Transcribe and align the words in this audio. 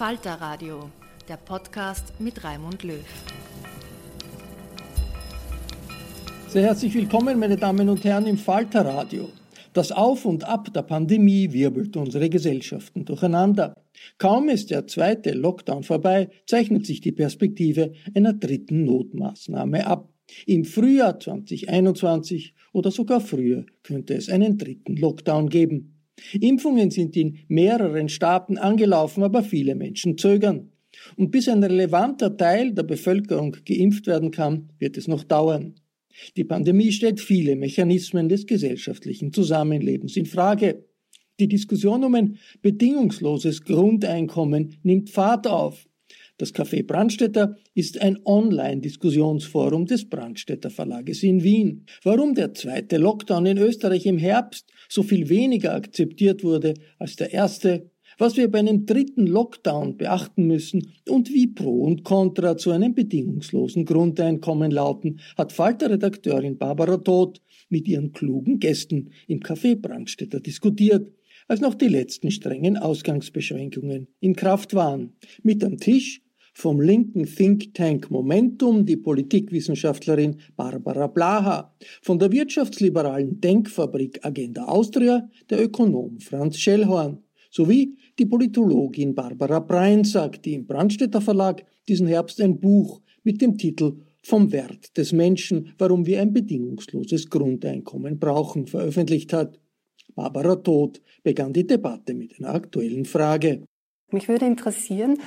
Falter 0.00 0.40
Radio, 0.40 0.88
der 1.28 1.36
Podcast 1.36 2.18
mit 2.18 2.42
Raimund 2.42 2.84
Löw. 2.84 3.04
Sehr 6.48 6.62
herzlich 6.62 6.94
willkommen, 6.94 7.38
meine 7.38 7.58
Damen 7.58 7.86
und 7.90 8.02
Herren, 8.02 8.26
im 8.26 8.38
Falter 8.38 8.86
Radio. 8.86 9.28
Das 9.74 9.92
Auf 9.92 10.24
und 10.24 10.44
Ab 10.44 10.72
der 10.72 10.84
Pandemie 10.84 11.52
wirbelt 11.52 11.98
unsere 11.98 12.30
Gesellschaften 12.30 13.04
durcheinander. 13.04 13.74
Kaum 14.16 14.48
ist 14.48 14.70
der 14.70 14.86
zweite 14.86 15.32
Lockdown 15.32 15.82
vorbei, 15.82 16.30
zeichnet 16.46 16.86
sich 16.86 17.02
die 17.02 17.12
Perspektive 17.12 17.92
einer 18.14 18.32
dritten 18.32 18.86
Notmaßnahme 18.86 19.86
ab. 19.86 20.08
Im 20.46 20.64
Frühjahr 20.64 21.20
2021 21.20 22.54
oder 22.72 22.90
sogar 22.90 23.20
früher 23.20 23.66
könnte 23.82 24.14
es 24.14 24.30
einen 24.30 24.56
dritten 24.56 24.96
Lockdown 24.96 25.50
geben. 25.50 25.99
Impfungen 26.40 26.90
sind 26.90 27.16
in 27.16 27.38
mehreren 27.48 28.08
Staaten 28.08 28.58
angelaufen, 28.58 29.22
aber 29.22 29.42
viele 29.42 29.74
Menschen 29.74 30.18
zögern. 30.18 30.70
Und 31.16 31.30
bis 31.30 31.48
ein 31.48 31.62
relevanter 31.62 32.36
Teil 32.36 32.72
der 32.72 32.82
Bevölkerung 32.82 33.56
geimpft 33.64 34.06
werden 34.06 34.30
kann, 34.30 34.70
wird 34.78 34.96
es 34.96 35.08
noch 35.08 35.24
dauern. 35.24 35.74
Die 36.36 36.44
Pandemie 36.44 36.92
stellt 36.92 37.20
viele 37.20 37.56
Mechanismen 37.56 38.28
des 38.28 38.46
gesellschaftlichen 38.46 39.32
Zusammenlebens 39.32 40.16
in 40.16 40.26
Frage. 40.26 40.84
Die 41.38 41.48
Diskussion 41.48 42.04
um 42.04 42.14
ein 42.14 42.36
bedingungsloses 42.60 43.64
Grundeinkommen 43.64 44.76
nimmt 44.82 45.10
Fahrt 45.10 45.46
auf. 45.46 45.86
Das 46.36 46.54
Café 46.54 46.86
Brandstätter 46.86 47.56
ist 47.74 48.00
ein 48.00 48.18
Online-Diskussionsforum 48.24 49.84
des 49.86 50.08
Brandstätter 50.08 50.70
Verlages 50.70 51.22
in 51.22 51.42
Wien. 51.42 51.84
Warum 52.02 52.34
der 52.34 52.54
zweite 52.54 52.96
Lockdown 52.96 53.44
in 53.44 53.58
Österreich 53.58 54.06
im 54.06 54.16
Herbst 54.16 54.66
so 54.90 55.02
viel 55.02 55.28
weniger 55.28 55.74
akzeptiert 55.74 56.44
wurde 56.44 56.74
als 56.98 57.16
der 57.16 57.32
erste, 57.32 57.90
was 58.18 58.36
wir 58.36 58.50
bei 58.50 58.58
einem 58.58 58.84
dritten 58.84 59.26
Lockdown 59.26 59.96
beachten 59.96 60.46
müssen 60.46 60.92
und 61.08 61.30
wie 61.30 61.46
Pro 61.46 61.84
und 61.84 62.04
Contra 62.04 62.56
zu 62.56 62.72
einem 62.72 62.94
bedingungslosen 62.94 63.86
Grundeinkommen 63.86 64.70
lauten, 64.70 65.20
hat 65.38 65.52
Falter-Redakteurin 65.52 66.58
Barbara 66.58 66.98
Todt 66.98 67.40
mit 67.68 67.86
ihren 67.88 68.12
klugen 68.12 68.58
Gästen 68.58 69.12
im 69.28 69.40
Café 69.40 69.76
Brandstätter 69.76 70.40
diskutiert 70.40 71.10
als 71.46 71.60
noch 71.60 71.74
die 71.74 71.88
letzten 71.88 72.30
strengen 72.30 72.76
Ausgangsbeschränkungen 72.76 74.08
in 74.20 74.36
Kraft 74.36 74.74
waren. 74.74 75.14
Mit 75.42 75.64
am 75.64 75.78
Tisch 75.78 76.20
vom 76.54 76.80
linken 76.80 77.24
Think 77.24 77.74
Tank 77.74 78.10
Momentum 78.10 78.84
die 78.84 78.96
Politikwissenschaftlerin 78.96 80.40
Barbara 80.56 81.06
Blaha, 81.06 81.74
von 82.02 82.18
der 82.18 82.32
wirtschaftsliberalen 82.32 83.40
Denkfabrik 83.40 84.24
Agenda 84.24 84.64
Austria 84.64 85.28
der 85.48 85.62
Ökonom 85.62 86.20
Franz 86.20 86.58
Schellhorn 86.58 87.22
sowie 87.50 87.96
die 88.18 88.26
Politologin 88.26 89.14
Barbara 89.14 89.60
Breinsack, 89.60 90.42
die 90.42 90.54
im 90.54 90.66
Brandstätter 90.66 91.20
Verlag 91.20 91.64
diesen 91.88 92.06
Herbst 92.06 92.40
ein 92.40 92.60
Buch 92.60 93.00
mit 93.24 93.40
dem 93.40 93.58
Titel 93.58 93.96
Vom 94.22 94.52
Wert 94.52 94.96
des 94.96 95.12
Menschen, 95.12 95.74
warum 95.78 96.06
wir 96.06 96.20
ein 96.20 96.32
bedingungsloses 96.32 97.28
Grundeinkommen 97.30 98.18
brauchen, 98.18 98.66
veröffentlicht 98.66 99.32
hat. 99.32 99.58
Barbara 100.14 100.56
Todt 100.56 101.00
begann 101.22 101.52
die 101.52 101.66
Debatte 101.66 102.14
mit 102.14 102.38
einer 102.38 102.54
aktuellen 102.54 103.04
Frage. 103.04 103.64
Mich 104.12 104.28
würde 104.28 104.46
interessieren, 104.46 105.18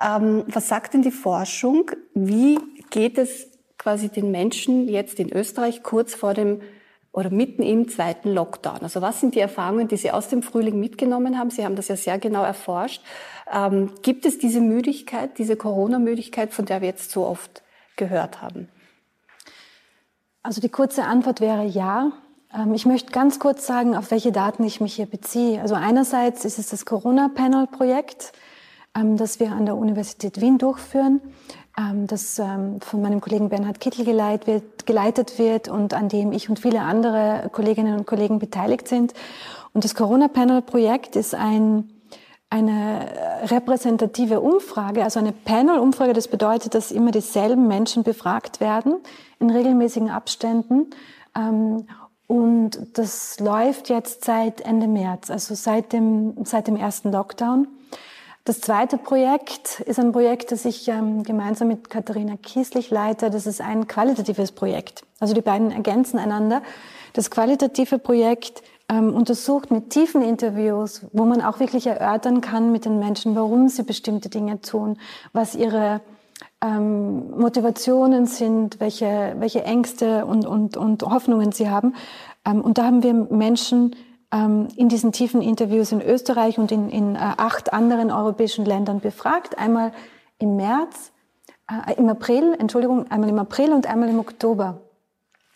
ähm, 0.00 0.44
was 0.46 0.68
sagt 0.68 0.94
denn 0.94 1.02
die 1.02 1.10
Forschung? 1.10 1.90
Wie 2.14 2.58
geht 2.90 3.18
es 3.18 3.48
quasi 3.78 4.08
den 4.08 4.30
Menschen 4.30 4.88
jetzt 4.88 5.20
in 5.20 5.32
Österreich 5.32 5.82
kurz 5.82 6.14
vor 6.14 6.34
dem 6.34 6.60
oder 7.12 7.30
mitten 7.30 7.62
im 7.62 7.88
zweiten 7.88 8.32
Lockdown? 8.32 8.80
Also 8.82 9.00
was 9.00 9.20
sind 9.20 9.34
die 9.34 9.40
Erfahrungen, 9.40 9.88
die 9.88 9.96
Sie 9.96 10.10
aus 10.10 10.28
dem 10.28 10.42
Frühling 10.42 10.80
mitgenommen 10.80 11.38
haben? 11.38 11.50
Sie 11.50 11.64
haben 11.64 11.76
das 11.76 11.88
ja 11.88 11.96
sehr 11.96 12.18
genau 12.18 12.42
erforscht. 12.42 13.02
Ähm, 13.52 13.92
gibt 14.02 14.26
es 14.26 14.38
diese 14.38 14.60
Müdigkeit, 14.60 15.38
diese 15.38 15.56
Corona-Müdigkeit, 15.56 16.52
von 16.52 16.64
der 16.64 16.80
wir 16.80 16.88
jetzt 16.88 17.10
so 17.10 17.24
oft 17.24 17.62
gehört 17.96 18.42
haben? 18.42 18.68
Also 20.42 20.60
die 20.60 20.68
kurze 20.68 21.04
Antwort 21.04 21.40
wäre 21.40 21.64
ja. 21.64 22.12
Ähm, 22.52 22.74
ich 22.74 22.86
möchte 22.86 23.12
ganz 23.12 23.38
kurz 23.38 23.66
sagen, 23.66 23.96
auf 23.96 24.10
welche 24.10 24.32
Daten 24.32 24.64
ich 24.64 24.80
mich 24.80 24.94
hier 24.94 25.06
beziehe. 25.06 25.60
Also 25.60 25.74
einerseits 25.74 26.44
ist 26.44 26.58
es 26.58 26.68
das 26.68 26.84
Corona-Panel-Projekt. 26.84 28.32
Ähm, 28.96 29.16
das 29.16 29.40
wir 29.40 29.52
an 29.52 29.66
der 29.66 29.76
Universität 29.76 30.40
Wien 30.40 30.58
durchführen, 30.58 31.20
ähm, 31.76 32.06
das 32.06 32.38
ähm, 32.38 32.80
von 32.80 33.02
meinem 33.02 33.20
Kollegen 33.20 33.48
Bernhard 33.48 33.80
Kittel 33.80 34.04
geleitet 34.04 35.38
wird 35.38 35.68
und 35.68 35.94
an 35.94 36.08
dem 36.08 36.30
ich 36.30 36.48
und 36.48 36.60
viele 36.60 36.80
andere 36.82 37.48
Kolleginnen 37.52 37.98
und 37.98 38.06
Kollegen 38.06 38.38
beteiligt 38.38 38.86
sind. 38.86 39.12
Und 39.72 39.84
das 39.84 39.96
Corona-Panel-Projekt 39.96 41.16
ist 41.16 41.34
ein, 41.34 41.90
eine 42.50 43.08
repräsentative 43.46 44.40
Umfrage, 44.40 45.02
also 45.02 45.18
eine 45.18 45.32
Panel-Umfrage. 45.32 46.12
Das 46.12 46.28
bedeutet, 46.28 46.76
dass 46.76 46.92
immer 46.92 47.10
dieselben 47.10 47.66
Menschen 47.66 48.04
befragt 48.04 48.60
werden 48.60 48.98
in 49.40 49.50
regelmäßigen 49.50 50.10
Abständen. 50.10 50.90
Und 52.28 52.78
das 52.92 53.40
läuft 53.40 53.88
jetzt 53.88 54.24
seit 54.24 54.60
Ende 54.60 54.86
März, 54.86 55.28
also 55.32 55.56
seit 55.56 55.92
dem, 55.92 56.44
seit 56.44 56.68
dem 56.68 56.76
ersten 56.76 57.10
Lockdown. 57.10 57.66
Das 58.46 58.60
zweite 58.60 58.98
Projekt 58.98 59.80
ist 59.80 59.98
ein 59.98 60.12
Projekt, 60.12 60.52
das 60.52 60.66
ich 60.66 60.86
ähm, 60.88 61.22
gemeinsam 61.22 61.68
mit 61.68 61.88
Katharina 61.88 62.36
Kieslich 62.36 62.90
leite. 62.90 63.30
Das 63.30 63.46
ist 63.46 63.62
ein 63.62 63.86
qualitatives 63.86 64.52
Projekt. 64.52 65.02
Also 65.18 65.32
die 65.32 65.40
beiden 65.40 65.70
ergänzen 65.70 66.18
einander. 66.18 66.60
Das 67.14 67.30
qualitative 67.30 67.98
Projekt 67.98 68.62
ähm, 68.90 69.14
untersucht 69.14 69.70
mit 69.70 69.88
tiefen 69.88 70.20
Interviews, 70.20 71.06
wo 71.12 71.24
man 71.24 71.40
auch 71.40 71.58
wirklich 71.58 71.86
erörtern 71.86 72.42
kann 72.42 72.70
mit 72.70 72.84
den 72.84 72.98
Menschen, 72.98 73.34
warum 73.34 73.68
sie 73.68 73.82
bestimmte 73.82 74.28
Dinge 74.28 74.60
tun, 74.60 74.98
was 75.32 75.54
ihre 75.54 76.02
ähm, 76.60 77.30
Motivationen 77.40 78.26
sind, 78.26 78.78
welche, 78.78 79.36
welche 79.38 79.64
Ängste 79.64 80.26
und, 80.26 80.44
und, 80.44 80.76
und 80.76 81.02
Hoffnungen 81.02 81.52
sie 81.52 81.70
haben. 81.70 81.94
Ähm, 82.44 82.60
und 82.60 82.76
da 82.76 82.84
haben 82.84 83.02
wir 83.02 83.14
Menschen 83.14 83.96
in 84.36 84.88
diesen 84.88 85.12
tiefen 85.12 85.42
Interviews 85.42 85.92
in 85.92 86.02
Österreich 86.02 86.58
und 86.58 86.72
in, 86.72 86.90
in 86.90 87.14
äh, 87.14 87.18
acht 87.18 87.72
anderen 87.72 88.10
europäischen 88.10 88.64
Ländern 88.64 89.00
befragt. 89.00 89.58
Einmal 89.58 89.92
im 90.38 90.56
März, 90.56 91.12
äh, 91.70 91.94
im 91.94 92.08
April, 92.08 92.56
Entschuldigung, 92.58 93.10
einmal 93.10 93.28
im 93.28 93.38
April 93.38 93.72
und 93.72 93.86
einmal 93.86 94.08
im 94.08 94.18
Oktober. 94.18 94.80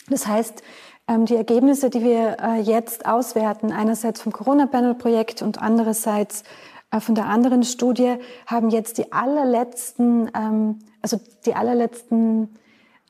Das 0.08 0.26
heißt, 0.26 0.62
ähm, 1.08 1.26
die 1.26 1.36
Ergebnisse, 1.36 1.90
die 1.90 2.02
wir 2.02 2.36
äh, 2.40 2.60
jetzt 2.60 3.06
auswerten, 3.06 3.72
einerseits 3.72 4.22
vom 4.22 4.32
Corona-Panel-Projekt 4.32 5.42
und 5.42 5.60
andererseits 5.60 6.44
äh, 6.90 7.00
von 7.00 7.14
der 7.14 7.26
anderen 7.26 7.64
Studie, 7.64 8.16
haben 8.46 8.70
jetzt 8.70 8.98
die 8.98 9.12
allerletzten, 9.12 10.30
ähm, 10.34 10.78
also 11.02 11.18
die 11.46 11.54
allerletzten 11.54 12.56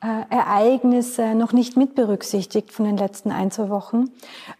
Ereignisse 0.01 1.35
noch 1.35 1.51
nicht 1.51 1.75
mit 1.75 1.95
berücksichtigt 1.95 2.71
von 2.71 2.85
den 2.85 2.97
letzten 2.97 3.31
ein, 3.31 3.51
zwei 3.51 3.69
Wochen. 3.69 4.05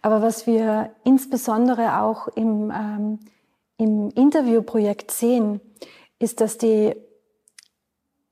Aber 0.02 0.20
was 0.20 0.46
wir 0.46 0.90
insbesondere 1.04 2.00
auch 2.00 2.28
im, 2.28 2.70
ähm, 2.70 3.18
im 3.78 4.10
Interviewprojekt 4.10 5.10
sehen, 5.10 5.60
ist, 6.18 6.42
dass 6.42 6.58
die, 6.58 6.94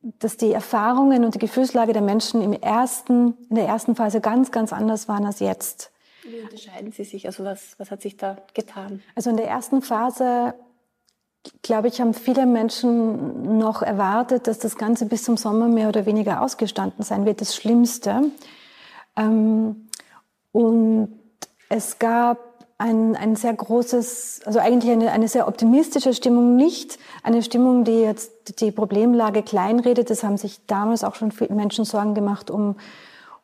dass 0.03 0.37
die 0.37 0.53
Erfahrungen 0.53 1.25
und 1.25 1.35
die 1.35 1.39
Gefühlslage 1.39 1.95
der 1.95 2.03
Menschen 2.03 2.43
im 2.43 2.53
ersten, 2.53 3.39
in 3.49 3.57
der 3.57 3.67
ersten 3.67 3.97
Phase 3.97 4.21
ganz, 4.21 4.53
ganz 4.53 4.73
anders 4.73 5.09
waren 5.09 5.25
als 5.25 5.41
jetzt. 5.41 5.91
Wie 6.25 6.41
unterscheiden 6.43 6.93
sie 6.93 7.05
sich? 7.05 7.27
Also 7.27 7.45
was, 7.45 7.75
was 7.79 7.91
hat 7.91 8.03
sich 8.03 8.19
da 8.19 8.37
getan? 8.53 9.03
Also 9.15 9.31
in 9.31 9.39
der 9.39 9.49
ersten 9.49 9.81
Phase 9.81 10.55
glaube 11.63 11.89
ich, 11.89 12.01
haben 12.01 12.15
viele 12.15 12.47
Menschen 12.47 13.59
noch 13.59 13.83
erwartet, 13.83 14.47
dass 14.47 14.59
das 14.59 14.77
Ganze 14.77 15.07
bis 15.07 15.25
zum 15.25 15.37
Sommer 15.37 15.69
mehr 15.69 15.89
oder 15.89 16.07
weniger 16.07 16.43
ausgestanden 16.43 17.05
sein 17.05 17.25
wird, 17.25 17.41
das 17.41 17.55
Schlimmste. 17.55 18.31
Ähm, 19.17 19.89
und 20.53 21.19
es 21.69 21.99
gab 21.99 22.39
ein, 22.79 23.17
ein 23.17 23.35
sehr 23.35 23.55
großes, 23.55 24.43
also 24.45 24.61
eigentlich 24.61 24.93
eine, 24.93 25.11
eine 25.11 25.29
sehr 25.29 25.49
optimistische 25.49 26.15
Stimmung, 26.15 26.57
nicht 26.57 26.99
eine 27.25 27.43
Stimmung, 27.43 27.85
die 27.85 28.01
jetzt 28.01 28.61
die 28.61 28.71
Problemlage 28.71 29.43
kleinredet. 29.43 30.11
Es 30.11 30.23
haben 30.23 30.37
sich 30.37 30.65
damals 30.67 31.03
auch 31.03 31.17
schon 31.17 31.33
viele 31.33 31.55
Menschen 31.55 31.85
Sorgen 31.85 32.15
gemacht 32.15 32.51
um, 32.51 32.77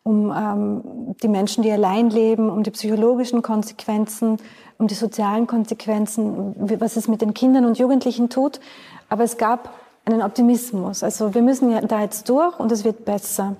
um 0.05 0.31
ähm, 0.31 1.17
die 1.23 1.29
Menschen, 1.29 1.63
die 1.65 1.73
allein 1.73 2.11
leben, 2.11 2.49
um 2.49 2.63
die 2.63 2.71
psychologischen 2.71 3.43
Konsequenzen 3.43 4.39
um 4.79 4.89
die 4.89 4.95
sozialen 4.95 5.47
Konsequenzen, 5.47 6.55
was 6.81 6.97
es 6.97 7.09
mit 7.09 7.23
den 7.23 7.35
Kindern 7.35 7.65
und 7.65 7.79
Jugendlichen 7.79 8.29
tut. 8.29 8.61
Aber 9.09 9.25
es 9.25 9.37
gab 9.37 9.71
einen 10.05 10.23
Optimismus. 10.23 11.03
Also 11.03 11.35
wir 11.35 11.43
müssen 11.43 11.71
ja 11.71 11.81
da 11.81 12.01
jetzt 12.01 12.29
durch 12.29 12.59
und 12.59 12.73
es 12.73 12.85
wird 12.85 13.05
besser. 13.05 13.57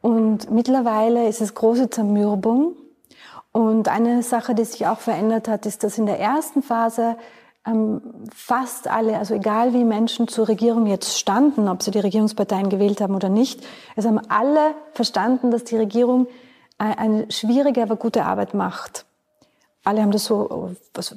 Und 0.00 0.50
mittlerweile 0.50 1.28
ist 1.28 1.40
es 1.40 1.54
große 1.54 1.90
Zermürbung. 1.90 2.74
Und 3.52 3.88
eine 3.88 4.22
Sache, 4.22 4.54
die 4.54 4.64
sich 4.64 4.86
auch 4.86 4.98
verändert 4.98 5.48
hat, 5.48 5.66
ist, 5.66 5.84
dass 5.84 5.98
in 5.98 6.06
der 6.06 6.18
ersten 6.18 6.62
Phase 6.62 7.16
fast 8.34 8.88
alle, 8.88 9.18
also 9.18 9.34
egal 9.34 9.72
wie 9.72 9.84
Menschen 9.84 10.26
zur 10.26 10.48
Regierung 10.48 10.86
jetzt 10.86 11.16
standen, 11.16 11.68
ob 11.68 11.82
sie 11.82 11.92
die 11.92 12.00
Regierungsparteien 12.00 12.68
gewählt 12.68 13.00
haben 13.00 13.14
oder 13.14 13.28
nicht, 13.28 13.60
es 13.94 14.04
haben 14.04 14.20
alle 14.28 14.74
verstanden, 14.94 15.52
dass 15.52 15.62
die 15.62 15.76
Regierung 15.76 16.26
eine 16.78 17.30
schwierige, 17.30 17.82
aber 17.82 17.94
gute 17.94 18.24
Arbeit 18.24 18.54
macht 18.54 19.04
alle 19.84 20.02
haben 20.02 20.12
das 20.12 20.24
so, 20.24 20.70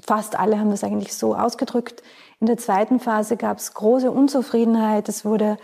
fast 0.05 0.39
alle 0.39 0.59
haben 0.59 0.71
das 0.71 0.83
eigentlich 0.83 1.13
so 1.13 1.35
ausgedrückt. 1.35 2.01
In 2.39 2.47
der 2.47 2.57
zweiten 2.57 2.99
Phase 2.99 3.37
gab 3.37 3.59
es 3.59 3.73
große 3.73 4.11
Unzufriedenheit. 4.11 5.07
Es 5.07 5.23
wurde 5.23 5.57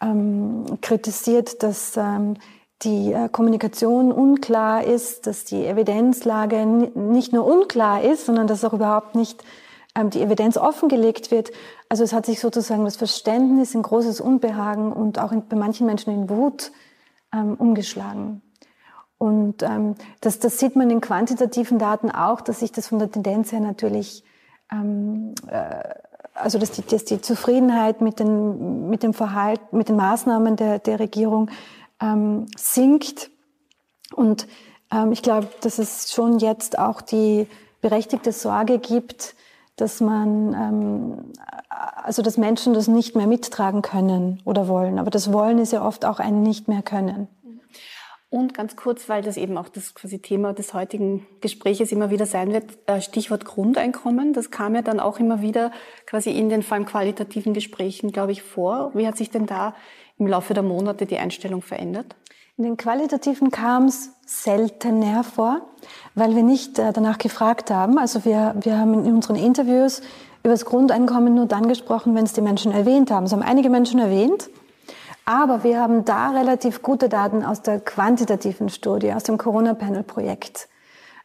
ähm, 0.00 0.64
kritisiert, 0.80 1.62
dass 1.62 1.96
ähm, 1.96 2.34
die 2.82 3.12
äh, 3.12 3.28
Kommunikation 3.28 4.10
unklar 4.10 4.84
ist, 4.84 5.26
dass 5.26 5.44
die 5.44 5.64
Evidenzlage 5.64 6.66
nicht 6.66 7.32
nur 7.32 7.46
unklar 7.46 8.02
ist, 8.02 8.26
sondern 8.26 8.46
dass 8.46 8.64
auch 8.64 8.72
überhaupt 8.72 9.14
nicht 9.14 9.44
ähm, 9.44 9.48
die 10.08 10.22
Evidenz 10.22 10.56
offengelegt 10.56 11.30
wird. 11.30 11.50
Also 11.90 12.02
es 12.04 12.14
hat 12.14 12.24
sich 12.24 12.40
sozusagen 12.40 12.84
das 12.84 12.96
Verständnis 12.96 13.74
in 13.74 13.82
großes 13.82 14.22
Unbehagen 14.22 14.92
und 14.92 15.18
auch 15.18 15.32
in, 15.32 15.46
bei 15.46 15.56
manchen 15.56 15.86
Menschen 15.86 16.14
in 16.14 16.30
Wut 16.30 16.72
ähm, 17.34 17.56
umgeschlagen. 17.56 18.40
Und 19.18 19.62
ähm, 19.62 19.96
das, 20.22 20.38
das 20.38 20.58
sieht 20.58 20.76
man 20.76 20.88
in 20.88 21.02
quantitativen 21.02 21.78
Daten 21.78 22.10
auch, 22.10 22.40
dass 22.40 22.60
sich 22.60 22.72
das 22.72 22.88
von 22.88 22.98
der 22.98 23.10
Tendenz 23.10 23.52
her 23.52 23.60
natürlich, 23.60 24.24
ähm, 24.72 25.34
äh, 25.46 25.84
also 26.32 26.58
dass 26.58 26.70
die, 26.70 26.80
dass 26.80 27.04
die 27.04 27.20
Zufriedenheit 27.20 28.00
mit, 28.00 28.18
den, 28.18 28.88
mit 28.88 29.02
dem 29.02 29.12
Verhalten, 29.12 29.76
mit 29.76 29.90
den 29.90 29.96
Maßnahmen 29.96 30.56
der, 30.56 30.78
der 30.78 31.00
Regierung 31.00 31.50
ähm, 32.00 32.46
sinkt. 32.56 33.30
Und 34.14 34.46
ähm, 34.90 35.12
ich 35.12 35.20
glaube, 35.20 35.48
dass 35.60 35.78
es 35.78 36.12
schon 36.12 36.38
jetzt 36.38 36.78
auch 36.78 37.02
die 37.02 37.46
berechtigte 37.82 38.32
Sorge 38.32 38.78
gibt, 38.78 39.34
dass 39.80 40.00
man, 40.00 40.54
ähm, 40.54 41.32
also 41.68 42.22
dass 42.22 42.36
Menschen 42.36 42.74
das 42.74 42.88
nicht 42.88 43.16
mehr 43.16 43.26
mittragen 43.26 43.82
können 43.82 44.40
oder 44.44 44.68
wollen. 44.68 44.98
Aber 44.98 45.10
das 45.10 45.32
Wollen 45.32 45.58
ist 45.58 45.72
ja 45.72 45.84
oft 45.84 46.04
auch 46.04 46.20
ein 46.20 46.42
Nicht 46.42 46.68
mehr 46.68 46.82
können. 46.82 47.28
Und 48.30 48.54
ganz 48.54 48.76
kurz, 48.76 49.08
weil 49.08 49.22
das 49.22 49.36
eben 49.36 49.58
auch 49.58 49.68
das 49.68 49.92
quasi 49.92 50.20
Thema 50.20 50.52
des 50.52 50.72
heutigen 50.72 51.26
Gespräches 51.40 51.90
immer 51.90 52.10
wieder 52.10 52.26
sein 52.26 52.52
wird, 52.52 52.64
äh, 52.86 53.00
Stichwort 53.00 53.44
Grundeinkommen. 53.44 54.32
Das 54.32 54.52
kam 54.52 54.76
ja 54.76 54.82
dann 54.82 55.00
auch 55.00 55.18
immer 55.18 55.42
wieder 55.42 55.72
quasi 56.06 56.30
in 56.30 56.48
den 56.48 56.62
vor 56.62 56.76
allem 56.76 56.86
qualitativen 56.86 57.54
Gesprächen, 57.54 58.12
glaube 58.12 58.30
ich, 58.30 58.42
vor. 58.42 58.92
Wie 58.94 59.06
hat 59.08 59.16
sich 59.16 59.30
denn 59.30 59.46
da 59.46 59.74
im 60.16 60.28
Laufe 60.28 60.54
der 60.54 60.62
Monate 60.62 61.06
die 61.06 61.18
Einstellung 61.18 61.60
verändert? 61.60 62.14
In 62.60 62.64
den 62.64 62.76
qualitativen 62.76 63.50
kam 63.50 63.86
es 63.86 64.10
seltener 64.26 65.24
vor, 65.24 65.62
weil 66.14 66.36
wir 66.36 66.42
nicht 66.42 66.78
äh, 66.78 66.92
danach 66.92 67.16
gefragt 67.16 67.70
haben. 67.70 67.96
Also 67.96 68.26
wir, 68.26 68.54
wir 68.60 68.76
haben 68.76 68.92
in 68.92 69.14
unseren 69.14 69.36
Interviews 69.36 70.02
über 70.42 70.52
das 70.52 70.66
Grundeinkommen 70.66 71.34
nur 71.34 71.46
dann 71.46 71.68
gesprochen, 71.68 72.14
wenn 72.14 72.24
es 72.24 72.34
die 72.34 72.42
Menschen 72.42 72.70
erwähnt 72.70 73.10
haben. 73.10 73.24
Es 73.24 73.32
haben 73.32 73.40
einige 73.40 73.70
Menschen 73.70 73.98
erwähnt. 73.98 74.50
Aber 75.24 75.64
wir 75.64 75.80
haben 75.80 76.04
da 76.04 76.32
relativ 76.32 76.82
gute 76.82 77.08
Daten 77.08 77.46
aus 77.46 77.62
der 77.62 77.80
quantitativen 77.80 78.68
Studie, 78.68 79.14
aus 79.14 79.22
dem 79.22 79.38
Corona-Panel-Projekt. 79.38 80.68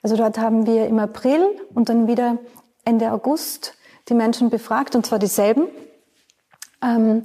Also 0.04 0.16
dort 0.16 0.38
haben 0.38 0.66
wir 0.66 0.88
im 0.88 1.00
April 1.00 1.44
und 1.74 1.90
dann 1.90 2.08
wieder 2.08 2.38
Ende 2.86 3.12
August 3.12 3.74
die 4.08 4.14
Menschen 4.14 4.50
befragt, 4.50 4.96
und 4.96 5.06
zwar 5.06 5.20
dieselben. 5.20 5.68
Ähm, 6.82 7.24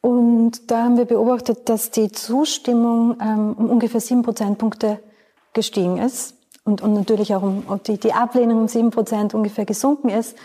und 0.00 0.70
da 0.70 0.84
haben 0.84 0.96
wir 0.96 1.04
beobachtet, 1.04 1.68
dass 1.68 1.90
die 1.90 2.10
Zustimmung 2.10 3.16
ähm, 3.20 3.54
um 3.56 3.68
ungefähr 3.68 4.00
sieben 4.00 4.22
Prozentpunkte 4.22 4.98
gestiegen 5.52 5.98
ist 5.98 6.34
und, 6.64 6.80
und 6.82 6.94
natürlich 6.94 7.34
auch 7.34 7.42
um, 7.42 7.64
die, 7.86 7.98
die 7.98 8.12
Ablehnung 8.12 8.62
um 8.62 8.68
sieben 8.68 8.90
Prozent 8.90 9.34
ungefähr 9.34 9.66
gesunken 9.66 10.08
ist. 10.08 10.36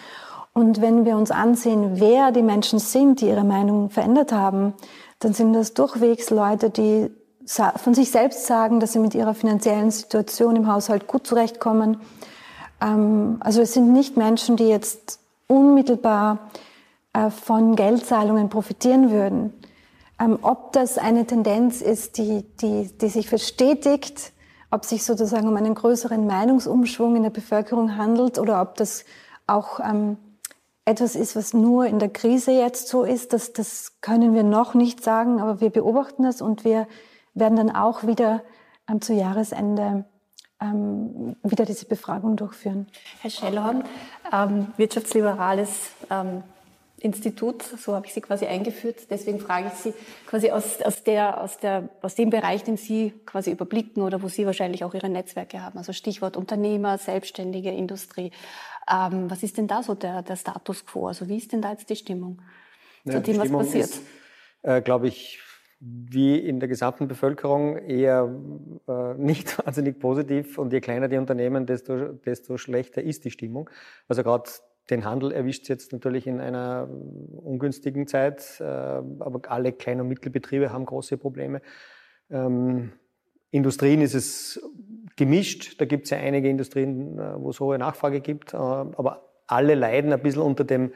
Und 0.53 0.81
wenn 0.81 1.05
wir 1.05 1.17
uns 1.17 1.31
ansehen, 1.31 2.00
wer 2.00 2.31
die 2.31 2.41
Menschen 2.41 2.79
sind, 2.79 3.21
die 3.21 3.27
ihre 3.27 3.43
Meinung 3.43 3.89
verändert 3.89 4.31
haben, 4.31 4.74
dann 5.19 5.33
sind 5.33 5.53
das 5.53 5.74
durchwegs 5.74 6.29
Leute, 6.29 6.69
die 6.69 7.09
von 7.47 7.93
sich 7.93 8.09
selbst 8.09 8.47
sagen, 8.47 8.79
dass 8.79 8.93
sie 8.93 9.00
mit 9.00 9.13
ihrer 9.13 9.35
finanziellen 9.35 9.91
Situation 9.91 10.55
im 10.55 10.71
Haushalt 10.71 11.07
gut 11.07 11.27
zurechtkommen. 11.27 11.97
Ähm, 12.81 13.38
also 13.39 13.62
es 13.62 13.74
sind 13.74 13.93
nicht 13.93 14.17
Menschen, 14.17 14.57
die 14.57 14.67
jetzt 14.67 15.19
unmittelbar 15.47 16.39
von 17.31 17.75
Geldzahlungen 17.75 18.50
profitieren 18.50 19.12
würden. 19.12 19.53
Ähm, 20.19 20.39
ob 20.41 20.72
das 20.74 20.98
eine 20.98 21.25
Tendenz 21.25 21.81
ist, 21.81 22.17
die, 22.17 22.45
die, 22.62 22.89
die 22.98 23.10
sich 23.10 23.27
verstetigt, 23.27 24.31
ob 24.72 24.86
sich 24.86 25.03
sozusagen 25.03 25.48
um 25.48 25.55
einen 25.55 25.75
größeren 25.75 26.25
Meinungsumschwung 26.25 27.15
in 27.15 27.24
der 27.24 27.29
Bevölkerung 27.29 27.98
handelt 27.98 28.39
oder 28.39 28.62
ob 28.62 28.75
das 28.75 29.05
auch 29.48 29.79
ähm, 29.79 30.17
etwas 30.86 31.15
ist, 31.15 31.36
was 31.36 31.53
nur 31.53 31.86
in 31.86 32.00
der 32.00 32.10
Krise 32.10 32.51
jetzt 32.51 32.88
so 32.88 33.03
ist, 33.03 33.34
das, 33.34 33.53
das 33.53 34.00
können 34.01 34.34
wir 34.34 34.43
noch 34.43 34.74
nicht 34.74 35.03
sagen, 35.03 35.41
aber 35.41 35.60
wir 35.60 35.69
beobachten 35.69 36.24
es 36.25 36.41
und 36.41 36.63
wir 36.63 36.88
werden 37.34 37.57
dann 37.57 37.75
auch 37.75 38.03
wieder 38.03 38.43
ähm, 38.89 39.01
zu 39.01 39.13
Jahresende 39.13 40.05
wieder 41.43 41.65
diese 41.65 41.86
Befragung 41.86 42.38
durchführen. 42.38 42.88
Herr 43.19 43.29
Schellhorn, 43.29 43.84
Wirtschaftsliberales 44.77 45.91
Institut, 47.05 47.62
so 47.62 47.93
habe 47.93 48.07
ich 48.07 48.13
Sie 48.13 48.21
quasi 48.21 48.45
eingeführt. 48.47 49.09
Deswegen 49.09 49.39
frage 49.39 49.67
ich 49.67 49.74
Sie 49.74 49.93
quasi 50.25 50.50
aus, 50.50 50.81
aus, 50.81 51.03
der, 51.03 51.41
aus, 51.41 51.57
der, 51.57 51.89
aus 52.01 52.15
dem 52.15 52.31
Bereich, 52.31 52.63
den 52.63 52.77
Sie 52.77 53.13
quasi 53.25 53.51
überblicken 53.51 54.01
oder 54.01 54.21
wo 54.21 54.27
Sie 54.27 54.45
wahrscheinlich 54.45 54.83
auch 54.83 54.93
Ihre 54.93 55.09
Netzwerke 55.09 55.62
haben. 55.62 55.77
Also 55.77 55.93
Stichwort 55.93 56.35
Unternehmer, 56.35 56.97
Selbstständige, 56.97 57.69
Industrie. 57.69 58.31
Ähm, 58.91 59.29
was 59.29 59.43
ist 59.43 59.57
denn 59.57 59.67
da 59.67 59.83
so 59.83 59.93
der, 59.93 60.24
der 60.24 60.35
Status 60.35 60.85
quo? 60.85 61.07
Also 61.07 61.27
wie 61.27 61.38
ist 61.38 61.53
denn 61.53 61.62
da 61.62 61.71
jetzt 61.71 61.89
die 61.89 61.95
Stimmung 61.95 62.41
ja, 63.03 63.13
zu 63.13 63.21
dem, 63.21 63.38
was 63.38 63.51
passiert? 63.51 63.85
Ist, 63.85 64.01
äh, 64.63 64.81
glaube 64.81 65.07
ich, 65.07 65.39
wie 65.79 66.38
in 66.38 66.59
der 66.59 66.69
gesamten 66.69 67.07
Bevölkerung 67.07 67.77
eher 67.77 68.33
äh, 68.88 69.13
nicht 69.15 69.57
wahnsinnig 69.65 70.00
positiv 70.00 70.57
und 70.57 70.74
je 70.74 70.81
kleiner 70.81 71.07
die 71.07 71.17
Unternehmen, 71.17 71.65
desto, 71.65 72.13
desto 72.13 72.57
schlechter 72.57 73.03
ist 73.03 73.25
die 73.25 73.31
Stimmung. 73.31 73.69
Also 74.07 74.24
gerade 74.24 74.50
den 74.89 75.06
Handel 75.06 75.32
erwischt 75.32 75.63
es 75.63 75.68
jetzt 75.70 75.94
natürlich 75.94 76.27
in 76.27 76.39
einer 76.39 76.88
ungünstigen 76.89 78.08
Zeit, 78.08 78.60
äh, 78.60 78.63
aber 78.63 79.42
alle 79.48 79.72
Klein- 79.72 80.01
und 80.01 80.08
Mittelbetriebe 80.08 80.72
haben 80.72 80.86
große 80.86 81.18
Probleme. 81.18 81.62
Ähm, 82.30 82.94
Industrien 83.51 84.01
ist 84.01 84.13
es 84.13 84.62
gemischt, 85.15 85.80
da 85.80 85.86
gibt 85.86 86.06
es 86.06 86.12
ja 86.12 86.18
einige 86.18 86.50
Industrien, 86.50 87.18
äh, 87.18 87.42
wo 87.42 87.50
es 87.50 87.60
hohe 87.60 87.77
Nachfrage 87.77 88.22
gibt, 88.22 88.54
äh, 88.54 88.58
aber 88.58 89.30
alle 89.48 89.75
leiden 89.75 90.13
ein 90.13 90.22
bisschen 90.22 90.42
unter 90.42 90.63
dem 90.63 90.92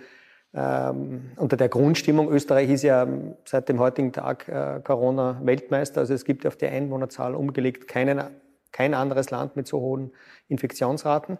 ähm, 0.53 1.31
unter 1.35 1.57
der 1.57 1.69
Grundstimmung. 1.69 2.31
Österreich 2.31 2.69
ist 2.69 2.83
ja 2.83 3.07
seit 3.45 3.69
dem 3.69 3.79
heutigen 3.79 4.11
Tag 4.11 4.47
äh, 4.47 4.81
Corona-Weltmeister. 4.83 6.01
Also 6.01 6.13
es 6.13 6.25
gibt 6.25 6.45
auf 6.47 6.55
die 6.55 6.65
Einwohnerzahl 6.65 7.35
umgelegt 7.35 7.87
keinen, 7.87 8.23
kein 8.71 8.93
anderes 8.93 9.29
Land 9.29 9.55
mit 9.55 9.67
so 9.67 9.79
hohen 9.79 10.11
Infektionsraten. 10.47 11.37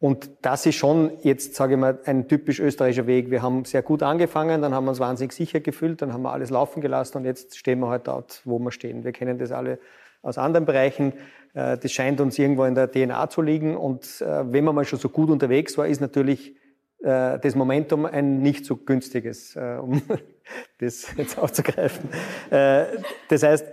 Und 0.00 0.30
das 0.42 0.64
ist 0.64 0.76
schon 0.76 1.10
jetzt, 1.22 1.56
sage 1.56 1.74
ich 1.74 1.80
mal, 1.80 1.98
ein 2.04 2.28
typisch 2.28 2.60
österreichischer 2.60 3.08
Weg. 3.08 3.30
Wir 3.30 3.42
haben 3.42 3.64
sehr 3.64 3.82
gut 3.82 4.02
angefangen, 4.02 4.62
dann 4.62 4.72
haben 4.72 4.84
wir 4.84 4.90
uns 4.90 5.00
wahnsinnig 5.00 5.32
sicher 5.32 5.58
gefühlt, 5.58 6.02
dann 6.02 6.12
haben 6.12 6.22
wir 6.22 6.32
alles 6.32 6.50
laufen 6.50 6.80
gelassen 6.80 7.18
und 7.18 7.24
jetzt 7.24 7.58
stehen 7.58 7.80
wir 7.80 7.88
halt 7.88 8.06
dort, 8.06 8.42
wo 8.44 8.60
wir 8.60 8.70
stehen. 8.70 9.02
Wir 9.02 9.12
kennen 9.12 9.38
das 9.38 9.50
alle 9.50 9.80
aus 10.22 10.38
anderen 10.38 10.66
Bereichen. 10.66 11.12
Äh, 11.54 11.78
das 11.78 11.92
scheint 11.92 12.20
uns 12.20 12.38
irgendwo 12.38 12.64
in 12.64 12.74
der 12.74 12.90
DNA 12.90 13.28
zu 13.30 13.42
liegen. 13.42 13.76
Und 13.76 14.20
äh, 14.20 14.52
wenn 14.52 14.64
man 14.64 14.74
mal 14.74 14.84
schon 14.84 14.98
so 14.98 15.08
gut 15.08 15.30
unterwegs 15.30 15.76
war, 15.78 15.86
ist 15.86 16.00
natürlich 16.00 16.54
äh, 17.02 17.38
das 17.38 17.54
Momentum 17.54 18.06
ein 18.06 18.40
nicht 18.40 18.64
so 18.64 18.76
günstiges, 18.76 19.56
um 19.56 20.02
das 20.78 21.08
jetzt 21.16 21.38
aufzugreifen. 21.38 22.08
Das 22.50 23.42
heißt, 23.42 23.66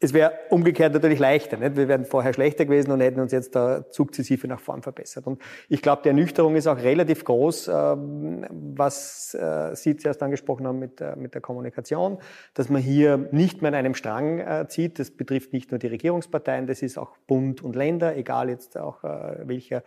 es 0.00 0.12
wäre 0.12 0.32
umgekehrt 0.50 0.92
natürlich 0.92 1.18
leichter. 1.18 1.56
Nicht? 1.56 1.76
Wir 1.76 1.88
wären 1.88 2.04
vorher 2.04 2.34
schlechter 2.34 2.64
gewesen 2.64 2.90
und 2.90 3.00
hätten 3.00 3.20
uns 3.20 3.32
jetzt 3.32 3.54
da 3.54 3.84
sukzessive 3.90 4.46
nach 4.48 4.60
vorn 4.60 4.82
verbessert. 4.82 5.26
Und 5.26 5.40
ich 5.68 5.82
glaube, 5.82 6.02
die 6.02 6.08
Ernüchterung 6.08 6.56
ist 6.56 6.66
auch 6.66 6.78
relativ 6.78 7.24
groß, 7.24 7.68
ähm, 7.68 8.46
was 8.50 9.36
Sie 9.74 9.96
zuerst 9.96 10.22
angesprochen 10.22 10.66
haben 10.66 10.78
mit, 10.78 11.02
mit 11.16 11.34
der 11.34 11.40
Kommunikation, 11.40 12.18
dass 12.54 12.68
man 12.68 12.82
hier 12.82 13.16
nicht 13.32 13.62
mehr 13.62 13.70
in 13.70 13.74
einem 13.74 13.94
Strang 13.94 14.68
zieht. 14.68 14.98
Das 14.98 15.10
betrifft 15.10 15.52
nicht 15.52 15.70
nur 15.70 15.78
die 15.78 15.86
Regierungsparteien, 15.86 16.66
das 16.66 16.82
ist 16.82 16.98
auch 16.98 17.16
Bund 17.26 17.62
und 17.62 17.74
Länder, 17.74 18.16
egal 18.16 18.48
jetzt 18.50 18.78
auch 18.78 19.02
welcher 19.02 19.82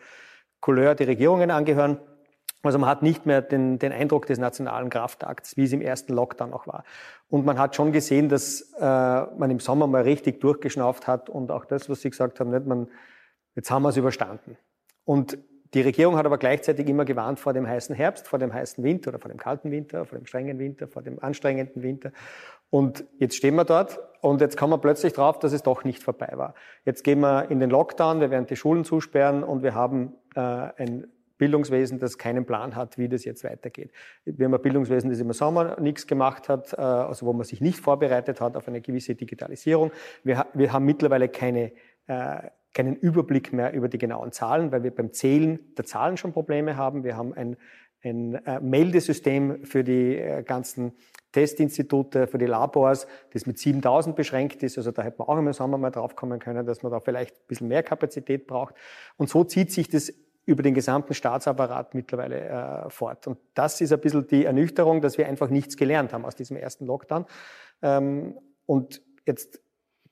Couleur 0.60 0.96
die 0.96 1.04
Regierungen 1.04 1.52
angehören. 1.52 2.00
Also 2.64 2.80
man 2.80 2.90
hat 2.90 3.02
nicht 3.02 3.26
mehr 3.26 3.42
den, 3.42 3.80
den 3.80 3.92
Eindruck 3.92 4.26
des 4.26 4.40
nationalen 4.40 4.90
Kraftakts, 4.90 5.58
wie 5.58 5.64
es 5.64 5.74
im 5.74 5.82
ersten 5.82 6.14
Lockdown 6.14 6.54
auch 6.54 6.68
war. 6.68 6.84
Und 7.30 7.46
man 7.46 7.60
hat 7.60 7.76
schon 7.76 7.92
gesehen, 7.92 8.30
dass 8.30 8.74
äh, 8.80 8.84
man 8.84 9.50
im 9.52 9.60
Sommer 9.60 9.88
mal 9.88 10.02
richtig 10.02 10.42
durchgeschnauft 10.42 11.08
hat 11.08 11.30
und 11.30 11.52
auch 11.52 11.66
das, 11.66 11.90
was 11.90 12.02
Sie 12.02 12.10
gesagt 12.10 12.40
haben, 12.40 12.50
nicht, 12.50 12.66
man, 12.66 12.90
jetzt 13.56 13.72
haben 13.72 13.84
wir 13.84 13.90
es 13.90 13.98
überstanden. 13.98 14.58
Und 15.06 15.38
die 15.74 15.82
Regierung 15.82 16.18
hat 16.18 16.26
aber 16.26 16.38
gleichzeitig 16.38 16.88
immer 16.88 17.06
gewarnt 17.06 17.40
vor 17.40 17.54
dem 17.54 17.68
heißen 17.68 17.94
Herbst, 17.94 18.28
vor 18.28 18.40
dem 18.40 18.54
heißen 18.54 18.84
Winter 18.84 19.10
oder 19.10 19.20
vor 19.20 19.30
dem 19.30 19.38
kalten 19.38 19.70
Winter, 19.72 20.06
vor 20.06 20.18
dem 20.18 20.26
strengen 20.26 20.60
Winter, 20.60 20.88
vor 20.88 21.02
dem 21.02 21.22
anstrengenden 21.22 21.84
Winter. 21.84 22.12
Und 22.70 23.06
jetzt 23.20 23.36
stehen 23.36 23.56
wir 23.56 23.66
dort 23.66 24.00
und 24.22 24.42
jetzt 24.42 24.58
kommen 24.58 24.74
wir 24.74 24.78
plötzlich 24.78 25.14
drauf, 25.14 25.40
dass 25.40 25.54
es 25.54 25.64
doch 25.64 25.84
nicht 25.84 26.04
vorbei 26.04 26.32
war. 26.34 26.54
Jetzt 26.86 27.04
gehen 27.04 27.20
wir 27.20 27.50
in 27.52 27.60
den 27.60 27.70
Lockdown, 27.70 28.22
wir 28.22 28.32
werden 28.32 28.46
die 28.46 28.56
Schulen 28.56 28.86
zusperren 28.86 29.44
und 29.44 29.62
wir 29.62 29.76
haben 29.76 30.16
äh, 30.36 30.40
ein 30.40 31.08
Bildungswesen, 31.38 32.00
das 32.00 32.17
keinen 32.17 32.46
Plan 32.46 32.75
hat, 32.75 32.98
wie 32.98 33.08
das 33.08 33.25
jetzt 33.25 33.44
weitergeht. 33.44 33.91
Wir 34.25 34.46
haben 34.46 34.53
ein 34.53 34.62
Bildungswesen, 34.62 35.10
das 35.10 35.20
im 35.20 35.32
Sommer 35.34 35.79
nichts 35.79 36.08
gemacht 36.08 36.50
hat, 36.50 36.74
äh, 36.74 36.77
also 36.77 37.25
wo 37.25 37.34
man 37.34 37.46
sich 37.46 37.62
nicht 37.62 37.79
vorbereitet 37.79 38.41
hat 38.41 38.56
auf 38.56 38.67
eine 38.67 38.82
gewisse 38.82 39.15
Digitalisierung. 39.15 39.91
Wir, 40.24 40.46
wir 40.53 40.74
haben 40.74 40.86
mittlerweile 40.86 41.29
keine, 41.29 41.72
äh, 42.08 42.50
keinen 42.74 42.96
Überblick 42.96 43.53
mehr 43.53 43.74
über 43.74 43.88
die 43.88 43.98
genauen 43.98 44.32
Zahlen, 44.32 44.72
weil 44.72 44.84
wir 44.84 44.91
beim 44.91 45.13
Zählen 45.13 45.60
der 45.75 45.86
Zahlen 45.86 46.17
schon 46.17 46.34
Probleme 46.34 46.77
haben. 46.77 47.03
Wir 47.03 47.17
haben 47.17 47.34
ein, 47.34 47.58
ein 48.03 48.36
äh, 48.36 48.60
Meldesystem 48.60 49.65
für 49.65 49.84
die 49.84 50.44
ganzen 50.46 50.94
Testinstitute, 51.32 52.25
für 52.25 52.38
die 52.38 52.46
Labors, 52.46 53.06
das 53.34 53.46
mit 53.46 53.60
7000 53.60 54.15
beschränkt 54.15 54.63
ist. 54.63 54.77
Also 54.77 54.91
da 54.91 55.03
hätte 55.03 55.17
man 55.20 55.27
auch 55.27 55.38
im 55.38 55.51
Sommer 55.53 55.77
mal 55.77 55.91
drauf 55.91 56.15
kommen 56.15 56.39
können, 56.39 56.65
dass 56.65 56.84
man 56.84 56.91
da 56.91 57.00
vielleicht 57.00 57.36
ein 57.36 57.48
bisschen 57.48 57.67
mehr 57.67 57.84
Kapazität 57.84 58.48
braucht. 58.48 58.74
Und 59.17 59.29
so 59.29 59.44
zieht 59.44 59.72
sich 59.72 59.88
das 59.88 60.13
über 60.48 60.63
den 60.63 60.74
gesamten 60.74 61.13
Staatsapparat 61.13 61.94
mittlerweile 61.94 62.86
äh, 62.86 62.89
fort. 62.89 63.27
Und 63.27 63.38
das 63.54 63.80
ist 63.82 63.92
ein 63.92 64.00
bisschen 64.00 64.25
die 64.27 64.46
Ernüchterung, 64.46 65.01
dass 65.01 65.18
wir 65.18 65.27
einfach 65.27 65.50
nichts 65.50 65.77
gelernt 65.77 66.13
haben 66.13 66.25
aus 66.25 66.36
diesem 66.36 66.56
ersten 66.58 66.86
Lockdown. 66.86 67.25
Ähm, 67.82 68.34
und 68.66 69.01
jetzt 69.25 69.60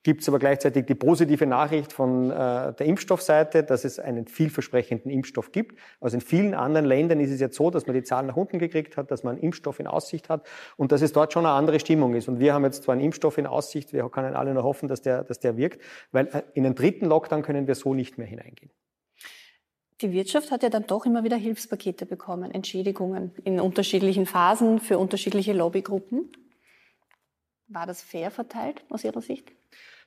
gibt 0.02 0.20
es 0.20 0.28
aber 0.28 0.38
gleichzeitig 0.38 0.84
die 0.84 0.94
positive 0.94 1.46
Nachricht 1.46 1.92
von 1.92 2.30
äh, 2.30 2.74
der 2.74 2.80
Impfstoffseite, 2.80 3.64
dass 3.64 3.84
es 3.84 3.98
einen 3.98 4.26
vielversprechenden 4.26 5.10
Impfstoff 5.10 5.52
gibt. 5.52 5.76
Also 6.00 6.18
in 6.18 6.20
vielen 6.20 6.54
anderen 6.54 6.86
Ländern 6.86 7.18
ist 7.18 7.30
es 7.30 7.40
jetzt 7.40 7.56
so, 7.56 7.70
dass 7.70 7.86
man 7.86 7.94
die 7.94 8.04
Zahlen 8.04 8.26
nach 8.26 8.36
unten 8.36 8.58
gekriegt 8.58 8.98
hat, 8.98 9.10
dass 9.10 9.24
man 9.24 9.36
einen 9.36 9.42
Impfstoff 9.42 9.80
in 9.80 9.86
Aussicht 9.86 10.28
hat 10.28 10.46
und 10.76 10.92
dass 10.92 11.00
es 11.00 11.12
dort 11.12 11.32
schon 11.32 11.46
eine 11.46 11.54
andere 11.54 11.80
Stimmung 11.80 12.14
ist. 12.14 12.28
Und 12.28 12.38
wir 12.38 12.52
haben 12.52 12.62
jetzt 12.62 12.84
zwar 12.84 12.92
einen 12.92 13.02
Impfstoff 13.02 13.38
in 13.38 13.46
Aussicht, 13.46 13.94
wir 13.94 14.08
können 14.10 14.36
alle 14.36 14.52
nur 14.52 14.64
hoffen, 14.64 14.86
dass 14.86 15.00
der, 15.00 15.24
dass 15.24 15.40
der 15.40 15.56
wirkt, 15.56 15.82
weil 16.12 16.26
äh, 16.26 16.42
in 16.52 16.62
den 16.62 16.74
dritten 16.74 17.06
Lockdown 17.06 17.42
können 17.42 17.66
wir 17.66 17.74
so 17.74 17.94
nicht 17.94 18.18
mehr 18.18 18.26
hineingehen. 18.28 18.70
Die 20.02 20.12
Wirtschaft 20.12 20.50
hat 20.50 20.62
ja 20.62 20.68
dann 20.68 20.86
doch 20.86 21.06
immer 21.06 21.24
wieder 21.24 21.36
Hilfspakete 21.36 22.04
bekommen, 22.04 22.50
Entschädigungen 22.50 23.32
in 23.44 23.60
unterschiedlichen 23.60 24.26
Phasen 24.26 24.78
für 24.78 24.98
unterschiedliche 24.98 25.54
Lobbygruppen. 25.54 26.30
War 27.68 27.86
das 27.86 28.02
fair 28.02 28.30
verteilt 28.30 28.84
aus 28.90 29.04
Ihrer 29.04 29.22
Sicht? 29.22 29.55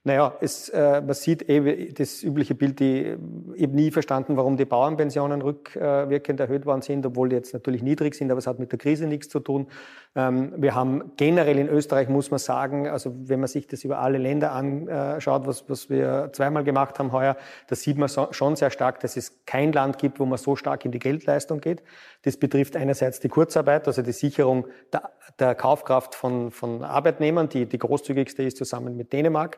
Naja, 0.05 0.33
es, 0.39 0.69
äh, 0.69 1.01
man 1.01 1.13
sieht 1.13 1.49
eh 1.49 1.91
das 1.91 2.23
übliche 2.23 2.55
Bild, 2.55 2.79
die 2.79 3.17
eben 3.55 3.75
nie 3.75 3.91
verstanden, 3.91 4.37
warum 4.37 4.55
die 4.55 4.63
Bauernpensionen 4.63 5.41
rückwirkend 5.41 6.39
erhöht 6.39 6.65
worden 6.65 6.81
sind, 6.81 7.05
obwohl 7.05 7.27
die 7.27 7.35
jetzt 7.35 7.53
natürlich 7.53 7.83
niedrig 7.83 8.15
sind, 8.15 8.31
aber 8.31 8.37
es 8.37 8.47
hat 8.47 8.59
mit 8.59 8.71
der 8.71 8.79
Krise 8.79 9.07
nichts 9.07 9.27
zu 9.27 9.41
tun. 9.41 9.67
Ähm, 10.15 10.53
wir 10.55 10.73
haben 10.73 11.11
generell 11.17 11.59
in 11.59 11.67
Österreich, 11.67 12.07
muss 12.07 12.31
man 12.31 12.39
sagen, 12.39 12.87
also 12.87 13.13
wenn 13.13 13.41
man 13.41 13.49
sich 13.49 13.67
das 13.67 13.83
über 13.83 13.99
alle 13.99 14.19
Länder 14.19 14.53
anschaut, 14.53 15.45
was, 15.45 15.69
was 15.69 15.89
wir 15.89 16.29
zweimal 16.31 16.63
gemacht 16.63 16.97
haben 16.97 17.11
heuer, 17.11 17.35
da 17.67 17.75
sieht 17.75 17.97
man 17.97 18.07
so, 18.07 18.29
schon 18.31 18.55
sehr 18.55 18.71
stark, 18.71 19.01
dass 19.01 19.17
es 19.17 19.43
kein 19.45 19.73
Land 19.73 19.97
gibt, 19.97 20.21
wo 20.21 20.25
man 20.25 20.37
so 20.37 20.55
stark 20.55 20.85
in 20.85 20.91
die 20.93 20.99
Geldleistung 20.99 21.59
geht. 21.59 21.83
Das 22.21 22.37
betrifft 22.37 22.77
einerseits 22.77 23.19
die 23.19 23.29
Kurzarbeit, 23.29 23.85
also 23.85 24.01
die 24.01 24.13
Sicherung 24.13 24.65
der, 24.93 25.11
der 25.39 25.55
Kaufkraft 25.55 26.15
von, 26.15 26.51
von 26.51 26.83
Arbeitnehmern, 26.83 27.49
die 27.49 27.65
die 27.65 27.77
großzügigste 27.77 28.43
ist 28.43 28.55
zusammen 28.55 28.95
mit 28.95 29.11
Dänemark. 29.11 29.57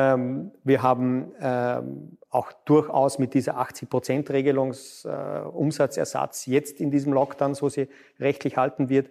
Ähm, 0.00 0.52
wir 0.64 0.82
haben 0.82 1.32
ähm, 1.40 2.16
auch 2.30 2.52
durchaus 2.64 3.18
mit 3.18 3.34
dieser 3.34 3.58
80-Prozent-Regelung 3.60 4.72
äh, 5.04 5.40
Umsatzersatz 5.40 6.46
jetzt 6.46 6.80
in 6.80 6.90
diesem 6.90 7.12
Lockdown, 7.12 7.54
so 7.54 7.68
sie 7.68 7.88
rechtlich 8.18 8.56
halten 8.56 8.88
wird, 8.88 9.10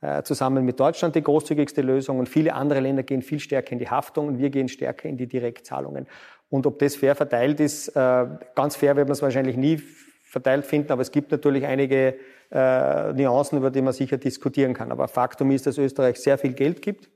äh, 0.00 0.22
zusammen 0.22 0.64
mit 0.64 0.78
Deutschland 0.78 1.16
die 1.16 1.22
großzügigste 1.22 1.82
Lösung. 1.82 2.18
Und 2.18 2.28
viele 2.28 2.54
andere 2.54 2.80
Länder 2.80 3.02
gehen 3.02 3.22
viel 3.22 3.40
stärker 3.40 3.72
in 3.72 3.78
die 3.78 3.88
Haftung 3.88 4.28
und 4.28 4.38
wir 4.38 4.50
gehen 4.50 4.68
stärker 4.68 5.08
in 5.08 5.16
die 5.16 5.26
Direktzahlungen. 5.26 6.06
Und 6.50 6.66
ob 6.66 6.78
das 6.78 6.94
fair 6.94 7.16
verteilt 7.16 7.58
ist, 7.58 7.88
äh, 7.88 8.26
ganz 8.54 8.76
fair 8.76 8.96
wird 8.96 9.08
man 9.08 9.14
es 9.14 9.22
wahrscheinlich 9.22 9.56
nie 9.56 9.82
verteilt 10.22 10.66
finden, 10.66 10.92
aber 10.92 11.02
es 11.02 11.10
gibt 11.10 11.32
natürlich 11.32 11.64
einige 11.64 12.16
äh, 12.52 13.12
Nuancen, 13.12 13.58
über 13.58 13.70
die 13.70 13.82
man 13.82 13.92
sicher 13.92 14.18
diskutieren 14.18 14.74
kann. 14.74 14.92
Aber 14.92 15.08
Faktum 15.08 15.50
ist, 15.50 15.66
dass 15.66 15.78
Österreich 15.78 16.20
sehr 16.20 16.38
viel 16.38 16.52
Geld 16.52 16.80
gibt 16.82 17.08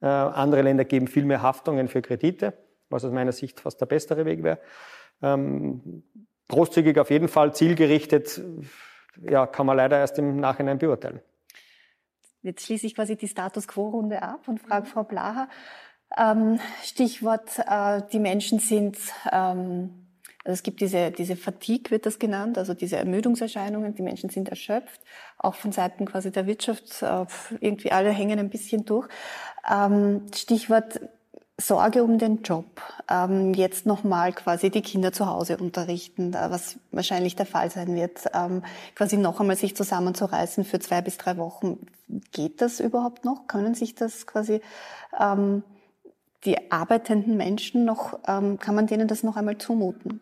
andere 0.00 0.62
Länder 0.62 0.84
geben 0.84 1.08
viel 1.08 1.24
mehr 1.24 1.42
Haftungen 1.42 1.88
für 1.88 2.02
Kredite, 2.02 2.54
was 2.90 3.04
aus 3.04 3.12
meiner 3.12 3.32
Sicht 3.32 3.60
fast 3.60 3.80
der 3.80 3.86
bessere 3.86 4.24
Weg 4.24 4.42
wäre. 4.42 4.58
Ähm, 5.22 6.02
großzügig 6.48 6.98
auf 6.98 7.10
jeden 7.10 7.28
Fall, 7.28 7.54
zielgerichtet, 7.54 8.40
ja, 9.22 9.46
kann 9.46 9.66
man 9.66 9.76
leider 9.76 9.98
erst 9.98 10.18
im 10.18 10.36
Nachhinein 10.36 10.78
beurteilen. 10.78 11.20
Jetzt 12.42 12.66
schließe 12.66 12.86
ich 12.86 12.94
quasi 12.94 13.16
die 13.16 13.28
Status 13.28 13.66
Quo-Runde 13.66 14.22
ab 14.22 14.46
und 14.46 14.60
frage 14.60 14.86
Frau 14.86 15.02
Blaha, 15.02 15.48
ähm, 16.16 16.58
Stichwort, 16.82 17.58
äh, 17.58 18.02
die 18.12 18.20
Menschen 18.20 18.60
sind, 18.60 18.96
ähm, 19.30 20.06
also 20.44 20.54
es 20.54 20.62
gibt 20.62 20.80
diese, 20.80 21.10
diese 21.10 21.36
Fatigue, 21.36 21.90
wird 21.90 22.06
das 22.06 22.18
genannt, 22.18 22.56
also 22.56 22.72
diese 22.72 22.96
Ermüdungserscheinungen, 22.96 23.94
die 23.94 24.02
Menschen 24.02 24.30
sind 24.30 24.48
erschöpft, 24.48 25.00
auch 25.36 25.54
von 25.54 25.72
Seiten 25.72 26.06
quasi 26.06 26.30
der 26.30 26.46
Wirtschaft, 26.46 27.02
äh, 27.02 27.26
irgendwie 27.60 27.92
alle 27.92 28.10
hängen 28.10 28.38
ein 28.38 28.48
bisschen 28.48 28.84
durch. 28.86 29.08
Ähm, 29.70 30.26
Stichwort, 30.34 31.00
Sorge 31.60 32.04
um 32.04 32.18
den 32.18 32.42
Job, 32.42 32.80
ähm, 33.10 33.52
jetzt 33.52 33.84
nochmal 33.84 34.32
quasi 34.32 34.70
die 34.70 34.80
Kinder 34.80 35.12
zu 35.12 35.26
Hause 35.26 35.56
unterrichten, 35.56 36.32
was 36.32 36.78
wahrscheinlich 36.92 37.34
der 37.34 37.46
Fall 37.46 37.68
sein 37.68 37.96
wird, 37.96 38.26
ähm, 38.32 38.62
quasi 38.94 39.16
noch 39.16 39.40
einmal 39.40 39.56
sich 39.56 39.74
zusammenzureißen 39.74 40.64
für 40.64 40.78
zwei 40.78 41.00
bis 41.00 41.18
drei 41.18 41.36
Wochen. 41.36 41.86
Geht 42.30 42.60
das 42.60 42.78
überhaupt 42.78 43.24
noch? 43.24 43.48
Können 43.48 43.74
sich 43.74 43.96
das 43.96 44.28
quasi 44.28 44.60
ähm, 45.18 45.64
die 46.44 46.70
arbeitenden 46.70 47.36
Menschen 47.36 47.84
noch, 47.84 48.20
ähm, 48.28 48.60
kann 48.60 48.76
man 48.76 48.86
denen 48.86 49.08
das 49.08 49.24
noch 49.24 49.36
einmal 49.36 49.58
zumuten? 49.58 50.20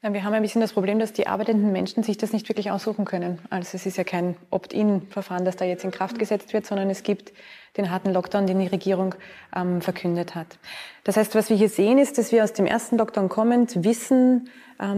Wir 0.00 0.22
haben 0.22 0.32
ein 0.32 0.42
bisschen 0.42 0.60
das 0.60 0.74
Problem, 0.74 1.00
dass 1.00 1.12
die 1.12 1.26
arbeitenden 1.26 1.72
Menschen 1.72 2.04
sich 2.04 2.16
das 2.16 2.32
nicht 2.32 2.48
wirklich 2.48 2.70
aussuchen 2.70 3.04
können. 3.04 3.40
Also 3.50 3.70
es 3.74 3.84
ist 3.84 3.96
ja 3.96 4.04
kein 4.04 4.36
Opt-in-Verfahren, 4.50 5.44
das 5.44 5.56
da 5.56 5.64
jetzt 5.64 5.82
in 5.82 5.90
Kraft 5.90 6.20
gesetzt 6.20 6.52
wird, 6.52 6.66
sondern 6.66 6.88
es 6.88 7.02
gibt 7.02 7.32
den 7.76 7.90
harten 7.90 8.12
Lockdown, 8.12 8.46
den 8.46 8.60
die 8.60 8.68
Regierung 8.68 9.16
ähm, 9.56 9.80
verkündet 9.80 10.36
hat. 10.36 10.58
Das 11.02 11.16
heißt, 11.16 11.34
was 11.34 11.50
wir 11.50 11.56
hier 11.56 11.68
sehen, 11.68 11.98
ist, 11.98 12.16
dass 12.16 12.30
wir 12.30 12.44
aus 12.44 12.52
dem 12.52 12.66
ersten 12.66 12.96
Lockdown 12.96 13.28
kommend 13.28 13.82
wissen, 13.82 14.48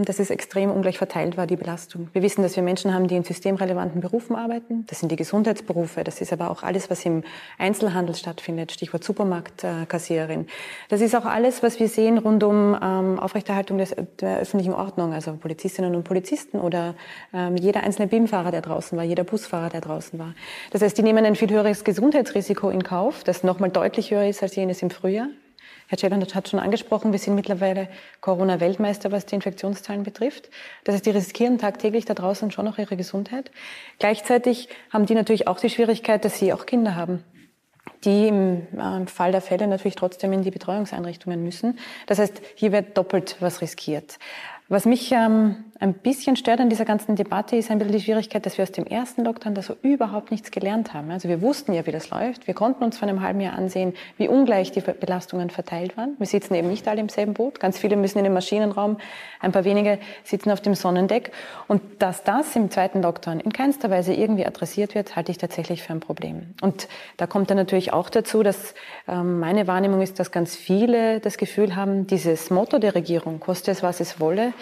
dass 0.05 0.19
es 0.19 0.29
extrem 0.29 0.69
ungleich 0.69 0.97
verteilt 0.97 1.37
war, 1.37 1.47
die 1.47 1.55
Belastung. 1.55 2.09
Wir 2.13 2.21
wissen, 2.21 2.43
dass 2.43 2.55
wir 2.55 2.63
Menschen 2.63 2.93
haben, 2.93 3.07
die 3.07 3.15
in 3.15 3.23
systemrelevanten 3.23 3.99
Berufen 3.99 4.35
arbeiten. 4.35 4.85
Das 4.87 4.99
sind 4.99 5.11
die 5.11 5.15
Gesundheitsberufe. 5.15 6.03
Das 6.03 6.21
ist 6.21 6.31
aber 6.31 6.51
auch 6.51 6.61
alles, 6.61 6.89
was 6.89 7.03
im 7.05 7.23
Einzelhandel 7.57 8.15
stattfindet. 8.15 8.71
Stichwort 8.71 9.03
Supermarktkassiererin. 9.03 10.45
Das 10.89 11.01
ist 11.01 11.15
auch 11.15 11.25
alles, 11.25 11.63
was 11.63 11.79
wir 11.79 11.87
sehen 11.87 12.19
rund 12.19 12.43
um 12.43 12.77
ähm, 12.79 13.19
Aufrechterhaltung 13.19 13.79
der 14.19 14.39
öffentlichen 14.39 14.73
Ordnung. 14.73 15.13
Also 15.13 15.33
Polizistinnen 15.33 15.95
und 15.95 16.03
Polizisten 16.03 16.59
oder 16.59 16.95
ähm, 17.33 17.55
jeder 17.57 17.83
einzelne 17.83 18.07
BIM-Fahrer, 18.07 18.51
der 18.51 18.61
draußen 18.61 18.97
war, 18.97 19.03
jeder 19.03 19.23
Busfahrer, 19.23 19.69
der 19.69 19.81
draußen 19.81 20.19
war. 20.19 20.35
Das 20.71 20.81
heißt, 20.81 20.97
die 20.97 21.03
nehmen 21.03 21.25
ein 21.25 21.35
viel 21.35 21.49
höheres 21.49 21.83
Gesundheitsrisiko 21.83 22.69
in 22.69 22.83
Kauf, 22.83 23.23
das 23.23 23.43
nochmal 23.43 23.69
deutlich 23.69 24.11
höher 24.11 24.27
ist 24.27 24.43
als 24.43 24.55
jenes 24.55 24.81
im 24.81 24.89
Frühjahr. 24.91 25.27
Herr 25.91 25.97
Czelandt 25.97 26.35
hat 26.35 26.47
schon 26.47 26.61
angesprochen, 26.61 27.11
wir 27.11 27.19
sind 27.19 27.35
mittlerweile 27.35 27.89
Corona-Weltmeister, 28.21 29.11
was 29.11 29.25
die 29.25 29.35
Infektionszahlen 29.35 30.03
betrifft. 30.03 30.49
Das 30.85 30.95
heißt, 30.95 31.05
die 31.05 31.09
riskieren 31.09 31.57
tagtäglich 31.57 32.05
da 32.05 32.13
draußen 32.13 32.49
schon 32.49 32.63
noch 32.63 32.77
ihre 32.77 32.95
Gesundheit. 32.95 33.51
Gleichzeitig 33.99 34.69
haben 34.89 35.05
die 35.05 35.15
natürlich 35.15 35.49
auch 35.49 35.59
die 35.59 35.69
Schwierigkeit, 35.69 36.23
dass 36.23 36.39
sie 36.39 36.53
auch 36.53 36.65
Kinder 36.65 36.95
haben 36.95 37.25
die 38.03 38.27
im 38.27 38.67
äh, 38.79 39.05
Fall 39.05 39.31
der 39.31 39.41
Fälle 39.41 39.67
natürlich 39.67 39.95
trotzdem 39.95 40.33
in 40.33 40.41
die 40.41 40.49
Betreuungseinrichtungen 40.49 41.43
müssen. 41.43 41.77
Das 42.07 42.17
heißt, 42.17 42.41
hier 42.55 42.71
wird 42.71 42.97
doppelt 42.97 43.35
was 43.39 43.61
riskiert. 43.61 44.17
Was 44.69 44.85
mich 44.85 45.11
ähm, 45.11 45.65
ein 45.81 45.95
bisschen 45.95 46.35
stört 46.35 46.59
an 46.59 46.69
dieser 46.69 46.85
ganzen 46.85 47.15
Debatte, 47.15 47.55
ist 47.55 47.71
ein 47.71 47.79
bisschen 47.79 47.93
die 47.93 48.01
Schwierigkeit, 48.01 48.45
dass 48.45 48.59
wir 48.59 48.63
aus 48.63 48.71
dem 48.71 48.85
ersten 48.85 49.25
Lockdown 49.25 49.55
da 49.55 49.63
so 49.63 49.75
überhaupt 49.81 50.29
nichts 50.29 50.51
gelernt 50.51 50.93
haben. 50.93 51.09
Also 51.09 51.27
wir 51.27 51.41
wussten 51.41 51.73
ja, 51.73 51.87
wie 51.87 51.91
das 51.91 52.11
läuft. 52.11 52.45
Wir 52.45 52.53
konnten 52.53 52.83
uns 52.83 52.99
vor 52.99 53.07
einem 53.07 53.21
halben 53.21 53.41
Jahr 53.41 53.55
ansehen, 53.55 53.95
wie 54.17 54.27
ungleich 54.27 54.71
die 54.71 54.81
Belastungen 54.81 55.49
verteilt 55.49 55.97
waren. 55.97 56.15
Wir 56.19 56.27
sitzen 56.27 56.53
eben 56.53 56.67
nicht 56.67 56.87
alle 56.87 57.01
im 57.01 57.09
selben 57.09 57.33
Boot. 57.33 57.59
Ganz 57.59 57.79
viele 57.79 57.95
müssen 57.95 58.19
in 58.19 58.25
den 58.25 58.33
Maschinenraum, 58.33 58.97
ein 59.39 59.51
paar 59.51 59.63
wenige 59.63 59.97
sitzen 60.23 60.51
auf 60.51 60.61
dem 60.61 60.75
Sonnendeck. 60.75 61.31
Und 61.67 61.81
dass 61.97 62.23
das 62.23 62.55
im 62.55 62.69
zweiten 62.69 63.01
Lockdown 63.01 63.39
in 63.39 63.51
keinster 63.51 63.89
Weise 63.89 64.13
irgendwie 64.13 64.45
adressiert 64.45 64.93
wird, 64.93 65.15
halte 65.15 65.31
ich 65.31 65.39
tatsächlich 65.39 65.81
für 65.81 65.93
ein 65.93 65.99
Problem. 65.99 66.53
Und 66.61 66.87
da 67.17 67.25
kommt 67.25 67.49
dann 67.49 67.57
natürlich 67.57 67.91
auch 67.91 68.11
dazu, 68.11 68.43
dass 68.43 68.75
ähm, 69.07 69.39
meine 69.39 69.65
Wahrnehmung 69.65 70.01
ist, 70.01 70.19
dass 70.19 70.31
ganz 70.31 70.55
viele 70.55 71.19
das 71.21 71.37
Gefühl 71.37 71.75
haben, 71.75 72.05
dieses 72.05 72.51
Motto 72.51 72.77
der 72.77 72.93
Regierung, 72.93 73.39
koste 73.39 73.71
es, 73.71 73.81
was 73.81 73.99
es 73.99 74.19
wolle, 74.19 74.53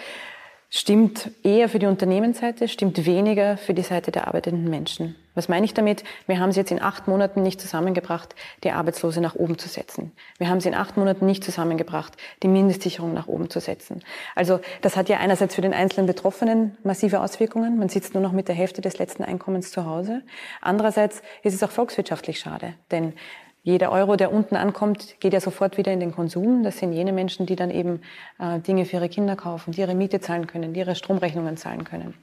stimmt 0.70 1.32
eher 1.42 1.68
für 1.68 1.80
die 1.80 1.86
Unternehmensseite, 1.86 2.68
stimmt 2.68 3.04
weniger 3.04 3.56
für 3.56 3.74
die 3.74 3.82
Seite 3.82 4.12
der 4.12 4.28
arbeitenden 4.28 4.70
Menschen. 4.70 5.16
Was 5.34 5.48
meine 5.48 5.64
ich 5.64 5.74
damit? 5.74 6.04
Wir 6.26 6.38
haben 6.38 6.50
es 6.50 6.56
jetzt 6.56 6.70
in 6.70 6.82
acht 6.82 7.08
Monaten 7.08 7.42
nicht 7.42 7.60
zusammengebracht, 7.60 8.34
die 8.62 8.70
Arbeitslose 8.70 9.20
nach 9.20 9.34
oben 9.34 9.58
zu 9.58 9.68
setzen. 9.68 10.12
Wir 10.38 10.48
haben 10.48 10.58
es 10.58 10.66
in 10.66 10.74
acht 10.74 10.96
Monaten 10.96 11.26
nicht 11.26 11.44
zusammengebracht, 11.44 12.16
die 12.42 12.48
Mindestsicherung 12.48 13.14
nach 13.14 13.26
oben 13.26 13.50
zu 13.50 13.60
setzen. 13.60 14.02
Also 14.34 14.60
das 14.80 14.96
hat 14.96 15.08
ja 15.08 15.18
einerseits 15.18 15.54
für 15.54 15.62
den 15.62 15.74
einzelnen 15.74 16.06
Betroffenen 16.06 16.76
massive 16.82 17.20
Auswirkungen. 17.20 17.78
Man 17.78 17.88
sitzt 17.88 18.14
nur 18.14 18.22
noch 18.22 18.32
mit 18.32 18.48
der 18.48 18.54
Hälfte 18.54 18.80
des 18.80 18.98
letzten 18.98 19.24
Einkommens 19.24 19.70
zu 19.70 19.86
Hause. 19.86 20.22
Andererseits 20.60 21.22
ist 21.42 21.54
es 21.54 21.62
auch 21.62 21.70
volkswirtschaftlich 21.70 22.38
schade, 22.38 22.74
denn 22.90 23.14
jeder 23.62 23.92
Euro, 23.92 24.16
der 24.16 24.32
unten 24.32 24.56
ankommt, 24.56 25.20
geht 25.20 25.34
ja 25.34 25.40
sofort 25.40 25.76
wieder 25.76 25.92
in 25.92 26.00
den 26.00 26.12
Konsum. 26.12 26.62
Das 26.62 26.78
sind 26.78 26.92
jene 26.92 27.12
Menschen, 27.12 27.46
die 27.46 27.56
dann 27.56 27.70
eben 27.70 28.00
äh, 28.38 28.58
Dinge 28.60 28.86
für 28.86 28.96
ihre 28.96 29.08
Kinder 29.08 29.36
kaufen, 29.36 29.72
die 29.72 29.80
ihre 29.80 29.94
Miete 29.94 30.20
zahlen 30.20 30.46
können, 30.46 30.72
die 30.72 30.80
ihre 30.80 30.94
Stromrechnungen 30.94 31.56
zahlen 31.56 31.84
können. 31.84 32.14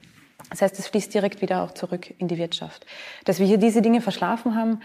Das 0.50 0.62
heißt, 0.62 0.78
es 0.78 0.88
fließt 0.88 1.12
direkt 1.14 1.40
wieder 1.40 1.62
auch 1.62 1.72
zurück 1.72 2.12
in 2.18 2.28
die 2.28 2.38
Wirtschaft. 2.38 2.86
Dass 3.24 3.38
wir 3.38 3.46
hier 3.46 3.58
diese 3.58 3.82
Dinge 3.82 4.00
verschlafen 4.00 4.56
haben, 4.56 4.80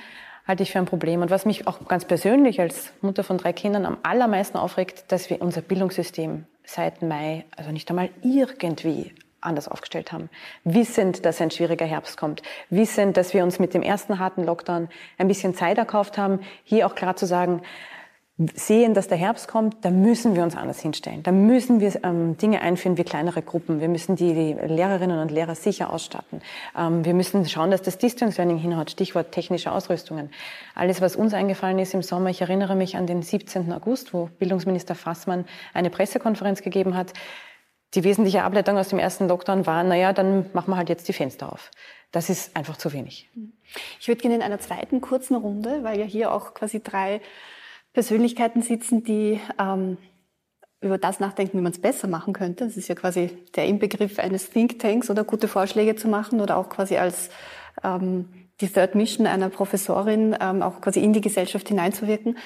halte 0.48 0.64
ich 0.64 0.72
für 0.72 0.80
ein 0.80 0.86
Problem. 0.86 1.22
Und 1.22 1.32
was 1.32 1.46
mich 1.46 1.68
auch 1.68 1.88
ganz 1.88 2.06
persönlich 2.06 2.60
als 2.60 2.92
Mutter 3.02 3.24
von 3.24 3.38
drei 3.38 3.54
Kindern 3.54 3.86
am 3.86 3.98
allermeisten 4.04 4.58
aufregt, 4.58 5.06
dass 5.12 5.30
wir 5.30 5.42
unser 5.42 5.62
Bildungssystem 5.62 6.46
seit 6.66 7.02
Mai, 7.02 7.46
also 7.56 7.72
nicht 7.72 7.90
einmal 7.90 8.10
irgendwie 8.22 9.14
anders 9.46 9.68
aufgestellt 9.68 10.12
haben. 10.12 10.30
Wissend, 10.64 11.26
dass 11.26 11.42
ein 11.42 11.52
schwieriger 11.52 11.86
Herbst 11.86 12.18
kommt. 12.18 12.42
Wissend, 12.70 13.18
dass 13.18 13.34
wir 13.34 13.44
uns 13.44 13.60
mit 13.60 13.74
dem 13.74 13.82
ersten 13.82 14.20
harten 14.20 14.44
Lockdown 14.44 14.90
ein 15.18 15.28
bisschen 15.28 15.54
Zeit 15.56 15.78
erkauft 15.78 16.18
haben, 16.18 16.40
hier 16.64 16.88
auch 16.88 16.96
klar 16.96 17.16
zu 17.16 17.26
sagen, 17.26 17.62
sehen, 18.56 18.96
dass 18.96 19.08
der 19.08 19.18
Herbst 19.18 19.48
kommt, 19.48 19.86
da 19.86 19.92
müssen 19.92 20.36
wir 20.36 20.42
uns 20.42 20.56
anders 20.56 20.80
hinstellen. 20.80 21.22
Da 21.22 21.32
müssen 21.32 21.80
wir 21.80 21.94
ähm, 22.04 22.36
Dinge 22.38 22.62
einführen 22.62 22.98
wie 22.98 23.04
kleinere 23.04 23.44
Gruppen. 23.44 23.80
Wir 23.80 23.90
müssen 23.90 24.16
die, 24.16 24.34
die 24.34 24.54
Lehrerinnen 24.54 25.20
und 25.20 25.30
Lehrer 25.30 25.54
sicher 25.54 25.94
ausstatten. 25.94 26.42
Ähm, 26.76 27.06
wir 27.06 27.14
müssen 27.14 27.48
schauen, 27.48 27.70
dass 27.70 27.84
das 27.84 28.00
Distance 28.00 28.38
Learning 28.38 28.58
hinhaut. 28.58 28.90
Stichwort 28.90 29.32
technische 29.32 29.72
Ausrüstungen. 29.72 30.32
Alles, 30.74 31.00
was 31.00 31.16
uns 31.16 31.36
eingefallen 31.36 31.78
ist 31.78 31.94
im 31.94 32.02
Sommer, 32.02 32.32
ich 32.32 32.42
erinnere 32.42 32.76
mich 32.76 32.98
an 32.98 33.06
den 33.06 33.22
17. 33.22 33.72
August, 33.72 34.16
wo 34.16 34.30
Bildungsminister 34.40 34.96
Fassmann 34.96 35.46
eine 35.76 35.92
Pressekonferenz 35.92 36.64
gegeben 36.64 36.98
hat 36.98 37.14
die 37.96 38.04
wesentliche 38.04 38.44
Ableitung 38.44 38.78
aus 38.78 38.90
dem 38.90 39.00
ersten 39.00 39.28
Lockdown 39.28 39.66
war, 39.66 39.84
naja, 39.84 40.14
dann 40.14 40.50
machen 40.54 40.72
wir 40.72 40.78
halt 40.78 40.90
jetzt 40.90 41.08
die 41.08 41.14
Fenster 41.14 41.52
auf. 41.52 41.72
Das 42.12 42.30
ist 42.30 42.56
einfach 42.56 42.78
zu 42.78 42.94
wenig. 42.94 43.30
Ich 44.00 44.08
würde 44.08 44.22
gerne 44.22 44.36
in 44.36 44.42
einer 44.42 44.60
zweiten 44.60 45.02
kurzen 45.02 45.36
Runde, 45.36 45.84
weil 45.84 46.00
ja 46.00 46.06
hier 46.06 46.32
auch 46.32 46.54
quasi 46.54 46.82
drei 46.82 47.22
Persönlichkeiten 47.94 48.62
sitzen, 48.62 49.04
die 49.04 49.40
ähm, 49.60 49.98
über 50.82 50.98
das 50.98 51.20
nachdenken, 51.20 51.58
wie 51.58 51.62
man 51.62 51.72
es 51.72 51.80
besser 51.80 52.08
machen 52.08 52.34
könnte. 52.34 52.66
Das 52.66 52.78
ist 52.78 52.88
ja 52.88 52.96
quasi 52.96 53.30
der 53.56 53.66
Inbegriff 53.66 54.20
eines 54.20 54.50
Thinktanks 54.50 55.10
oder 55.10 55.24
gute 55.24 55.48
Vorschläge 55.48 55.96
zu 55.96 56.08
machen 56.08 56.42
oder 56.42 56.58
auch 56.58 56.70
quasi 56.70 56.98
als 56.98 57.30
ähm, 57.84 58.43
die 58.64 58.70
Third 58.70 58.96
Mission 58.96 59.28
einer 59.28 59.50
Professorin 59.50 60.36
ähm, 60.40 60.62
auch 60.62 60.82
quasi 60.82 61.02
in 61.02 61.14
die 61.14 61.22
Gesellschaft 61.22 61.68
hineinzuwirken. 61.68 62.38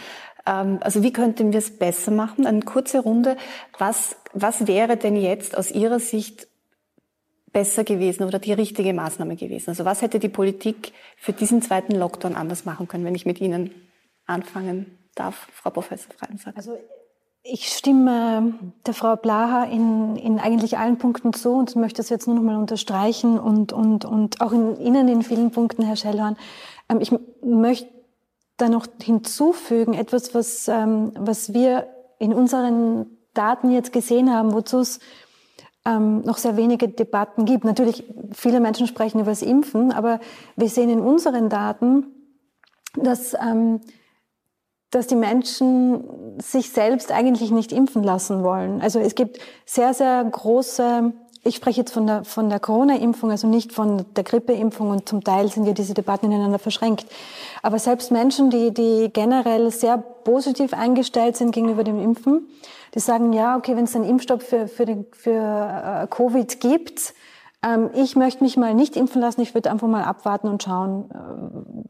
Ähm, 0.45 0.79
also 0.81 1.03
wie 1.03 1.13
könnten 1.13 1.51
wir 1.51 1.59
es 1.59 1.77
besser 1.77 2.11
machen? 2.11 2.45
Eine 2.45 2.61
kurze 2.61 2.99
Runde. 2.99 3.37
Was, 3.77 4.17
was 4.33 4.67
wäre 4.67 4.97
denn 4.97 5.15
jetzt 5.15 5.57
aus 5.57 5.71
Ihrer 5.71 5.99
Sicht 5.99 6.47
besser 7.53 7.83
gewesen 7.83 8.23
oder 8.23 8.39
die 8.39 8.53
richtige 8.53 8.93
Maßnahme 8.93 9.35
gewesen? 9.35 9.69
Also 9.69 9.85
was 9.85 10.01
hätte 10.01 10.19
die 10.19 10.29
Politik 10.29 10.91
für 11.17 11.33
diesen 11.33 11.61
zweiten 11.61 11.95
Lockdown 11.95 12.35
anders 12.35 12.65
machen 12.65 12.87
können, 12.87 13.05
wenn 13.05 13.15
ich 13.15 13.25
mit 13.25 13.39
Ihnen 13.39 13.71
anfangen 14.25 14.97
darf, 15.15 15.47
Frau 15.53 15.69
Professor 15.69 16.11
Freiensack? 16.17 16.57
Also 16.57 16.77
ich 17.49 17.69
stimme 17.69 18.53
der 18.85 18.93
Frau 18.93 19.15
Blaha 19.15 19.63
in, 19.65 20.15
in 20.17 20.39
eigentlich 20.39 20.77
allen 20.77 20.97
Punkten 20.97 21.33
zu 21.33 21.51
und 21.51 21.75
möchte 21.75 21.97
das 21.97 22.09
jetzt 22.09 22.27
nur 22.27 22.35
noch 22.35 22.43
mal 22.43 22.57
unterstreichen 22.57 23.39
und, 23.39 23.73
und, 23.73 24.05
und 24.05 24.41
auch 24.41 24.51
in 24.51 24.79
Ihnen 24.79 25.07
in 25.07 25.21
vielen 25.21 25.51
Punkten, 25.51 25.83
Herr 25.83 25.95
Schellhorn. 25.95 26.37
Ähm, 26.89 26.99
ich 26.99 27.11
möchte 27.41 27.89
da 28.57 28.69
noch 28.69 28.87
hinzufügen, 29.01 29.93
etwas, 29.93 30.33
was, 30.33 30.67
ähm, 30.67 31.11
was 31.17 31.53
wir 31.53 31.87
in 32.19 32.33
unseren 32.33 33.05
Daten 33.33 33.71
jetzt 33.71 33.93
gesehen 33.93 34.33
haben, 34.33 34.53
wozu 34.53 34.79
es 34.79 34.99
ähm, 35.85 36.21
noch 36.21 36.37
sehr 36.37 36.57
wenige 36.57 36.89
Debatten 36.89 37.45
gibt. 37.45 37.63
Natürlich, 37.63 38.03
viele 38.33 38.59
Menschen 38.59 38.87
sprechen 38.87 39.19
über 39.19 39.31
das 39.31 39.41
Impfen, 39.41 39.91
aber 39.91 40.19
wir 40.55 40.69
sehen 40.69 40.89
in 40.89 40.99
unseren 40.99 41.49
Daten, 41.49 42.07
dass, 42.95 43.35
ähm, 43.35 43.79
dass 44.91 45.07
die 45.07 45.15
Menschen 45.15 46.03
sich 46.39 46.71
selbst 46.71 47.11
eigentlich 47.11 47.51
nicht 47.51 47.71
impfen 47.71 48.03
lassen 48.03 48.43
wollen. 48.43 48.81
Also 48.81 48.99
es 48.99 49.15
gibt 49.15 49.39
sehr, 49.65 49.93
sehr 49.93 50.23
große 50.23 51.13
ich 51.47 51.55
spreche 51.55 51.79
jetzt 51.81 51.93
von 51.93 52.05
der, 52.05 52.23
von 52.25 52.49
der 52.49 52.59
Corona-Impfung, 52.59 53.31
also 53.31 53.47
nicht 53.47 53.71
von 53.71 54.05
der 54.15 54.23
Grippeimpfung 54.23 54.89
und 54.89 55.07
zum 55.07 55.23
Teil 55.23 55.49
sind 55.49 55.65
ja 55.65 55.73
diese 55.73 55.93
Debatten 55.93 56.25
ineinander 56.25 56.59
verschränkt. 56.59 57.05
Aber 57.63 57.79
selbst 57.79 58.11
Menschen, 58.11 58.49
die, 58.49 58.73
die 58.73 59.09
generell 59.13 59.71
sehr 59.71 59.97
positiv 59.97 60.73
eingestellt 60.73 61.37
sind 61.37 61.51
gegenüber 61.51 61.83
dem 61.83 62.01
Impfen, 62.01 62.47
die 62.93 62.99
sagen, 62.99 63.33
ja, 63.33 63.55
okay, 63.55 63.75
wenn 63.75 63.85
es 63.85 63.95
einen 63.95 64.05
Impfstoff 64.05 64.43
für, 64.43 64.67
für, 64.67 64.85
den, 64.85 65.05
für 65.13 66.03
äh, 66.03 66.07
Covid 66.07 66.59
gibt, 66.59 67.13
ähm, 67.67 67.89
ich 67.93 68.15
möchte 68.15 68.43
mich 68.43 68.57
mal 68.57 68.73
nicht 68.73 68.95
impfen 68.95 69.21
lassen, 69.21 69.41
ich 69.41 69.53
würde 69.53 69.71
einfach 69.71 69.87
mal 69.87 70.03
abwarten 70.03 70.47
und 70.47 70.63
schauen, 70.63 71.09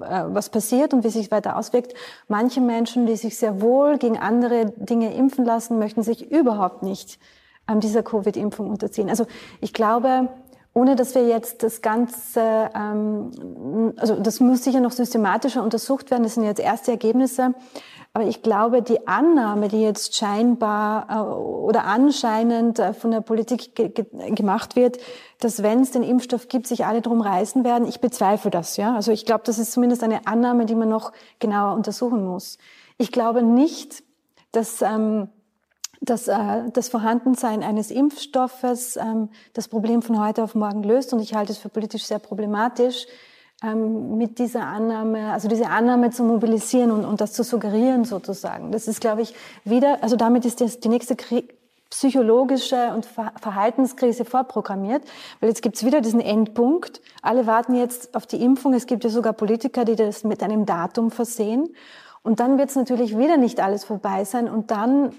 äh, 0.02 0.04
äh, 0.04 0.26
was 0.30 0.50
passiert 0.50 0.94
und 0.94 1.04
wie 1.04 1.10
sich 1.10 1.32
weiter 1.32 1.58
auswirkt. 1.58 1.94
Manche 2.28 2.62
Menschen, 2.62 3.06
die 3.06 3.16
sich 3.16 3.38
sehr 3.38 3.62
wohl 3.62 3.98
gegen 3.98 4.18
andere 4.18 4.74
Dinge 4.78 5.14
impfen 5.14 5.46
lassen, 5.46 5.80
möchten 5.80 6.04
sich 6.04 6.32
überhaupt 6.32 6.84
nicht 6.84 7.20
dieser 7.70 8.02
Covid-Impfung 8.02 8.70
unterziehen. 8.70 9.10
Also 9.10 9.26
ich 9.60 9.74
glaube, 9.74 10.30
ohne 10.74 10.96
dass 10.96 11.16
wir 11.16 11.28
jetzt 11.28 11.64
das 11.64 11.82
Ganze, 11.82 12.70
ähm, 12.74 13.94
also 13.98 14.16
das 14.16 14.40
muss 14.40 14.64
sicher 14.64 14.80
noch 14.80 14.92
systematischer 14.92 15.64
untersucht 15.64 16.12
werden, 16.12 16.24
das 16.24 16.36
sind 16.36 16.44
jetzt 16.44 16.62
erste 16.62 16.92
Ergebnisse, 16.92 17.56
aber 18.14 18.26
ich 18.26 18.42
glaube, 18.42 18.82
die 18.82 19.08
Annahme, 19.08 19.68
die 19.68 19.82
jetzt 19.82 20.16
scheinbar 20.16 21.08
äh, 21.10 21.20
oder 21.20 21.86
anscheinend 21.86 22.80
äh, 22.80 22.94
von 22.94 23.12
der 23.12 23.22
Politik 23.22 23.76
ge 23.76 23.90
ge 23.90 24.06
gemacht 24.32 24.76
wird, 24.76 24.98
dass 25.40 25.62
wenn 25.62 25.82
es 25.82 25.92
den 25.92 26.04
Impfstoff 26.04 26.48
gibt, 26.48 26.68
sich 26.68 26.86
alle 26.86 27.02
drum 27.02 27.22
reißen 27.22 27.64
werden, 27.64 27.88
ich 27.88 28.00
bezweifle 28.00 28.50
das. 28.50 28.78
Ja, 28.78 28.96
also 28.96 29.12
ich 29.12 29.26
glaube, 29.26 29.44
das 29.46 29.60
ist 29.60 29.72
zumindest 29.72 30.04
eine 30.04 30.26
Annahme, 30.26 30.66
die 30.66 30.76
man 30.76 30.90
noch 30.90 31.12
genauer 31.40 31.76
untersuchen 31.76 32.26
muss. 32.26 32.58
Ich 32.98 33.12
glaube 33.12 33.44
nicht, 33.44 34.04
dass 34.52 34.82
ähm, 34.82 35.30
dass 36.02 36.28
äh, 36.28 36.70
das 36.72 36.90
Vorhandensein 36.90 37.64
eines 37.64 37.92
Impfstoffes 37.92 38.98
ähm, 38.98 39.30
das 39.54 39.68
Problem 39.68 40.02
von 40.02 40.20
heute 40.20 40.44
auf 40.44 40.56
morgen 40.56 40.84
löst. 40.84 41.14
Und 41.14 41.20
ich 41.20 41.34
halte 41.34 41.52
es 41.52 41.58
für 41.58 41.70
politisch 41.70 42.06
sehr 42.06 42.20
problematisch, 42.20 43.08
ähm, 43.64 44.18
mit 44.18 44.40
dieser 44.40 44.66
Annahme, 44.66 45.32
also 45.32 45.48
diese 45.48 45.68
Annahme 45.70 46.12
zu 46.12 46.24
mobilisieren 46.24 46.92
und, 46.92 47.06
und 47.06 47.22
das 47.22 47.34
zu 47.34 47.44
suggerieren 47.44 48.06
sozusagen. 48.06 48.72
Das 48.72 48.88
ist, 48.88 49.02
glaube 49.02 49.22
ich, 49.22 49.34
wieder, 49.64 50.04
also 50.04 50.16
damit 50.16 50.46
ist 50.46 50.62
das 50.62 50.80
die 50.80 50.90
nächste 50.90 51.16
Krieg, 51.16 51.58
psychologische 51.90 52.94
und 52.94 53.06
Verhaltenskrise 53.06 54.26
vorprogrammiert, 54.26 55.04
weil 55.40 55.50
jetzt 55.50 55.62
gibt's 55.62 55.86
wieder 55.86 56.02
diesen 56.02 56.20
Endpunkt. 56.20 57.02
Alle 57.22 57.48
warten 57.48 57.76
jetzt 57.76 58.14
auf 58.16 58.28
die 58.28 58.44
Impfung. 58.44 58.74
Es 58.74 58.88
gibt 58.88 59.04
ja 59.06 59.10
sogar 59.10 59.34
Politiker, 59.34 59.86
die 59.86 59.96
das 59.96 60.24
mit 60.24 60.44
einem 60.44 60.66
Datum 60.66 61.12
versehen. 61.12 61.70
Und 62.24 62.42
dann 62.42 62.58
wird's 62.58 62.76
natürlich 62.76 63.18
wieder 63.18 63.38
nicht 63.38 63.62
alles 63.62 63.86
vorbei 63.86 64.26
sein. 64.26 64.50
Und 64.50 64.70
dann 64.70 65.14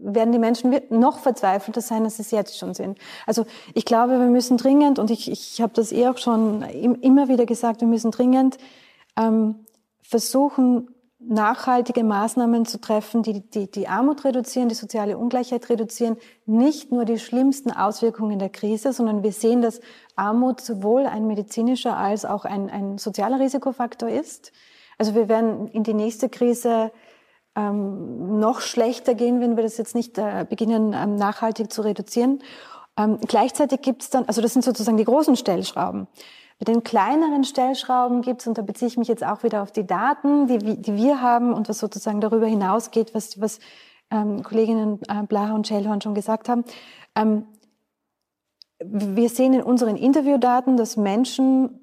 werden 0.00 0.32
die 0.32 0.38
Menschen 0.38 0.74
noch 0.90 1.18
verzweifelter 1.18 1.80
sein, 1.80 2.04
als 2.04 2.16
sie 2.16 2.22
es 2.22 2.30
jetzt 2.30 2.58
schon 2.58 2.74
sind. 2.74 2.98
Also 3.26 3.44
ich 3.74 3.84
glaube, 3.84 4.18
wir 4.18 4.26
müssen 4.26 4.56
dringend, 4.56 4.98
und 4.98 5.10
ich, 5.10 5.30
ich 5.30 5.60
habe 5.60 5.72
das 5.74 5.92
eh 5.92 6.08
auch 6.08 6.18
schon 6.18 6.62
immer 6.62 7.28
wieder 7.28 7.46
gesagt, 7.46 7.80
wir 7.80 7.88
müssen 7.88 8.10
dringend 8.10 8.58
ähm, 9.16 9.66
versuchen, 10.02 10.88
nachhaltige 11.28 12.04
Maßnahmen 12.04 12.66
zu 12.66 12.80
treffen, 12.80 13.22
die, 13.22 13.48
die 13.48 13.70
die 13.70 13.88
Armut 13.88 14.24
reduzieren, 14.24 14.68
die 14.68 14.74
soziale 14.74 15.16
Ungleichheit 15.16 15.68
reduzieren, 15.68 16.16
nicht 16.46 16.90
nur 16.90 17.04
die 17.04 17.18
schlimmsten 17.18 17.70
Auswirkungen 17.70 18.38
der 18.38 18.48
Krise, 18.48 18.92
sondern 18.92 19.22
wir 19.22 19.32
sehen, 19.32 19.62
dass 19.62 19.80
Armut 20.16 20.60
sowohl 20.60 21.06
ein 21.06 21.26
medizinischer 21.26 21.96
als 21.96 22.24
auch 22.24 22.44
ein, 22.44 22.70
ein 22.70 22.98
sozialer 22.98 23.38
Risikofaktor 23.38 24.08
ist. 24.08 24.52
Also 24.98 25.14
wir 25.14 25.28
werden 25.28 25.68
in 25.68 25.84
die 25.84 25.94
nächste 25.94 26.28
Krise 26.28 26.90
ähm, 27.56 28.38
noch 28.38 28.60
schlechter 28.60 29.14
gehen, 29.14 29.40
wenn 29.40 29.56
wir 29.56 29.62
das 29.62 29.76
jetzt 29.76 29.94
nicht 29.94 30.18
äh, 30.18 30.46
beginnen, 30.48 30.94
ähm, 30.94 31.16
nachhaltig 31.16 31.72
zu 31.72 31.82
reduzieren. 31.82 32.42
Ähm, 32.98 33.18
gleichzeitig 33.26 33.82
gibt 33.82 34.02
es 34.02 34.10
dann, 34.10 34.24
also 34.26 34.40
das 34.40 34.52
sind 34.52 34.64
sozusagen 34.64 34.96
die 34.96 35.04
großen 35.04 35.36
Stellschrauben. 35.36 36.06
Bei 36.58 36.64
den 36.64 36.84
kleineren 36.84 37.44
Stellschrauben 37.44 38.22
gibt 38.22 38.42
es, 38.42 38.46
und 38.46 38.56
da 38.56 38.62
beziehe 38.62 38.88
ich 38.88 38.96
mich 38.96 39.08
jetzt 39.08 39.24
auch 39.24 39.42
wieder 39.42 39.62
auf 39.62 39.72
die 39.72 39.86
Daten, 39.86 40.46
die, 40.46 40.58
die 40.58 40.94
wir 40.94 41.20
haben 41.20 41.52
und 41.52 41.68
was 41.68 41.78
sozusagen 41.78 42.20
darüber 42.20 42.46
hinausgeht, 42.46 43.14
was, 43.14 43.40
was 43.40 43.58
ähm, 44.10 44.42
Kolleginnen 44.42 45.00
äh, 45.08 45.22
Blaha 45.24 45.54
und 45.54 45.66
Schellhorn 45.66 46.00
schon 46.00 46.14
gesagt 46.14 46.48
haben. 46.48 46.64
Ähm, 47.16 47.46
wir 48.84 49.28
sehen 49.28 49.54
in 49.54 49.62
unseren 49.62 49.96
Interviewdaten, 49.96 50.76
dass 50.76 50.96
Menschen 50.96 51.81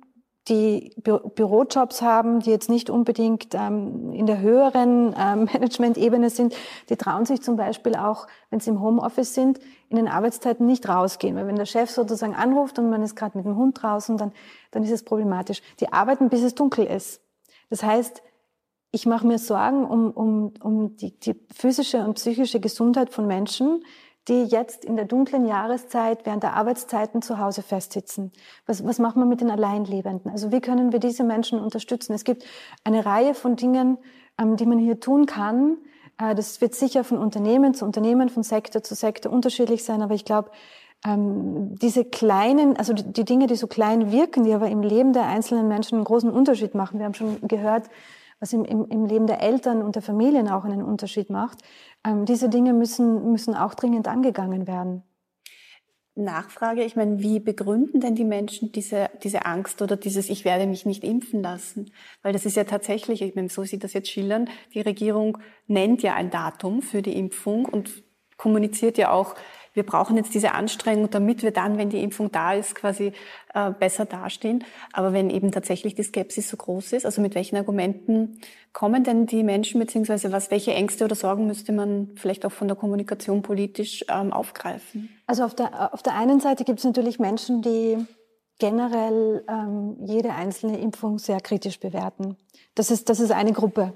die 0.50 0.94
Bü 0.98 1.20
Bürojobs 1.36 2.02
haben, 2.02 2.40
die 2.40 2.50
jetzt 2.50 2.70
nicht 2.70 2.90
unbedingt 2.90 3.54
ähm, 3.54 4.12
in 4.12 4.26
der 4.26 4.40
höheren 4.40 5.16
ähm, 5.18 5.44
Management-Ebene 5.54 6.30
sind, 6.30 6.56
die 6.90 6.98
trauen 6.98 7.26
sich 7.26 7.42
zum 7.42 7.56
Beispiel 7.56 7.96
auch, 7.96 8.28
wenn 8.50 8.60
sie 8.60 8.72
im 8.72 8.82
Homeoffice 8.82 9.34
sind, 9.34 9.60
in 9.90 9.98
den 9.98 10.08
Arbeitszeiten 10.08 10.66
nicht 10.66 10.90
rausgehen. 10.90 11.36
Weil 11.36 11.48
wenn 11.48 11.56
der 11.56 11.66
Chef 11.66 11.90
sozusagen 11.90 12.36
anruft 12.36 12.80
und 12.80 12.90
man 12.90 13.04
ist 13.04 13.16
gerade 13.16 13.38
mit 13.38 13.46
dem 13.46 13.56
Hund 13.56 13.82
draußen, 13.82 14.18
dann, 14.18 14.32
dann 14.72 14.84
ist 14.84 14.92
es 14.92 15.04
problematisch. 15.04 15.62
Die 15.80 15.94
arbeiten, 15.94 16.30
bis 16.30 16.42
es 16.42 16.56
dunkel 16.56 16.86
ist. 16.86 17.22
Das 17.70 17.84
heißt, 17.84 18.22
ich 18.92 19.06
mache 19.06 19.28
mir 19.28 19.38
Sorgen 19.38 19.86
um, 19.86 20.12
um, 20.12 20.54
um 20.62 20.96
die, 20.96 21.18
die 21.20 21.36
physische 21.54 22.04
und 22.04 22.16
psychische 22.16 22.60
Gesundheit 22.60 23.12
von 23.12 23.28
Menschen, 23.28 23.84
die 24.30 24.44
jetzt 24.44 24.86
in 24.86 24.96
der 24.96 25.06
dunklen 25.06 25.46
Jahreszeit 25.46 26.26
während 26.26 26.44
der 26.44 26.54
Arbeitszeiten 26.54 27.22
zu 27.22 27.40
Hause 27.40 27.64
festsitzen. 27.64 28.32
Was, 28.68 28.86
was 28.86 29.00
macht 29.00 29.16
man 29.16 29.28
mit 29.28 29.42
den 29.42 29.50
Alleinlebenden? 29.50 30.32
Also 30.32 30.52
wie 30.52 30.62
können 30.62 30.92
wir 30.92 31.00
diese 31.00 31.24
Menschen 31.24 31.60
unterstützen? 31.60 32.14
Es 32.14 32.24
gibt 32.24 32.46
eine 32.84 33.06
Reihe 33.06 33.34
von 33.34 33.56
Dingen, 33.56 33.98
ähm, 34.40 34.56
die 34.56 34.66
man 34.66 34.78
hier 34.78 35.00
tun 35.00 35.26
kann. 35.26 35.78
Äh, 36.20 36.36
das 36.36 36.62
wird 36.62 36.76
sicher 36.76 37.04
von 37.04 37.18
Unternehmen 37.18 37.74
zu 37.74 37.86
Unternehmen, 37.86 38.30
von 38.30 38.44
Sektor 38.44 38.84
zu 38.84 38.94
Sektor 38.94 39.32
unterschiedlich 39.32 39.84
sein, 39.84 40.02
aber 40.02 40.14
ich 40.14 40.26
glaube, 40.26 40.52
ähm, 41.06 41.76
diese 41.76 42.06
kleinen, 42.06 42.78
also 42.78 42.94
die 42.94 43.26
Dinge, 43.26 43.48
die 43.48 43.56
so 43.56 43.68
klein 43.68 44.12
wirken, 44.12 44.44
die 44.44 44.54
aber 44.54 44.70
im 44.70 44.82
Leben 44.82 45.14
der 45.14 45.26
einzelnen 45.28 45.68
Menschen 45.68 45.96
einen 45.96 46.04
großen 46.04 46.30
Unterschied 46.30 46.76
machen. 46.76 47.00
Wir 47.00 47.06
haben 47.06 47.14
schon 47.14 47.48
gehört, 47.48 47.90
was 48.40 48.54
im, 48.54 48.66
im, 48.66 48.86
im 48.90 49.06
Leben 49.06 49.28
der 49.28 49.42
Eltern 49.42 49.82
und 49.82 49.96
der 49.96 50.02
Familien 50.02 50.50
auch 50.50 50.64
einen 50.64 50.84
Unterschied 50.84 51.30
macht. 51.30 51.60
Ähm, 52.06 52.26
diese 52.26 52.50
Dinge 52.50 52.74
müssen, 52.74 53.32
müssen 53.32 53.56
auch 53.56 53.74
dringend 53.74 54.08
angegangen 54.08 54.68
werden. 54.68 55.04
Nachfrage, 56.16 56.84
ich 56.84 56.96
meine, 56.96 57.20
wie 57.20 57.40
begründen 57.40 58.02
denn 58.02 58.16
die 58.16 58.26
Menschen 58.26 58.72
diese, 58.72 59.10
diese 59.24 59.46
Angst 59.46 59.82
oder 59.82 59.96
dieses 59.96 60.30
Ich 60.30 60.44
werde 60.44 60.68
mich 60.68 60.86
nicht 60.86 61.04
impfen 61.04 61.42
lassen? 61.42 61.92
Weil 62.22 62.34
das 62.34 62.46
ist 62.46 62.58
ja 62.58 62.66
tatsächlich, 62.66 63.22
ich 63.22 63.36
meine, 63.36 63.50
so 63.50 63.64
sieht 63.64 63.84
das 63.84 63.94
jetzt 63.94 64.10
schildern, 64.10 64.50
die 64.74 64.82
Regierung 64.82 65.38
nennt 65.68 66.02
ja 66.04 66.16
ein 66.16 66.30
Datum 66.30 66.82
für 66.82 67.02
die 67.02 67.18
Impfung 67.18 67.66
und 67.66 68.04
kommuniziert 68.38 68.98
ja 68.98 69.12
auch, 69.12 69.36
wir 69.74 69.84
brauchen 69.84 70.18
jetzt 70.18 70.34
diese 70.34 70.54
Anstrengung, 70.54 71.10
damit 71.10 71.44
wir 71.44 71.52
dann, 71.52 71.78
wenn 71.78 71.90
die 71.90 72.04
Impfung 72.04 72.32
da 72.32 72.54
ist, 72.54 72.76
quasi 72.76 73.14
äh, 73.54 73.72
besser 73.72 74.06
dastehen. 74.06 74.64
Aber 74.94 75.14
wenn 75.14 75.30
eben 75.30 75.52
tatsächlich 75.52 75.96
die 75.96 76.04
Skepsis 76.04 76.50
so 76.50 76.58
groß 76.58 76.94
ist, 76.94 77.06
also 77.06 77.22
mit 77.22 77.36
welchen 77.36 77.56
Argumenten 77.58 78.40
kommen 78.74 79.04
denn 79.04 79.26
die 79.26 79.44
Menschen, 79.44 79.80
beziehungsweise 79.80 80.32
was, 80.32 80.52
welche 80.52 80.74
Ängste 80.74 81.06
oder 81.06 81.16
Sorgen 81.16 81.48
müsste 81.48 81.72
man 81.72 82.12
vielleicht 82.16 82.46
auch 82.46 82.52
von 82.52 82.68
der 82.68 82.78
Kommunikation 82.78 83.42
politisch 83.42 84.06
ähm, 84.10 84.34
aufgreifen? 84.34 85.10
Also 85.28 85.44
auf 85.44 85.56
der, 85.56 85.94
auf 85.94 86.04
der 86.04 86.16
einen 86.16 86.40
Seite 86.40 86.64
gibt 86.64 86.80
es 86.80 86.86
natürlich 86.86 87.20
Menschen, 87.20 87.62
die 87.62 87.98
generell 88.60 89.44
ähm, 89.48 89.98
jede 90.06 90.32
einzelne 90.34 90.80
Impfung 90.80 91.18
sehr 91.18 91.40
kritisch 91.40 91.80
bewerten. 91.80 92.36
Das 92.76 92.92
ist, 92.92 93.10
das 93.10 93.20
ist 93.20 93.32
eine 93.32 93.54
Gruppe. 93.54 93.94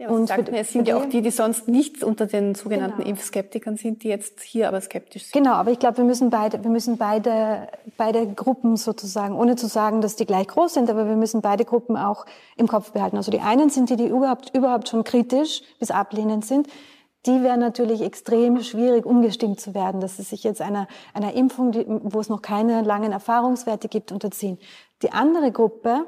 Ja, 0.00 0.08
und 0.08 0.28
sagt 0.28 0.50
mir, 0.50 0.60
es 0.60 0.72
sind 0.72 0.88
ja 0.88 0.96
auch 0.96 1.04
die, 1.04 1.20
die 1.20 1.30
sonst 1.30 1.68
nicht 1.68 2.02
unter 2.02 2.24
den 2.24 2.54
sogenannten 2.54 3.02
genau. 3.02 3.10
Impfskeptikern 3.10 3.76
sind, 3.76 4.02
die 4.02 4.08
jetzt 4.08 4.40
hier 4.40 4.66
aber 4.66 4.80
skeptisch 4.80 5.24
sind. 5.24 5.32
Genau, 5.34 5.52
aber 5.52 5.72
ich 5.72 5.78
glaube, 5.78 5.98
wir 5.98 6.04
müssen 6.04 6.30
beide, 6.30 6.64
wir 6.64 6.70
müssen 6.70 6.96
beide, 6.96 7.68
beide 7.98 8.26
Gruppen 8.26 8.78
sozusagen, 8.78 9.34
ohne 9.36 9.56
zu 9.56 9.66
sagen, 9.66 10.00
dass 10.00 10.16
die 10.16 10.24
gleich 10.24 10.48
groß 10.48 10.72
sind, 10.72 10.88
aber 10.88 11.06
wir 11.06 11.16
müssen 11.16 11.42
beide 11.42 11.66
Gruppen 11.66 11.98
auch 11.98 12.24
im 12.56 12.66
Kopf 12.66 12.92
behalten. 12.92 13.18
Also 13.18 13.30
die 13.30 13.40
einen 13.40 13.68
sind 13.68 13.90
die, 13.90 13.96
die 13.96 14.06
überhaupt, 14.06 14.56
überhaupt 14.56 14.88
schon 14.88 15.04
kritisch 15.04 15.60
bis 15.78 15.90
ablehnend 15.90 16.46
sind. 16.46 16.68
Die 17.26 17.42
wären 17.42 17.60
natürlich 17.60 18.00
extrem 18.00 18.62
schwierig, 18.62 19.04
umgestimmt 19.04 19.60
zu 19.60 19.74
werden, 19.74 20.00
dass 20.00 20.16
sie 20.16 20.22
sich 20.22 20.44
jetzt 20.44 20.62
einer, 20.62 20.88
einer 21.12 21.34
Impfung, 21.34 21.72
die, 21.72 21.84
wo 21.86 22.20
es 22.20 22.30
noch 22.30 22.40
keine 22.40 22.80
langen 22.80 23.12
Erfahrungswerte 23.12 23.88
gibt, 23.88 24.12
unterziehen. 24.12 24.56
Die 25.02 25.12
andere 25.12 25.52
Gruppe, 25.52 26.06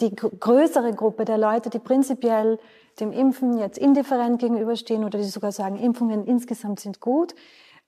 die 0.00 0.12
größere 0.12 0.92
Gruppe 0.92 1.24
der 1.24 1.38
Leute, 1.38 1.70
die 1.70 1.78
prinzipiell 1.78 2.58
dem 3.00 3.12
Impfen 3.12 3.58
jetzt 3.58 3.78
indifferent 3.78 4.40
gegenüberstehen 4.40 5.04
oder 5.04 5.18
die 5.18 5.24
sogar 5.24 5.52
sagen, 5.52 5.76
Impfungen 5.76 6.24
insgesamt 6.24 6.80
sind 6.80 7.00
gut 7.00 7.34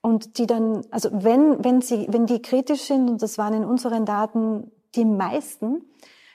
und 0.00 0.38
die 0.38 0.46
dann, 0.46 0.82
also 0.90 1.08
wenn, 1.12 1.64
wenn 1.64 1.80
sie, 1.80 2.06
wenn 2.10 2.26
die 2.26 2.42
kritisch 2.42 2.82
sind, 2.82 3.08
und 3.08 3.22
das 3.22 3.38
waren 3.38 3.54
in 3.54 3.64
unseren 3.64 4.04
Daten 4.04 4.70
die 4.94 5.04
meisten, 5.04 5.82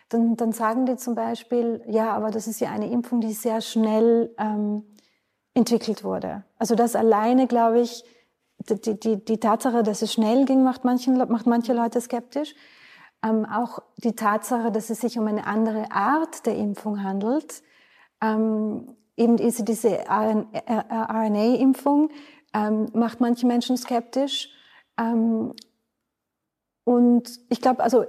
dann, 0.10 0.36
dann 0.36 0.52
sagen 0.52 0.86
die 0.86 0.98
zum 0.98 1.16
Beispiel, 1.16 1.82
ja, 1.88 2.12
aber 2.14 2.32
das 2.32 2.48
ist 2.48 2.60
ja 2.60 2.72
eine 2.72 2.90
Impfung, 2.90 3.22
die 3.22 3.32
sehr 3.32 3.62
schnell 3.62 4.34
ähm, 4.40 4.84
entwickelt 5.54 6.04
wurde. 6.04 6.44
Also 6.58 6.76
das 6.76 6.96
alleine, 6.96 7.48
glaube 7.48 7.82
ich, 7.82 8.04
die, 8.58 9.00
die, 9.00 9.24
die 9.24 9.40
Tatsache, 9.40 9.84
dass 9.84 10.02
es 10.02 10.12
schnell 10.12 10.46
ging, 10.46 10.64
macht, 10.64 10.84
manchen, 10.84 11.18
macht 11.18 11.46
manche 11.46 11.74
Leute 11.74 12.02
skeptisch. 12.02 12.56
Ähm, 13.24 13.46
auch 13.46 13.80
die 13.98 14.16
Tatsache, 14.16 14.72
dass 14.72 14.90
es 14.90 15.02
sich 15.02 15.18
um 15.18 15.28
eine 15.28 15.46
andere 15.46 15.92
Art 15.92 16.46
der 16.46 16.56
Impfung 16.56 17.04
handelt, 17.04 17.62
ähm, 18.22 18.96
eben 19.16 19.38
diese, 19.38 19.64
diese 19.64 20.06
RNA-Impfung 20.10 22.10
ähm, 22.54 22.88
macht 22.94 23.20
manche 23.20 23.46
Menschen 23.46 23.78
skeptisch. 23.78 24.50
Ähm, 24.98 25.54
und 26.84 27.30
ich 27.50 27.62
glaube, 27.62 27.84
also 27.84 28.06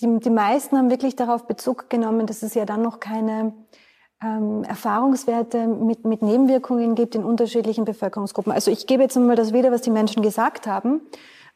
die, 0.00 0.18
die 0.18 0.30
meisten 0.30 0.78
haben 0.78 0.90
wirklich 0.90 1.16
darauf 1.16 1.46
Bezug 1.46 1.90
genommen, 1.90 2.26
dass 2.26 2.42
es 2.42 2.54
ja 2.54 2.64
dann 2.64 2.82
noch 2.82 3.00
keine 3.00 3.52
ähm, 4.22 4.64
Erfahrungswerte 4.64 5.66
mit, 5.66 6.04
mit 6.04 6.22
Nebenwirkungen 6.22 6.94
gibt 6.94 7.14
in 7.14 7.24
unterschiedlichen 7.24 7.84
Bevölkerungsgruppen. 7.84 8.52
Also 8.52 8.70
ich 8.70 8.86
gebe 8.86 9.02
jetzt 9.02 9.16
mal 9.16 9.36
das 9.36 9.52
wieder, 9.52 9.70
was 9.70 9.82
die 9.82 9.90
Menschen 9.90 10.22
gesagt 10.22 10.66
haben 10.66 11.02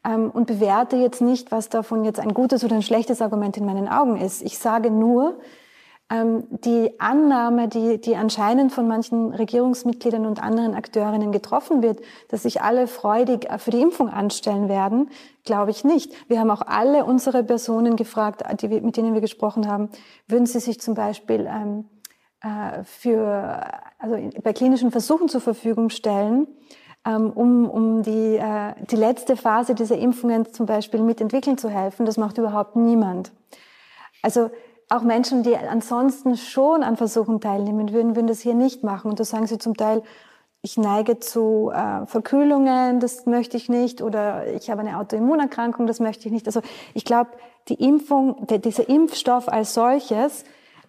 ähm, 0.05 0.31
und 0.31 0.47
bewerte 0.47 0.97
jetzt 0.97 1.21
nicht, 1.21 1.51
was 1.51 1.69
davon 1.69 2.05
jetzt 2.05 2.21
ein 2.21 2.35
gutes 2.35 2.65
oder 2.65 2.75
ein 2.75 2.83
schlechtes 2.83 3.23
Argument 3.23 3.57
in 3.57 3.65
meinen 3.65 3.89
Augen 3.89 4.17
ist. 4.17 4.43
Ich 4.43 4.59
sage 4.59 4.91
nur, 4.91 5.39
die 6.11 6.99
Annahme, 6.99 7.69
die, 7.69 8.01
die 8.01 8.17
anscheinend 8.17 8.73
von 8.73 8.89
manchen 8.89 9.35
Regierungsmitgliedern 9.35 10.25
und 10.25 10.43
anderen 10.43 10.75
Akteurinnen 10.75 11.33
getroffen 11.33 11.83
wird, 11.83 12.01
dass 12.29 12.45
sich 12.45 12.63
alle 12.63 12.87
freudig 12.87 13.47
für 13.59 13.71
die 13.71 13.83
Impfung 13.83 14.09
anstellen 14.09 14.71
werden, 14.71 15.11
glaube 15.45 15.71
ich 15.71 15.85
nicht. 15.85 16.13
Wir 16.27 16.41
haben 16.41 16.51
auch 16.51 16.63
alle 16.63 17.05
unsere 17.05 17.45
Personen 17.45 17.97
gefragt, 17.97 18.43
die, 18.63 18.69
mit 18.69 18.97
denen 18.97 19.13
wir 19.13 19.21
gesprochen 19.21 19.69
haben, 19.69 19.91
würden 20.27 20.47
sie 20.47 20.61
sich 20.61 20.81
zum 20.81 20.95
Beispiel 20.95 21.47
ähm, 21.47 21.85
äh, 22.41 22.85
für, 22.85 23.61
also 23.99 24.17
bei 24.43 24.55
klinischen 24.55 24.91
Versuchen 24.91 25.29
zur 25.29 25.43
Verfügung 25.43 25.91
stellen, 25.91 26.47
ähm, 27.05 27.31
um, 27.31 27.69
um 27.69 28.03
die, 28.03 28.37
äh, 28.37 28.75
die 28.91 28.97
letzte 28.97 29.37
Phase 29.37 29.75
dieser 29.75 29.99
Impfungen 29.99 30.53
zum 30.53 30.65
Beispiel 30.65 31.03
mitentwickeln 31.03 31.59
zu 31.59 31.69
helfen. 31.69 32.07
Das 32.07 32.17
macht 32.17 32.39
überhaupt 32.39 32.77
niemand. 32.77 33.33
Also 34.23 34.51
auch 34.89 35.03
Menschen, 35.03 35.43
die 35.43 35.57
ansonsten 35.57 36.37
schon 36.37 36.83
an 36.83 36.97
Versuchen 36.97 37.41
teilnehmen 37.41 37.93
würden, 37.93 38.17
würden 38.17 38.27
das 38.27 38.41
hier 38.41 38.55
nicht 38.55 38.83
machen. 38.83 39.11
Und 39.11 39.21
da 39.21 39.25
sagen 39.25 39.47
sie 39.47 39.59
zum 39.59 39.77
Teil, 39.77 40.03
ich 40.63 40.77
neige 40.77 41.21
zu 41.21 41.71
äh, 41.73 42.07
Verkühlungen, 42.07 42.99
das 43.01 43.27
möchte 43.27 43.57
ich 43.57 43.69
nicht, 43.69 44.03
oder 44.03 44.47
ich 44.55 44.71
habe 44.71 44.81
eine 44.81 44.99
Autoimmunerkrankung, 44.99 45.87
das 45.87 46.01
möchte 46.01 46.27
ich 46.27 46.33
nicht. 46.33 46.47
Also 46.47 46.63
ich 46.95 47.05
glaube, 47.05 47.31
die 47.69 47.75
Impfung, 47.75 48.47
der, 48.47 48.59
dieser 48.59 48.89
Impfstoff 48.89 49.49
als 49.49 49.75
solches 49.75 50.45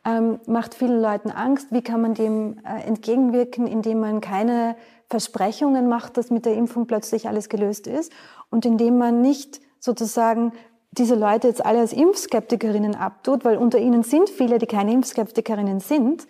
ähm, 0.05 0.39
macht 0.47 0.73
vielen 0.73 1.01
Leuten 1.01 1.29
Angst. 1.29 1.67
Wie 1.71 1.81
kann 1.81 2.01
man 2.01 2.13
dem 2.13 2.59
äh, 2.65 2.87
entgegenwirken, 2.87 3.67
indem 3.67 3.99
man 3.99 4.21
keine 4.21 4.75
Versprechungen 5.09 5.87
macht, 5.87 6.17
dass 6.17 6.29
mit 6.29 6.45
der 6.45 6.53
Impfung 6.55 6.87
plötzlich 6.87 7.27
alles 7.27 7.49
gelöst 7.49 7.87
ist 7.87 8.11
und 8.49 8.65
indem 8.65 8.97
man 8.97 9.21
nicht 9.21 9.59
sozusagen 9.79 10.53
diese 10.91 11.15
Leute 11.15 11.47
jetzt 11.47 11.65
alle 11.65 11.79
als 11.79 11.93
Impfskeptikerinnen 11.93 12.95
abtut, 12.95 13.45
weil 13.45 13.57
unter 13.57 13.77
ihnen 13.79 14.03
sind 14.03 14.29
viele, 14.29 14.57
die 14.57 14.65
keine 14.65 14.91
Impfskeptikerinnen 14.93 15.79
sind, 15.79 16.27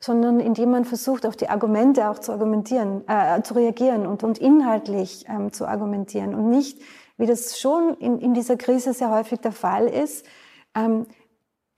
sondern 0.00 0.40
indem 0.40 0.72
man 0.72 0.84
versucht, 0.84 1.24
auf 1.24 1.36
die 1.36 1.48
Argumente 1.48 2.08
auch 2.08 2.18
zu 2.18 2.32
argumentieren, 2.32 3.06
äh, 3.06 3.40
zu 3.42 3.54
reagieren 3.54 4.06
und, 4.06 4.24
und 4.24 4.38
inhaltlich 4.38 5.24
ähm, 5.28 5.52
zu 5.52 5.66
argumentieren 5.66 6.34
und 6.34 6.50
nicht, 6.50 6.80
wie 7.16 7.26
das 7.26 7.60
schon 7.60 7.94
in, 7.98 8.18
in 8.18 8.34
dieser 8.34 8.56
Krise 8.56 8.92
sehr 8.94 9.10
häufig 9.10 9.38
der 9.40 9.52
Fall 9.52 9.86
ist, 9.86 10.26
ähm, 10.74 11.06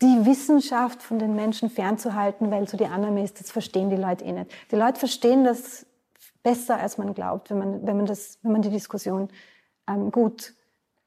die 0.00 0.26
Wissenschaft 0.26 1.02
von 1.02 1.18
den 1.18 1.34
Menschen 1.34 1.68
fernzuhalten, 1.68 2.50
weil 2.50 2.66
so 2.66 2.76
die 2.76 2.87
Annahme 2.87 3.22
ist, 3.22 3.40
das 3.40 3.50
verstehen 3.50 3.90
die 3.90 3.96
Leute 3.96 4.24
eh 4.24 4.32
nicht. 4.32 4.50
Die 4.70 4.76
Leute 4.76 4.98
verstehen 4.98 5.44
das 5.44 5.87
besser, 6.42 6.78
als 6.78 6.96
man 6.98 7.12
glaubt, 7.14 7.50
wenn 7.50 7.58
man, 7.58 7.87
wenn 7.87 7.96
man, 7.96 8.06
das, 8.06 8.38
wenn 8.42 8.52
man 8.52 8.62
die 8.62 8.70
Diskussion 8.70 9.28
ähm, 9.88 10.10
gut 10.10 10.54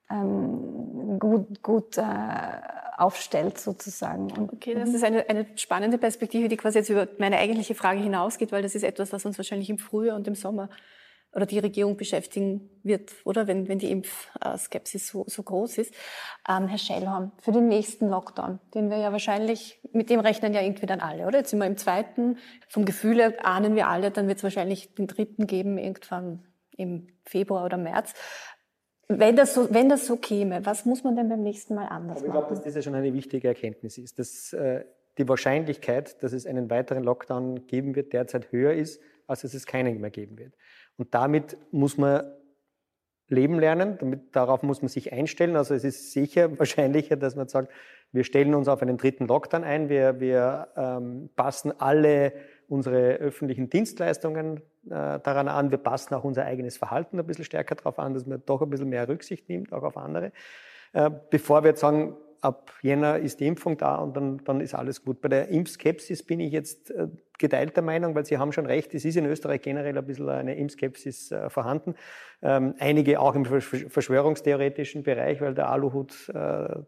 ähm, 0.10 1.20
gut, 1.20 1.62
gut 1.62 1.98
äh, 1.98 2.04
aufstellt 2.98 3.60
sozusagen. 3.60 4.32
Und, 4.32 4.54
okay, 4.54 4.74
das 4.74 4.90
ist 4.90 5.04
eine, 5.04 5.30
eine 5.30 5.46
spannende 5.56 5.98
Perspektive, 5.98 6.48
die 6.48 6.58
quasi 6.58 6.80
jetzt 6.80 6.90
über 6.90 7.08
meine 7.20 7.38
eigentliche 7.38 7.76
Frage 7.76 8.00
hinausgeht, 8.00 8.52
weil 8.52 8.64
das 8.64 8.76
ist 8.76 8.84
etwas, 8.84 9.14
was 9.14 9.26
uns 9.26 9.38
wahrscheinlich 9.38 9.70
im 9.70 9.78
Frühjahr 9.78 10.16
und 10.16 10.28
im 10.28 10.36
Sommer 10.36 10.70
oder 11.34 11.46
die 11.46 11.60
Regierung 11.60 11.98
beschäftigen 11.98 12.70
wird, 12.84 13.12
oder 13.24 13.46
wenn, 13.46 13.68
wenn 13.68 13.78
die 13.78 13.92
Impfskepsis 13.92 15.08
so, 15.08 15.26
so 15.28 15.44
groß 15.44 15.78
ist. 15.78 15.94
Ähm, 16.50 16.68
Herr 16.68 16.78
Schellhorn, 16.80 17.32
für 17.40 17.52
den 17.52 17.68
nächsten 17.68 18.10
Lockdown, 18.10 18.60
den 18.74 18.90
wir 18.90 18.98
ja 18.98 19.12
wahrscheinlich, 19.12 19.80
mit 19.92 20.10
dem 20.10 20.20
rechnen 20.20 20.54
ja 20.54 20.62
irgendwie 20.62 20.88
dann 20.88 21.00
alle, 21.00 21.28
oder? 21.28 21.40
Jetzt 21.40 21.52
sind 21.52 21.60
wir 21.60 21.68
im 21.68 21.78
zweiten, 21.78 22.38
vom 22.70 22.86
Gefühl 22.86 23.18
her 23.18 23.34
ahnen 23.46 23.76
wir 23.76 23.88
alle, 23.88 24.10
dann 24.10 24.28
wird 24.28 24.38
es 24.38 24.44
wahrscheinlich 24.44 24.96
den 24.96 25.06
dritten 25.06 25.46
geben, 25.46 25.78
irgendwann 25.78 26.44
im 26.76 27.08
Februar 27.26 27.66
oder 27.66 27.78
März. 27.78 28.14
Wenn 29.10 29.36
das, 29.38 29.54
so, 29.54 29.74
wenn 29.74 29.88
das 29.88 30.06
so 30.06 30.18
käme, 30.18 30.66
was 30.66 30.86
muss 30.86 31.04
man 31.04 31.16
denn 31.16 31.30
beim 31.30 31.42
nächsten 31.42 31.76
Mal 31.76 31.86
anders 31.86 32.18
machen? 32.18 32.26
Ich 32.26 32.32
glaube, 32.32 32.50
dass 32.50 32.62
das 32.62 32.76
ja 32.76 32.82
schon 32.82 32.96
eine 32.96 33.14
wichtige 33.14 33.48
Erkenntnis 33.48 33.98
ist, 33.98 34.20
dass 34.20 34.52
äh, 34.52 34.84
die 35.18 35.28
Wahrscheinlichkeit, 35.28 36.22
dass 36.22 36.34
es 36.34 36.46
einen 36.46 36.70
weiteren 36.70 37.04
Lockdown 37.04 37.68
geben 37.68 37.96
wird, 37.96 38.12
derzeit 38.12 38.52
höher 38.52 38.74
ist, 38.74 39.02
als 39.26 39.42
dass 39.42 39.54
es 39.54 39.66
keinen 39.66 40.02
mehr 40.02 40.10
geben 40.10 40.38
wird. 40.38 40.54
Und 40.98 41.14
damit 41.14 41.58
muss 41.72 41.98
man 41.98 42.26
leben 43.30 43.60
lernen, 43.60 43.98
damit, 44.00 44.36
darauf 44.36 44.64
muss 44.64 44.82
man 44.82 44.90
sich 44.90 45.14
einstellen. 45.14 45.56
Also 45.56 45.74
es 45.74 45.84
ist 45.84 46.12
sicher 46.12 46.60
wahrscheinlicher, 46.60 47.16
dass 47.16 47.36
man 47.36 47.48
sagt, 47.48 47.72
wir 48.12 48.24
stellen 48.24 48.56
uns 48.56 48.68
auf 48.68 48.82
einen 48.82 48.98
dritten 48.98 49.28
Lockdown 49.28 49.64
ein, 49.64 49.90
wir, 49.90 50.20
wir 50.20 50.70
ähm, 50.76 51.30
passen 51.36 51.74
alle 51.78 52.34
unsere 52.68 53.16
öffentlichen 53.16 53.70
Dienstleistungen 53.70 54.62
daran 54.90 55.48
an. 55.48 55.72
Wir 55.72 55.78
passen 55.78 56.14
auch 56.14 56.24
unser 56.24 56.46
eigenes 56.46 56.78
Verhalten 56.78 57.20
ein 57.20 57.26
bisschen 57.26 57.46
stärker 57.46 57.76
darauf 57.76 58.00
an, 58.00 58.14
dass 58.14 58.26
man 58.26 58.42
doch 58.46 58.62
ein 58.62 58.70
bisschen 58.70 58.90
mehr 58.90 59.08
Rücksicht 59.08 59.50
nimmt, 59.50 59.74
auch 59.74 59.84
auf 59.84 59.98
andere. 59.98 60.32
Äh, 60.94 61.12
bevor 61.30 61.64
wir 61.64 61.70
jetzt 61.70 61.82
sagen, 61.82 62.16
ab 62.42 62.72
Jänner 62.82 63.18
ist 63.18 63.40
die 63.40 63.48
Impfung 63.48 63.78
da 63.78 63.96
und 63.96 64.16
dann, 64.16 64.42
dann 64.44 64.62
ist 64.62 64.74
alles 64.74 65.04
gut. 65.04 65.22
Bei 65.22 65.28
der 65.28 65.50
Impfskepsis 65.50 66.24
bin 66.24 66.40
ich 66.40 66.52
jetzt 66.52 66.92
äh, 66.92 67.08
geteilter 67.38 67.82
Meinung, 67.82 68.16
weil 68.16 68.26
Sie 68.26 68.38
haben 68.38 68.52
schon 68.52 68.66
recht, 68.66 68.94
es 68.94 69.06
ist 69.06 69.16
in 69.18 69.26
Österreich 69.26 69.62
generell 69.62 69.98
ein 69.98 70.06
bisschen 70.06 70.30
eine 70.30 70.56
Impfskepsis 70.56 71.32
äh, 71.32 71.50
vorhanden. 71.50 71.96
Ähm, 72.42 72.76
einige 72.80 73.20
auch 73.20 73.36
im 73.36 73.46
verschwörungstheoretischen 73.46 75.04
Bereich, 75.04 75.42
weil 75.42 75.54
der 75.56 75.70
Aluhut 75.70 76.30
äh, 76.30 76.34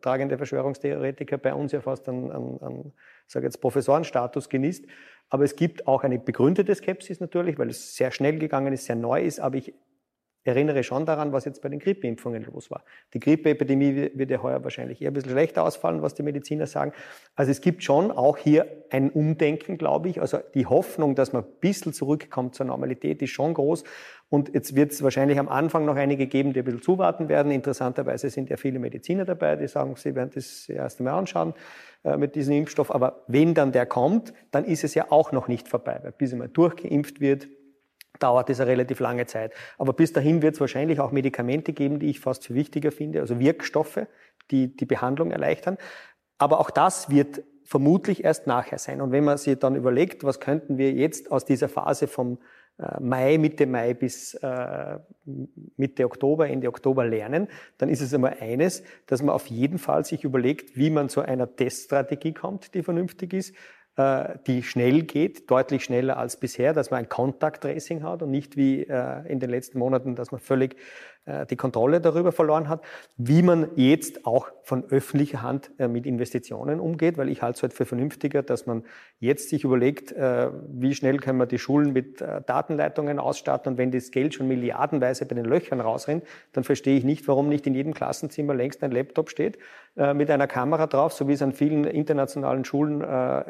tragende 0.01 0.37
Verschwörungstheoretiker 0.37 1.37
bei 1.37 1.53
uns 1.53 1.71
ja 1.71 1.81
fast 1.81 2.07
einen, 2.07 2.31
einen, 2.31 2.61
einen 2.61 2.93
sage 3.27 3.45
jetzt 3.45 3.61
Professorenstatus 3.61 4.49
genießt. 4.49 4.85
Aber 5.29 5.43
es 5.43 5.55
gibt 5.55 5.87
auch 5.87 6.03
eine 6.03 6.19
begründete 6.19 6.73
Skepsis 6.73 7.19
natürlich, 7.19 7.59
weil 7.59 7.69
es 7.69 7.95
sehr 7.95 8.11
schnell 8.11 8.39
gegangen 8.39 8.73
ist, 8.73 8.85
sehr 8.85 8.95
neu 8.95 9.21
ist. 9.21 9.39
Aber 9.39 9.57
ich 9.57 9.73
erinnere 10.43 10.83
schon 10.83 11.05
daran, 11.05 11.33
was 11.33 11.45
jetzt 11.45 11.61
bei 11.61 11.69
den 11.69 11.79
Grippeimpfungen 11.79 12.43
los 12.43 12.71
war. 12.71 12.83
Die 13.13 13.19
Grippeepidemie 13.19 14.11
wird 14.13 14.31
ja 14.31 14.41
heuer 14.41 14.63
wahrscheinlich 14.63 15.01
eher 15.01 15.11
ein 15.11 15.13
bisschen 15.13 15.31
schlechter 15.31 15.63
ausfallen, 15.63 16.01
was 16.01 16.13
die 16.13 16.23
Mediziner 16.23 16.65
sagen. 16.65 16.93
Also 17.35 17.51
es 17.51 17.61
gibt 17.61 17.83
schon 17.83 18.11
auch 18.11 18.37
hier 18.37 18.65
ein 18.89 19.09
Umdenken, 19.09 19.77
glaube 19.77 20.09
ich. 20.09 20.21
Also 20.21 20.39
die 20.53 20.65
Hoffnung, 20.65 21.15
dass 21.15 21.33
man 21.33 21.43
ein 21.43 21.49
bisschen 21.59 21.93
zurückkommt 21.93 22.55
zur 22.55 22.65
Normalität, 22.65 23.21
ist 23.21 23.31
schon 23.31 23.53
groß. 23.53 23.83
Und 24.29 24.53
jetzt 24.53 24.75
wird 24.75 24.91
es 24.91 25.01
wahrscheinlich 25.01 25.39
am 25.39 25.49
Anfang 25.49 25.85
noch 25.85 25.95
einige 25.95 26.27
geben, 26.27 26.53
die 26.53 26.59
ein 26.59 26.65
bisschen 26.65 26.83
zuwarten 26.83 27.29
werden. 27.29 27.51
Interessanterweise 27.51 28.29
sind 28.29 28.49
ja 28.49 28.57
viele 28.57 28.77
Mediziner 28.77 29.25
dabei, 29.25 29.55
die 29.55 29.67
sagen, 29.67 29.95
sie 29.95 30.13
werden 30.13 30.29
das 30.33 30.69
erst 30.69 30.99
einmal 30.99 31.15
anschauen 31.15 31.55
äh, 32.03 32.15
mit 32.15 32.35
diesem 32.35 32.55
Impfstoff. 32.55 32.93
Aber 32.93 33.23
wenn 33.27 33.55
dann 33.55 33.71
der 33.71 33.87
kommt, 33.87 34.33
dann 34.51 34.65
ist 34.65 34.83
es 34.83 34.93
ja 34.93 35.07
auch 35.09 35.31
noch 35.31 35.47
nicht 35.47 35.67
vorbei, 35.67 35.99
weil 36.03 36.11
bis 36.11 36.31
einmal 36.31 36.47
durchgeimpft 36.47 37.19
wird, 37.19 37.47
dauert 38.19 38.49
es 38.49 38.59
eine 38.59 38.69
relativ 38.69 38.99
lange 38.99 39.25
Zeit. 39.25 39.53
Aber 39.77 39.93
bis 39.93 40.13
dahin 40.13 40.41
wird 40.41 40.55
es 40.55 40.61
wahrscheinlich 40.61 40.99
auch 40.99 41.11
Medikamente 41.11 41.73
geben, 41.73 41.99
die 41.99 42.09
ich 42.09 42.19
fast 42.19 42.45
für 42.45 42.53
wichtiger 42.53 42.91
finde, 42.91 43.21
also 43.21 43.39
Wirkstoffe, 43.39 44.05
die 44.51 44.75
die 44.75 44.85
Behandlung 44.85 45.31
erleichtern. 45.31 45.77
Aber 46.37 46.59
auch 46.59 46.69
das 46.69 47.09
wird 47.09 47.43
vermutlich 47.63 48.23
erst 48.23 48.47
nachher 48.47 48.79
sein. 48.79 48.99
Und 48.99 49.11
wenn 49.11 49.23
man 49.23 49.37
sich 49.37 49.59
dann 49.59 49.75
überlegt, 49.75 50.23
was 50.23 50.39
könnten 50.39 50.77
wir 50.77 50.91
jetzt 50.91 51.31
aus 51.31 51.45
dieser 51.45 51.69
Phase 51.69 52.07
vom 52.07 52.39
äh, 52.79 52.99
Mai, 52.99 53.37
Mitte 53.37 53.67
Mai 53.67 53.93
bis 53.93 54.33
äh, 54.35 54.97
Mitte 55.77 56.05
Oktober, 56.05 56.47
Ende 56.47 56.67
Oktober 56.67 57.05
lernen, 57.05 57.47
dann 57.77 57.89
ist 57.89 58.01
es 58.01 58.13
einmal 58.13 58.37
eines, 58.39 58.83
dass 59.05 59.21
man 59.21 59.35
auf 59.35 59.47
jeden 59.47 59.77
Fall 59.77 60.03
sich 60.03 60.23
überlegt, 60.23 60.77
wie 60.77 60.89
man 60.89 61.09
zu 61.09 61.21
einer 61.21 61.55
Teststrategie 61.55 62.33
kommt, 62.33 62.73
die 62.73 62.81
vernünftig 62.81 63.33
ist, 63.33 63.53
die 64.47 64.63
schnell 64.63 65.03
geht, 65.03 65.51
deutlich 65.51 65.83
schneller 65.83 66.17
als 66.17 66.37
bisher, 66.37 66.73
dass 66.73 66.89
man 66.89 66.99
ein 66.99 67.09
Contact-Tracing 67.09 68.03
hat 68.03 68.21
und 68.21 68.31
nicht 68.31 68.55
wie 68.55 68.83
äh, 68.83 69.27
in 69.27 69.39
den 69.39 69.49
letzten 69.49 69.79
Monaten, 69.79 70.15
dass 70.15 70.31
man 70.31 70.39
völlig 70.39 70.75
äh, 70.75 70.79
die 71.49 71.55
Kontrolle 71.55 72.01
darüber 72.01 72.31
verloren 72.31 72.69
hat, 72.69 72.81
wie 73.17 73.41
man 73.41 73.69
jetzt 73.75 74.25
auch 74.25 74.47
von 74.63 74.83
öffentlicher 74.89 75.41
Hand 75.41 75.71
mit 75.77 76.05
Investitionen 76.05 76.79
umgeht, 76.79 77.17
weil 77.17 77.29
ich 77.29 77.41
halte 77.41 77.57
es 77.57 77.61
halt 77.63 77.73
für 77.73 77.85
vernünftiger, 77.85 78.43
dass 78.43 78.65
man 78.65 78.83
jetzt 79.19 79.49
sich 79.49 79.63
überlegt, 79.63 80.13
wie 80.13 80.93
schnell 80.93 81.17
können 81.17 81.39
wir 81.39 81.45
die 81.45 81.59
Schulen 81.59 81.93
mit 81.93 82.21
Datenleitungen 82.21 83.19
ausstatten 83.19 83.73
und 83.73 83.77
wenn 83.77 83.91
das 83.91 84.11
Geld 84.11 84.33
schon 84.33 84.47
milliardenweise 84.47 85.25
bei 85.25 85.35
den 85.35 85.45
Löchern 85.45 85.81
rausrennt, 85.81 86.23
dann 86.53 86.63
verstehe 86.63 86.97
ich 86.97 87.03
nicht, 87.03 87.27
warum 87.27 87.49
nicht 87.49 87.65
in 87.67 87.73
jedem 87.73 87.93
Klassenzimmer 87.93 88.53
längst 88.53 88.83
ein 88.83 88.91
Laptop 88.91 89.29
steht 89.29 89.57
mit 89.95 90.29
einer 90.29 90.47
Kamera 90.47 90.87
drauf, 90.87 91.13
so 91.13 91.27
wie 91.27 91.33
es 91.33 91.41
an 91.41 91.51
vielen 91.51 91.83
internationalen 91.83 92.63
Schulen 92.63 93.01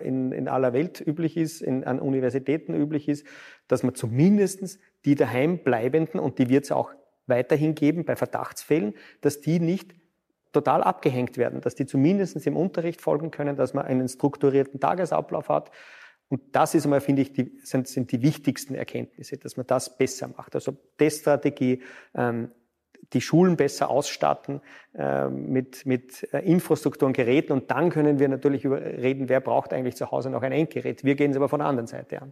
in, 0.02 0.48
aller 0.48 0.74
Welt 0.74 1.04
üblich 1.06 1.38
ist, 1.38 1.68
an 1.68 2.00
Universitäten 2.00 2.74
üblich 2.74 3.08
ist, 3.08 3.26
dass 3.68 3.84
man 3.84 3.94
zumindestens 3.94 4.80
die 5.06 5.16
daheim 5.16 5.60
bleibenden, 5.60 6.20
und 6.20 6.40
die 6.40 6.50
wird 6.50 6.66
es 6.66 6.72
auch 6.72 6.92
weiterhin 7.30 7.76
geben 7.76 8.06
bei 8.06 8.16
Verdachtsfällen, 8.16 8.94
dass 9.22 9.42
die 9.42 9.60
nicht 9.60 9.96
total 10.52 10.84
abgehängt 10.84 11.38
werden, 11.38 11.62
dass 11.62 11.76
die 11.76 11.86
zumindest 11.86 12.46
im 12.48 12.58
Unterricht 12.58 13.02
folgen 13.02 13.32
können, 13.32 13.56
dass 13.56 13.74
man 13.74 13.86
einen 13.86 14.08
strukturierten 14.08 14.80
Tagesablauf 14.80 15.50
hat. 15.50 15.72
Und 16.28 16.42
das 16.52 16.76
ist 16.76 16.86
einmal, 16.86 17.02
finde 17.02 17.24
ich, 17.24 17.34
die, 17.34 17.60
sind, 17.64 17.88
sind 17.88 18.12
die 18.12 18.22
wichtigsten 18.22 18.76
Erkenntnisse, 18.76 19.38
dass 19.38 19.58
man 19.58 19.66
das 19.66 19.98
besser 19.98 20.28
macht. 20.28 20.56
Also 20.56 20.76
Teststrategie, 20.98 21.82
ähm, 22.16 22.52
die 23.14 23.22
Schulen 23.22 23.58
besser 23.58 23.90
ausstatten 23.90 24.62
äh, 24.94 25.28
mit, 25.28 25.86
mit 25.86 26.32
äh, 26.34 26.40
Infrastruktur 26.40 27.08
und 27.08 27.14
Geräten. 27.14 27.54
Und 27.54 27.72
dann 27.72 27.90
können 27.90 28.20
wir 28.20 28.28
natürlich 28.28 28.66
über 28.66 28.80
reden, 28.80 29.30
wer 29.30 29.40
braucht 29.40 29.74
eigentlich 29.74 29.96
zu 29.96 30.12
Hause 30.12 30.30
noch 30.30 30.44
ein 30.44 30.52
Endgerät. 30.52 31.04
Wir 31.04 31.16
gehen 31.16 31.32
es 31.32 31.38
aber 31.38 31.50
von 31.50 31.60
der 31.60 31.68
anderen 31.68 31.88
Seite 31.88 32.22
an. 32.22 32.32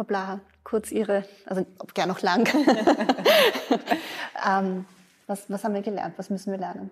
Frau 0.00 0.06
Blaha, 0.06 0.40
kurz 0.64 0.92
Ihre, 0.92 1.24
also 1.44 1.66
gern 1.92 2.08
noch 2.08 2.22
lang. 2.22 2.48
ähm, 4.48 4.86
was, 5.26 5.50
was 5.50 5.62
haben 5.62 5.74
wir 5.74 5.82
gelernt? 5.82 6.14
Was 6.16 6.30
müssen 6.30 6.52
wir 6.52 6.58
lernen? 6.58 6.90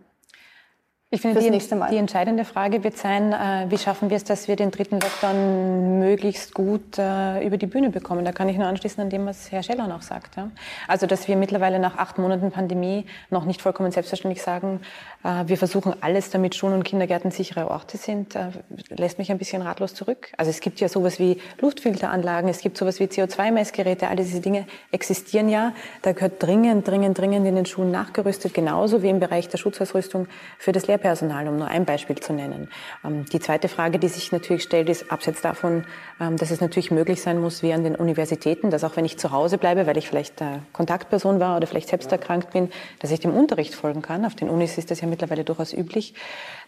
Ich 1.11 1.23
finde, 1.23 1.41
die, 1.41 1.59
die, 1.59 1.97
entscheidende 1.97 2.45
Frage 2.45 2.85
wird 2.85 2.99
sein, 2.99 3.33
äh, 3.33 3.65
wie 3.71 3.79
schaffen 3.79 4.11
wir 4.11 4.19
es, 4.19 4.25
dass 4.25 4.47
wir 4.47 4.57
den 4.57 4.71
dritten 4.71 5.01
Lockdown 5.01 6.01
möglichst 6.01 6.53
gut 6.53 6.99
äh, 6.99 7.43
über 7.47 7.57
die 7.57 7.65
Bühne 7.65 7.89
bekommen. 7.89 8.27
Da 8.27 8.33
kann 8.33 8.47
ich 8.51 8.59
nur 8.59 8.67
anschließen 8.67 9.03
an 9.03 9.09
dem, 9.09 9.25
was 9.25 9.51
Herr 9.51 9.63
Scheller 9.63 9.87
noch 9.87 10.03
sagt. 10.03 10.37
Ja? 10.37 10.51
Also, 10.87 11.07
dass 11.07 11.27
wir 11.27 11.37
mittlerweile 11.37 11.79
nach 11.79 11.97
acht 11.97 12.19
Monaten 12.19 12.51
Pandemie 12.51 13.07
noch 13.31 13.47
nicht 13.47 13.63
vollkommen 13.63 13.91
selbstverständlich 13.91 14.43
sagen, 14.43 14.83
wir 15.23 15.57
versuchen 15.57 15.95
alles, 16.01 16.31
damit 16.31 16.55
Schulen 16.55 16.75
und 16.75 16.85
Kindergärten 16.85 17.31
sichere 17.31 17.71
Orte 17.71 17.97
sind, 17.97 18.37
äh, 18.37 18.51
lässt 18.91 19.19
mich 19.19 19.31
ein 19.31 19.39
bisschen 19.39 19.63
ratlos 19.63 19.95
zurück. 19.95 20.33
Also 20.37 20.51
es 20.51 20.61
gibt 20.61 20.79
ja 20.81 20.89
sowas 20.89 21.19
wie 21.19 21.39
Luftfilteranlagen, 21.61 22.49
es 22.49 22.61
gibt 22.61 22.77
sowas 22.77 23.01
wie 23.01 23.05
CO2-Messgeräte, 23.05 24.09
alle 24.09 24.23
diese 24.23 24.41
Dinge 24.41 24.67
existieren 24.93 25.49
ja. 25.49 25.73
Da 26.03 26.13
gehört 26.13 26.43
dringend, 26.43 26.87
dringend, 26.87 27.19
dringend 27.19 27.47
in 27.47 27.57
den 27.57 27.67
Schulen 27.67 27.91
nachgerüstet, 27.91 28.55
genauso 28.55 29.03
wie 29.03 29.09
im 29.09 29.21
Bereich 29.21 29.49
der 29.49 29.59
Schutzausrüstung 29.59 30.29
für 30.59 30.73
das 30.73 30.87
Lehr 30.87 30.99
Lehrpersonal, 30.99 31.49
um 31.49 31.57
nur 31.57 31.69
ein 31.69 31.85
Beispiel 31.85 32.17
zu 32.17 32.33
nennen. 32.33 32.69
Ähm, 33.05 33.25
die 33.27 33.41
zweite 33.41 33.69
Frage, 33.69 33.99
die 33.99 34.09
sich 34.09 34.33
natürlich 34.33 34.65
stellt, 34.65 34.89
ist 34.89 35.11
abseits 35.11 35.41
davon, 35.41 35.85
dass 36.19 36.51
es 36.51 36.61
natürlich 36.61 36.91
möglich 36.91 37.23
sein 37.23 37.41
muss, 37.41 37.63
wie 37.63 37.73
an 37.73 37.85
den 37.85 37.95
Universitäten, 37.95 38.71
dass 38.71 38.83
auch 38.85 38.97
wenn 38.97 39.05
ich 39.05 39.19
zu 39.19 39.31
Hause 39.31 39.57
bleibe, 39.57 39.87
weil 39.87 39.97
ich 39.97 40.09
vielleicht 40.09 40.43
Kontaktperson 40.73 41.39
war 41.39 41.57
oder 41.57 41.67
vielleicht 41.67 41.89
selbst 41.89 42.11
erkrankt 42.11 42.51
bin, 42.51 42.71
dass 42.99 43.11
ich 43.11 43.21
dem 43.21 43.35
Unterricht 43.35 43.75
folgen 43.75 44.03
kann. 44.03 44.25
Auf 44.25 44.35
den 44.35 44.49
Unis 44.49 44.79
ist 44.79 44.91
das 44.91 45.01
ja 45.01 45.07
mittlerweile 45.07 45.45
durchaus 45.45 45.73
üblich. 45.73 46.15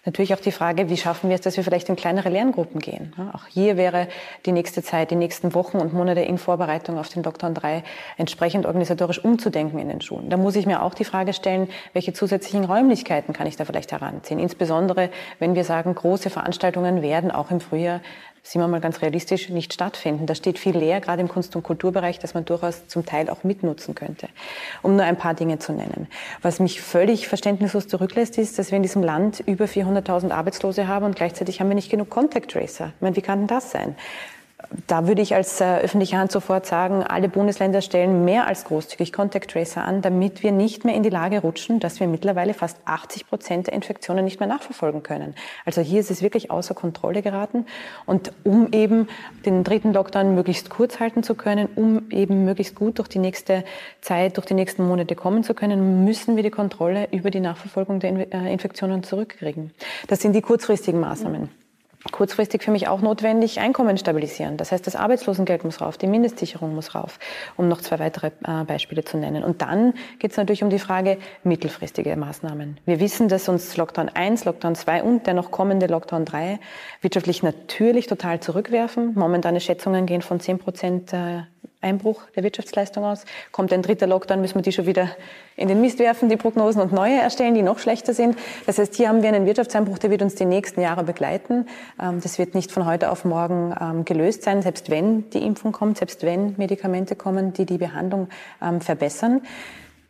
Natürlich 0.06 0.32
auch 0.32 0.40
die 0.40 0.52
Frage, 0.52 0.88
wie 0.88 0.96
schaffen 0.96 1.28
wir 1.28 1.34
es, 1.34 1.42
dass 1.42 1.58
wir 1.58 1.64
vielleicht 1.64 1.90
in 1.90 1.96
kleinere 1.96 2.30
Lerngruppen 2.30 2.80
gehen. 2.80 3.12
Auch 3.34 3.46
hier 3.48 3.76
wäre 3.76 4.08
die 4.46 4.52
nächste 4.52 4.82
Zeit, 4.82 5.10
die 5.10 5.16
nächsten 5.16 5.52
Wochen 5.52 5.76
und 5.76 5.92
Monate 5.92 6.20
in 6.20 6.38
Vorbereitung 6.38 6.96
auf 6.96 7.08
den 7.08 7.22
Lockdown 7.22 7.52
3 7.52 7.82
entsprechend 8.16 8.64
organisatorisch 8.64 9.22
umzudenken 9.22 9.78
in 9.78 9.88
den 9.88 10.00
Schulen. 10.00 10.30
Da 10.30 10.38
muss 10.38 10.56
ich 10.56 10.64
mir 10.64 10.82
auch 10.82 10.94
die 10.94 11.04
Frage 11.04 11.34
stellen, 11.34 11.68
welche 11.92 12.14
zusätzlichen 12.14 12.64
Räumlichkeiten 12.64 13.34
kann 13.34 13.46
ich 13.46 13.56
da 13.56 13.66
vielleicht 13.66 13.92
heranziehen? 13.92 14.40
Insbesondere, 14.40 15.10
wenn 15.38 15.54
wir 15.54 15.64
sagen, 15.64 15.94
große 15.94 16.30
Veranstaltungen 16.30 17.02
werden 17.02 17.30
auch 17.30 17.50
im 17.50 17.60
Frühjahr 17.60 18.00
sind 18.42 18.61
wir 18.61 18.68
mal 18.68 18.81
ganz 18.81 19.03
realistisch, 19.03 19.48
nicht 19.48 19.72
stattfinden. 19.72 20.26
Da 20.26 20.35
steht 20.35 20.59
viel 20.59 20.76
leer, 20.76 21.00
gerade 21.00 21.20
im 21.20 21.29
Kunst- 21.29 21.55
und 21.57 21.62
Kulturbereich, 21.62 22.18
dass 22.18 22.35
man 22.35 22.44
durchaus 22.44 22.87
zum 22.87 23.05
Teil 23.05 23.29
auch 23.31 23.44
mitnutzen 23.44 23.94
könnte. 23.94 24.29
Um 24.83 24.96
nur 24.96 25.05
ein 25.05 25.16
paar 25.16 25.35
Dinge 25.35 25.59
zu 25.59 25.72
nennen. 25.72 26.09
Was 26.42 26.61
mich 26.61 26.81
völlig 26.81 27.29
verständnislos 27.29 27.88
zurücklässt, 27.88 28.38
ist, 28.38 28.59
dass 28.59 28.70
wir 28.70 28.76
in 28.76 28.83
diesem 28.83 29.03
Land 29.03 29.40
über 29.40 29.66
400.000 29.66 30.31
Arbeitslose 30.31 30.88
haben 30.88 31.05
und 31.05 31.16
gleichzeitig 31.16 31.61
haben 31.61 31.68
wir 31.68 31.74
nicht 31.74 31.90
genug 31.90 32.11
Contact 32.11 32.50
Tracer. 32.50 32.92
Ich 32.96 33.03
meine, 33.03 33.16
wie 33.16 33.22
kann 33.22 33.40
denn 33.40 33.48
das 33.48 33.70
sein? 33.70 33.96
Da 34.87 35.09
würde 35.09 35.20
ich 35.20 35.35
als 35.35 35.61
äh, 35.61 35.78
öffentliche 35.78 36.16
Hand 36.16 36.30
sofort 36.30 36.64
sagen, 36.64 37.02
alle 37.02 37.28
Bundesländer 37.28 37.83
stellen 37.83 38.24
mehr 38.24 38.46
als 38.46 38.64
großzügig 38.64 39.12
Contact 39.12 39.50
Tracer 39.50 39.85
an, 39.85 40.00
damit 40.00 40.44
wir 40.44 40.52
nicht 40.52 40.85
mehr 40.85 40.94
in 40.94 41.02
die 41.02 41.11
Lage 41.11 41.40
rutschen, 41.40 41.80
dass 41.80 41.98
wir 41.98 42.06
mittlerweile 42.06 42.54
fast 42.54 42.78
80 42.85 43.26
Prozent 43.28 43.66
der 43.66 43.74
Infektionen 43.74 44.24
nicht 44.24 44.38
mehr 44.38 44.48
nachverfolgen 44.48 45.02
können. 45.02 45.35
Also 45.64 45.80
hier 45.80 45.98
ist 45.98 46.11
es 46.11 46.22
wirklich 46.22 46.52
außer 46.52 46.74
Kontrolle 46.74 47.22
geraten. 47.22 47.66
Und 48.06 48.33
um 48.44 48.68
eben 48.72 49.09
den 49.44 49.64
dritten 49.64 49.92
Lockdown 49.92 50.35
möglichst 50.37 50.70
kurz 50.70 51.00
halten 51.00 51.24
zu 51.24 51.35
können, 51.35 51.68
um 51.74 52.09
eben 52.11 52.44
möglichst 52.44 52.76
gut 52.76 52.98
durch 52.98 53.09
die 53.09 53.18
nächste 53.18 53.64
Zeit, 54.00 54.37
durch 54.37 54.46
die 54.46 54.54
nächsten 54.54 54.87
Monate 54.87 55.16
kommen 55.16 55.42
zu 55.42 55.54
können, 55.54 56.04
müssen 56.04 56.37
wir 56.37 56.44
die 56.44 56.50
Kontrolle 56.50 57.09
über 57.11 57.30
die 57.30 57.40
Nachverfolgung 57.40 57.98
der 57.98 58.33
äh, 58.33 58.52
Infektionen 58.52 59.02
zurückkriegen. 59.02 59.72
Das 60.06 60.20
sind 60.20 60.35
die 60.35 60.42
kurzfristigen 60.42 61.00
Maßnahmen 61.00 61.59
kurzfristig 62.10 62.62
für 62.62 62.70
mich 62.70 62.88
auch 62.88 63.02
notwendig, 63.02 63.60
Einkommen 63.60 63.98
stabilisieren. 63.98 64.56
Das 64.56 64.72
heißt, 64.72 64.86
das 64.86 64.96
Arbeitslosengeld 64.96 65.64
muss 65.64 65.80
rauf, 65.80 65.98
die 65.98 66.06
Mindestsicherung 66.06 66.74
muss 66.74 66.94
rauf, 66.94 67.18
um 67.56 67.68
noch 67.68 67.80
zwei 67.80 67.98
weitere 67.98 68.28
äh, 68.44 68.64
Beispiele 68.64 69.04
zu 69.04 69.18
nennen. 69.18 69.44
Und 69.44 69.60
dann 69.62 69.94
geht 70.18 70.30
es 70.30 70.36
natürlich 70.36 70.62
um 70.62 70.70
die 70.70 70.78
Frage 70.78 71.18
mittelfristige 71.44 72.16
Maßnahmen. 72.16 72.78
Wir 72.86 73.00
wissen, 73.00 73.28
dass 73.28 73.48
uns 73.48 73.76
Lockdown 73.76 74.08
1, 74.08 74.44
Lockdown 74.44 74.74
2 74.74 75.02
und 75.02 75.26
der 75.26 75.34
noch 75.34 75.50
kommende 75.50 75.86
Lockdown 75.86 76.24
3 76.24 76.58
wirtschaftlich 77.02 77.42
natürlich 77.42 78.06
total 78.06 78.40
zurückwerfen. 78.40 79.14
Momentane 79.14 79.60
Schätzungen 79.60 80.06
gehen 80.06 80.22
von 80.22 80.40
10 80.40 80.58
Prozent 80.58 81.12
äh, 81.12 81.42
Einbruch 81.80 82.22
der 82.36 82.42
Wirtschaftsleistung 82.42 83.04
aus. 83.04 83.24
Kommt 83.52 83.72
ein 83.72 83.82
dritter 83.82 84.06
Lockdown, 84.06 84.40
müssen 84.40 84.56
wir 84.56 84.62
die 84.62 84.72
schon 84.72 84.86
wieder 84.86 85.08
in 85.56 85.68
den 85.68 85.80
Mist 85.80 85.98
werfen, 85.98 86.28
die 86.28 86.36
Prognosen 86.36 86.80
und 86.82 86.92
neue 86.92 87.20
erstellen, 87.20 87.54
die 87.54 87.62
noch 87.62 87.78
schlechter 87.78 88.14
sind. 88.14 88.36
Das 88.66 88.78
heißt, 88.78 88.94
hier 88.94 89.08
haben 89.08 89.22
wir 89.22 89.28
einen 89.28 89.46
Wirtschaftseinbruch, 89.46 89.98
der 89.98 90.10
wird 90.10 90.22
uns 90.22 90.34
die 90.34 90.44
nächsten 90.44 90.80
Jahre 90.80 91.04
begleiten. 91.04 91.66
Ähm, 92.00 92.20
das 92.20 92.38
wird 92.38 92.54
nicht 92.54 92.72
von 92.72 92.86
heute 92.86 93.10
auf 93.10 93.24
morgen 93.24 93.74
ähm, 93.80 94.04
gelöst 94.04 94.42
sein, 94.42 94.62
selbst 94.62 94.90
wenn 94.90 95.30
die 95.30 95.44
Impfung 95.44 95.72
kommt, 95.72 95.98
selbst 95.98 96.22
wenn 96.22 96.54
Medikamente 96.56 97.16
kommen, 97.16 97.52
die 97.52 97.66
die 97.66 97.78
Behandlung 97.78 98.28
ähm, 98.62 98.80
verbessern. 98.80 99.42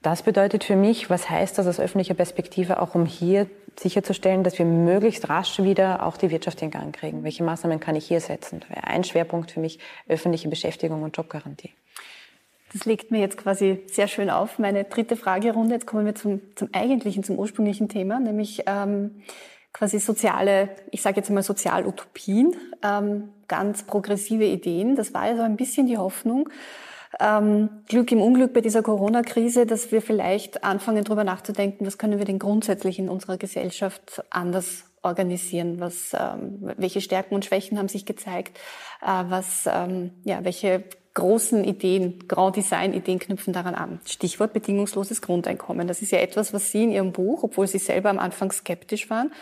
Das 0.02 0.22
bedeutet 0.22 0.64
für 0.64 0.76
mich, 0.76 1.10
was 1.10 1.28
heißt 1.28 1.58
das 1.58 1.66
aus 1.66 1.78
öffentlicher 1.78 2.14
Perspektive, 2.14 2.80
auch 2.80 2.94
um 2.94 3.04
hier 3.04 3.46
sicherzustellen, 3.78 4.44
dass 4.44 4.58
wir 4.58 4.66
möglichst 4.66 5.28
rasch 5.28 5.60
wieder 5.60 6.06
auch 6.06 6.16
die 6.16 6.30
Wirtschaft 6.30 6.62
in 6.62 6.70
Gang 6.70 6.94
kriegen. 6.94 7.24
Welche 7.24 7.44
Maßnahmen 7.44 7.80
kann 7.80 7.96
ich 7.96 8.06
hier 8.06 8.20
setzen? 8.20 8.60
Das 8.60 8.70
wäre 8.70 8.84
ein 8.84 9.04
Schwerpunkt 9.04 9.50
für 9.50 9.60
mich 9.60 9.78
öffentliche 10.08 10.48
Beschäftigung 10.48 11.02
und 11.02 11.16
Jobgarantie. 11.16 11.70
Das 12.72 12.84
legt 12.84 13.10
mir 13.10 13.20
jetzt 13.20 13.36
quasi 13.36 13.82
sehr 13.86 14.06
schön 14.06 14.30
auf. 14.30 14.58
Meine 14.58 14.84
dritte 14.84 15.16
Fragerunde. 15.16 15.74
Jetzt 15.74 15.86
kommen 15.86 16.06
wir 16.06 16.14
zum, 16.14 16.40
zum 16.54 16.68
eigentlichen, 16.72 17.24
zum 17.24 17.38
ursprünglichen 17.38 17.88
Thema, 17.88 18.20
nämlich 18.20 18.62
ähm, 18.66 19.22
quasi 19.72 19.98
soziale, 19.98 20.70
ich 20.90 21.02
sage 21.02 21.16
jetzt 21.16 21.30
mal 21.30 21.42
Sozialutopien, 21.42 22.54
ähm, 22.82 23.30
ganz 23.48 23.82
progressive 23.82 24.44
Ideen. 24.44 24.94
Das 24.94 25.14
war 25.14 25.28
ja 25.28 25.36
so 25.36 25.42
ein 25.42 25.56
bisschen 25.56 25.86
die 25.86 25.98
Hoffnung 25.98 26.48
ähm, 27.18 27.70
Glück 27.88 28.12
im 28.12 28.22
Unglück 28.22 28.52
bei 28.52 28.60
dieser 28.60 28.82
Corona-Krise, 28.82 29.66
dass 29.66 29.90
wir 29.90 30.00
vielleicht 30.00 30.62
anfangen, 30.62 31.04
darüber 31.04 31.24
nachzudenken, 31.24 31.86
was 31.86 31.98
können 31.98 32.18
wir 32.18 32.24
denn 32.24 32.38
grundsätzlich 32.38 32.98
in 32.98 33.08
unserer 33.08 33.36
Gesellschaft 33.36 34.22
anders 34.30 34.84
organisieren, 35.02 35.80
was, 35.80 36.14
ähm, 36.14 36.58
welche 36.76 37.00
Stärken 37.00 37.34
und 37.34 37.44
Schwächen 37.44 37.78
haben 37.78 37.88
sich 37.88 38.06
gezeigt, 38.06 38.58
äh, 39.02 39.24
was, 39.28 39.66
ähm, 39.66 40.12
ja, 40.24 40.44
welche 40.44 40.84
großen 41.14 41.64
Ideen, 41.64 42.28
Grand 42.28 42.56
Design-Ideen 42.56 43.18
knüpfen 43.18 43.52
daran 43.52 43.74
an. 43.74 44.00
Stichwort 44.04 44.52
bedingungsloses 44.52 45.22
Grundeinkommen. 45.22 45.88
Das 45.88 46.02
ist 46.02 46.12
ja 46.12 46.18
etwas, 46.18 46.52
was 46.52 46.70
Sie 46.70 46.84
in 46.84 46.92
Ihrem 46.92 47.12
Buch, 47.12 47.42
obwohl 47.42 47.66
Sie 47.66 47.78
selber 47.78 48.10
am 48.10 48.18
Anfang 48.18 48.52
skeptisch 48.52 49.10
waren, 49.10 49.32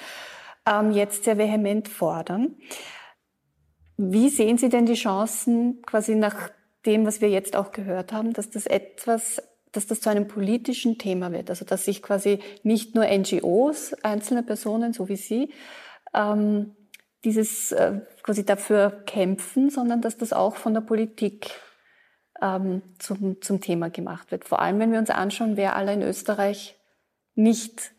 ähm, 0.67 0.93
jetzt 0.93 1.25
sehr 1.25 1.37
vehement 1.37 1.89
fordern. 1.89 2.57
Wie 3.97 4.29
sehen 4.29 4.59
Sie 4.59 4.69
denn 4.69 4.87
die 4.87 4.95
Chancen, 4.95 5.83
quasi 5.83 6.15
nach 6.15 6.51
dem, 6.89 7.05
was 7.05 7.21
wir 7.21 7.29
jetzt 7.29 7.55
auch 7.55 7.71
gehört 7.71 8.13
haben, 8.13 8.33
dass 8.33 8.49
das 8.49 8.67
etwas, 8.67 9.43
dass 9.73 9.87
das 9.87 10.01
zu 10.01 10.09
einem 10.09 10.27
politischen 10.27 10.97
Thema 10.97 11.31
wird. 11.33 11.51
Also 11.51 11.67
dass 11.67 11.85
sich 11.85 12.03
quasi 12.03 12.39
nicht 12.63 12.95
nur 12.95 13.05
NGOs, 13.05 13.93
einzelne 14.03 14.43
Personen, 14.43 14.95
so 14.95 15.11
wie 15.11 15.17
Sie, 15.17 15.53
ähm, 16.15 16.75
dieses 17.25 17.73
äh, 17.73 18.01
quasi 18.23 18.47
dafür 18.47 19.03
kämpfen, 19.05 19.69
sondern 19.69 20.01
dass 20.01 20.17
das 20.17 20.33
auch 20.33 20.57
von 20.57 20.73
der 20.73 20.81
Politik 20.81 21.51
ähm, 22.41 22.81
zum, 22.99 23.43
zum 23.43 23.61
Thema 23.61 23.91
gemacht 23.91 24.31
wird. 24.31 24.47
Vor 24.47 24.63
allem, 24.63 24.79
wenn 24.79 24.91
wir 24.91 24.99
uns 24.99 25.11
anschauen, 25.11 25.59
wer 25.59 25.77
alle 25.77 25.93
in 25.93 26.03
Österreich 26.03 26.79
nicht 27.35 27.93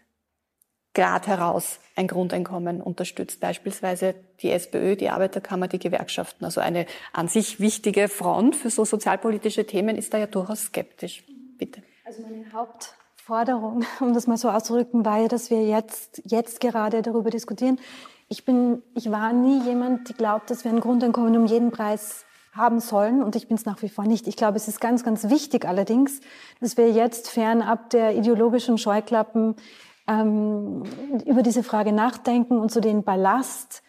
gerade 0.94 1.28
heraus 1.28 1.80
ein 1.96 2.08
Grundeinkommen 2.08 2.82
unterstützt. 2.82 3.40
Beispielsweise 3.40 4.16
die 4.42 4.52
SPÖ, 4.52 4.96
die 4.96 5.10
Arbeiterkammer, 5.10 5.68
die 5.68 5.80
Gewerkschaften. 5.80 6.46
Also 6.46 6.62
eine 6.62 6.86
an 7.14 7.28
sich 7.28 7.60
wichtige 7.60 8.08
Front 8.08 8.56
für 8.56 8.70
so 8.70 8.86
sozialpolitische 8.86 9.66
Themen 9.66 9.96
ist 9.96 10.14
da 10.14 10.18
ja 10.18 10.28
durchaus 10.28 10.66
skeptisch. 10.66 11.24
Bitte. 11.58 11.84
Also 12.06 12.24
meine 12.24 12.52
Hauptforderung, 12.54 13.86
um 14.00 14.14
das 14.14 14.28
mal 14.28 14.38
so 14.38 14.50
auszudrücken, 14.50 15.06
war 15.06 15.20
ja, 15.22 15.28
dass 15.28 15.50
wir 15.50 15.66
jetzt, 15.66 16.22
jetzt 16.26 16.60
gerade 16.60 17.02
darüber 17.02 17.30
diskutieren. 17.30 17.80
Ich 18.30 18.46
bin, 18.46 18.82
ich 18.96 19.12
war 19.12 19.34
nie 19.34 19.64
jemand, 19.64 20.10
die 20.10 20.14
glaubt, 20.14 20.50
dass 20.50 20.64
wir 20.64 20.72
ein 20.72 20.80
Grundeinkommen 20.80 21.36
um 21.36 21.46
jeden 21.46 21.72
Preis 21.72 22.26
haben 22.54 22.80
sollen 22.80 23.24
und 23.24 23.36
ich 23.36 23.48
bin 23.48 23.58
es 23.58 23.66
nach 23.66 23.82
wie 23.82 23.90
vor 23.90 24.06
nicht. 24.06 24.28
Ich 24.28 24.36
glaube, 24.36 24.58
es 24.58 24.68
ist 24.68 24.82
ganz, 24.82 25.04
ganz 25.04 25.30
wichtig 25.30 25.66
allerdings, 25.66 26.20
dass 26.60 26.78
wir 26.78 26.92
jetzt 26.92 27.30
fernab 27.30 27.90
der 27.92 28.16
ideologischen 28.16 28.78
Scheuklappen 28.78 29.56
ähm, 30.10 30.84
über 31.26 31.44
diese 31.44 31.64
Frage 31.64 31.94
nachdenken 31.94 32.58
und 32.58 32.72
so 32.72 32.80
den 32.80 33.04
Ballast, 33.04 33.84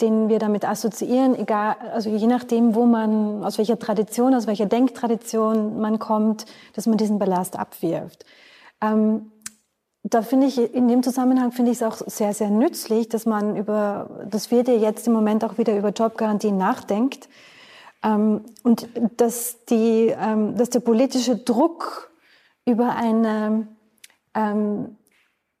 den 0.00 0.28
wir 0.28 0.38
damit 0.38 0.64
assoziieren, 0.64 1.34
egal, 1.34 1.76
also 1.92 2.10
je 2.10 2.26
nachdem, 2.26 2.74
wo 2.74 2.86
man, 2.86 3.44
aus 3.44 3.58
welcher 3.58 3.78
Tradition, 3.78 4.34
aus 4.34 4.46
welcher 4.46 4.66
Denktradition 4.66 5.78
man 5.80 5.98
kommt, 5.98 6.46
dass 6.74 6.86
man 6.86 6.98
diesen 6.98 7.18
Ballast 7.18 7.58
abwirft. 7.58 8.24
Ähm, 8.80 9.30
da 10.02 10.22
finde 10.22 10.46
ich, 10.46 10.58
in 10.58 10.86
dem 10.88 11.02
Zusammenhang 11.02 11.50
finde 11.50 11.72
ich 11.72 11.78
es 11.78 11.82
auch 11.82 11.96
sehr, 12.06 12.32
sehr 12.32 12.50
nützlich, 12.50 13.08
dass 13.08 13.26
man 13.26 13.56
über, 13.56 14.26
dass 14.30 14.50
wir 14.50 14.62
dir 14.64 14.78
jetzt 14.78 15.06
im 15.06 15.12
Moment 15.12 15.44
auch 15.44 15.58
wieder 15.58 15.76
über 15.76 15.90
Jobgarantien 15.90 16.56
nachdenkt. 16.56 17.28
Ähm, 18.04 18.42
und 18.62 18.88
dass, 19.16 19.64
die, 19.64 20.14
ähm, 20.16 20.56
dass 20.56 20.70
der 20.70 20.80
politische 20.80 21.36
Druck 21.36 22.12
über 22.66 22.94
eine 22.94 23.66
ähm, 24.34 24.96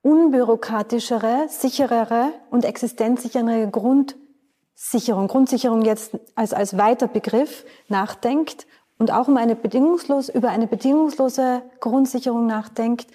unbürokratischere, 0.06 1.46
sicherere 1.48 2.32
und 2.50 2.64
existenzsichere 2.64 3.68
Grundsicherung, 3.68 5.26
Grundsicherung 5.26 5.82
jetzt 5.82 6.16
als, 6.36 6.52
als 6.52 6.78
weiter 6.78 7.08
Begriff 7.08 7.64
nachdenkt 7.88 8.68
und 8.98 9.10
auch 9.10 9.26
um 9.26 9.36
eine 9.36 9.56
bedingungslos, 9.56 10.28
über 10.28 10.50
eine 10.50 10.68
bedingungslose 10.68 11.62
Grundsicherung 11.80 12.46
nachdenkt, 12.46 13.08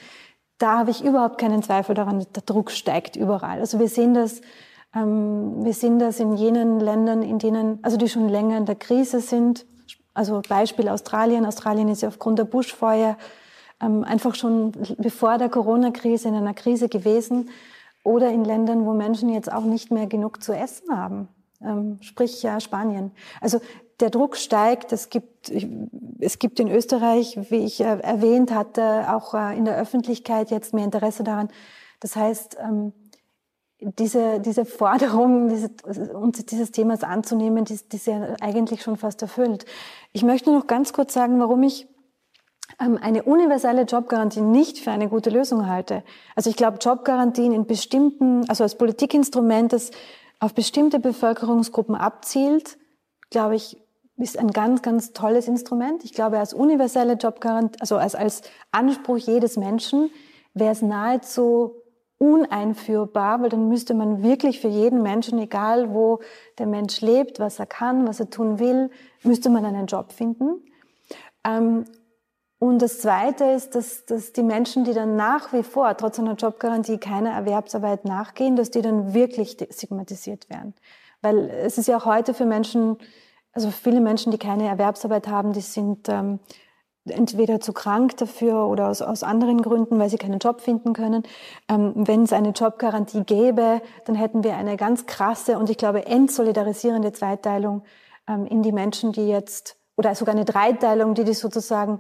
da 0.58 0.80
habe 0.80 0.92
ich 0.92 1.02
überhaupt 1.02 1.38
keinen 1.38 1.64
Zweifel 1.64 1.96
daran, 1.96 2.26
der 2.36 2.44
Druck 2.44 2.72
steigt 2.72 3.16
überall. 3.16 3.62
Also 3.62 3.80
wir 3.80 3.88
sehen 3.88 4.14
das, 4.14 4.42
ähm, 4.94 5.64
wir 5.64 5.74
sehen 5.74 5.98
das 5.98 6.20
in 6.20 6.36
jenen 6.36 6.82
Ländern, 6.82 7.24
in 7.24 7.40
denen, 7.40 7.80
also 7.84 7.96
die 7.96 8.10
schon 8.10 8.28
länger 8.28 8.58
in 8.58 8.66
der 8.66 8.76
Krise 8.76 9.22
sind. 9.22 9.66
Also 10.14 10.42
Beispiel 10.48 10.90
Australien. 10.90 11.46
Australien 11.46 11.88
ist 11.88 12.02
ja 12.02 12.10
aufgrund 12.10 12.38
der 12.38 12.44
Buschfeuer 12.44 13.16
einfach 13.82 14.36
schon 14.36 14.74
bevor 14.98 15.38
der 15.38 15.50
Corona-Krise 15.50 16.28
in 16.28 16.36
einer 16.36 16.54
Krise 16.54 16.90
gewesen. 16.90 17.50
Oder 18.04 18.32
in 18.32 18.44
Ländern, 18.44 18.86
wo 18.86 18.94
Menschen 18.94 19.30
jetzt 19.30 19.52
auch 19.52 19.64
nicht 19.64 19.92
mehr 19.92 20.08
genug 20.08 20.42
zu 20.42 20.54
essen 20.54 20.98
haben. 20.98 21.28
Ähm, 21.62 22.00
sprich 22.02 22.42
ja 22.42 22.60
Spanien. 22.60 23.12
Also 23.42 23.60
der 24.00 24.10
Druck 24.10 24.36
steigt. 24.36 24.92
Es 24.92 25.10
gibt, 25.10 25.52
es 26.20 26.40
gibt 26.40 26.60
in 26.60 26.68
Österreich, 26.70 27.38
wie 27.50 27.64
ich 27.64 27.80
äh, 27.82 28.00
erwähnt 28.00 28.52
hatte, 28.52 29.14
auch 29.14 29.34
äh, 29.34 29.56
in 29.58 29.66
der 29.66 29.78
Öffentlichkeit 29.78 30.52
jetzt 30.52 30.74
mehr 30.74 30.86
Interesse 30.86 31.24
daran. 31.24 31.50
Das 32.00 32.16
heißt, 32.16 32.58
ähm, 32.60 32.94
diese, 33.80 34.40
diese 34.40 34.66
Forderung, 34.66 35.50
diese, 35.50 35.70
uns 36.14 36.44
dieses 36.46 36.72
Themas 36.72 37.04
anzunehmen, 37.04 37.66
die, 37.66 37.80
die 37.92 37.96
ist 37.96 38.08
ja 38.08 38.36
eigentlich 38.42 38.84
schon 38.84 38.98
fast 38.98 39.22
erfüllt. 39.22 39.66
Ich 40.12 40.24
möchte 40.24 40.52
noch 40.52 40.68
ganz 40.68 40.94
kurz 40.94 41.14
sagen, 41.14 41.40
warum 41.40 41.64
ich 41.64 41.88
ähm, 41.88 41.91
eine 42.82 43.24
universelle 43.24 43.84
Jobgarantie 43.84 44.42
nicht 44.42 44.80
für 44.80 44.92
eine 44.92 45.08
gute 45.08 45.30
Lösung 45.30 45.68
halte. 45.68 46.04
Also 46.36 46.50
ich 46.50 46.56
glaube, 46.56 46.80
Jobgarantien 46.82 47.54
in 47.54 47.66
bestimmten, 47.66 48.50
also 48.50 48.64
als 48.64 48.76
Politikinstrument, 48.76 49.72
das 49.72 49.92
auf 50.40 50.54
bestimmte 50.56 51.00
Bevölkerungsgruppen 51.00 51.96
abzielt, 51.96 52.78
glaube 53.30 53.56
ich, 53.56 53.78
ist 54.18 54.38
ein 54.38 54.52
ganz, 54.52 54.82
ganz 54.82 55.14
tolles 55.14 55.48
Instrument. 55.48 56.04
Ich 56.04 56.14
glaube, 56.14 56.40
als 56.40 56.54
universelle 56.54 57.14
Jobgarantie, 57.14 57.80
also 57.80 57.98
als, 57.98 58.16
als 58.16 58.42
Anspruch 58.72 59.18
jedes 59.18 59.58
Menschen, 59.58 60.10
wäre 60.54 60.72
es 60.72 60.82
nahezu 60.82 61.76
uneinführbar, 62.18 63.42
weil 63.42 63.50
dann 63.50 63.68
müsste 63.68 63.94
man 63.94 64.22
wirklich 64.22 64.60
für 64.60 64.68
jeden 64.68 65.02
Menschen, 65.02 65.40
egal 65.40 65.94
wo 65.94 66.20
der 66.58 66.68
Mensch 66.68 67.02
lebt, 67.02 67.40
was 67.40 67.60
er 67.60 67.66
kann, 67.66 68.08
was 68.08 68.20
er 68.20 68.30
tun 68.30 68.60
will, 68.60 68.90
müsste 69.24 69.50
man 69.50 69.66
einen 69.66 69.88
Job 69.88 70.12
finden. 70.12 70.62
Ähm, 71.44 71.86
und 72.62 72.82
das 72.82 73.00
Zweite 73.00 73.44
ist, 73.46 73.76
dass, 73.76 74.06
dass 74.06 74.32
die 74.32 74.44
Menschen, 74.44 74.86
die 74.86 74.94
dann 74.94 75.16
nach 75.16 75.52
wie 75.52 75.64
vor 75.64 75.98
trotz 75.98 76.20
einer 76.20 76.36
Jobgarantie 76.36 76.98
keiner 76.98 77.32
Erwerbsarbeit 77.32 78.06
nachgehen, 78.06 78.56
dass 78.56 78.72
die 78.72 78.82
dann 78.82 79.14
wirklich 79.14 79.58
stigmatisiert 79.70 80.50
werden. 80.50 80.74
Weil 81.22 81.50
es 81.50 81.78
ist 81.78 81.88
ja 81.88 81.98
auch 81.98 82.06
heute 82.06 82.34
für 82.34 82.46
Menschen 82.46 82.98
also 83.54 83.70
viele 83.70 84.02
Menschen, 84.02 84.32
die 84.32 84.38
keine 84.38 84.68
Erwerbsarbeit 84.68 85.28
haben, 85.28 85.54
die 85.54 85.62
sind 85.62 86.08
ähm, 86.10 86.40
entweder 87.06 87.60
zu 87.60 87.74
krank 87.74 88.16
dafür 88.18 88.68
oder 88.68 88.90
aus, 88.90 89.02
aus 89.02 89.24
anderen 89.24 89.62
Gründen, 89.62 90.00
weil 90.00 90.10
sie 90.10 90.18
keinen 90.18 90.40
Job 90.40 90.62
finden 90.62 90.94
können. 90.94 91.24
Ähm, 91.68 91.94
Wenn 91.96 92.24
es 92.24 92.34
eine 92.34 92.50
Jobgarantie 92.50 93.24
gäbe, 93.24 93.82
dann 94.06 94.16
hätten 94.16 94.44
wir 94.44 94.56
eine 94.56 94.78
ganz 94.78 95.06
krasse 95.06 95.58
und 95.58 95.70
ich 95.70 95.78
glaube 95.78 96.06
entsolidarisierende 96.06 97.12
Zweiteilung 97.12 97.84
ähm, 98.28 98.46
in 98.46 98.62
die 98.62 98.72
Menschen, 98.72 99.12
die 99.12 99.28
jetzt, 99.28 99.78
oder 99.98 100.16
sogar 100.16 100.36
eine 100.36 100.46
Dreiteilung, 100.46 101.14
die 101.14 101.26
die 101.26 101.34
sozusagen 101.34 102.00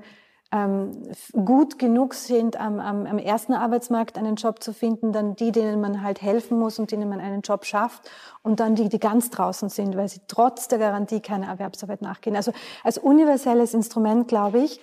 ähm, 0.51 0.91
gut 1.31 1.79
genug 1.79 2.13
sind, 2.13 2.59
am, 2.59 2.79
am, 2.79 3.05
am 3.05 3.17
ersten 3.17 3.53
Arbeitsmarkt 3.53 4.17
einen 4.17 4.35
Job 4.35 4.61
zu 4.61 4.73
finden, 4.73 5.13
dann 5.13 5.35
die, 5.35 5.51
denen 5.51 5.79
man 5.79 6.03
halt 6.03 6.21
helfen 6.21 6.59
muss 6.59 6.77
und 6.77 6.91
denen 6.91 7.07
man 7.07 7.21
einen 7.21 7.41
Job 7.41 7.65
schafft 7.65 8.09
und 8.43 8.59
dann 8.59 8.75
die, 8.75 8.89
die 8.89 8.99
ganz 8.99 9.29
draußen 9.29 9.69
sind, 9.69 9.95
weil 9.95 10.09
sie 10.09 10.21
trotz 10.27 10.67
der 10.67 10.79
Garantie 10.79 11.21
keine 11.21 11.47
Erwerbsarbeit 11.47 12.01
nachgehen. 12.01 12.35
Also 12.35 12.51
als 12.83 12.97
universelles 12.97 13.73
Instrument, 13.73 14.27
glaube 14.27 14.59
ich, 14.59 14.81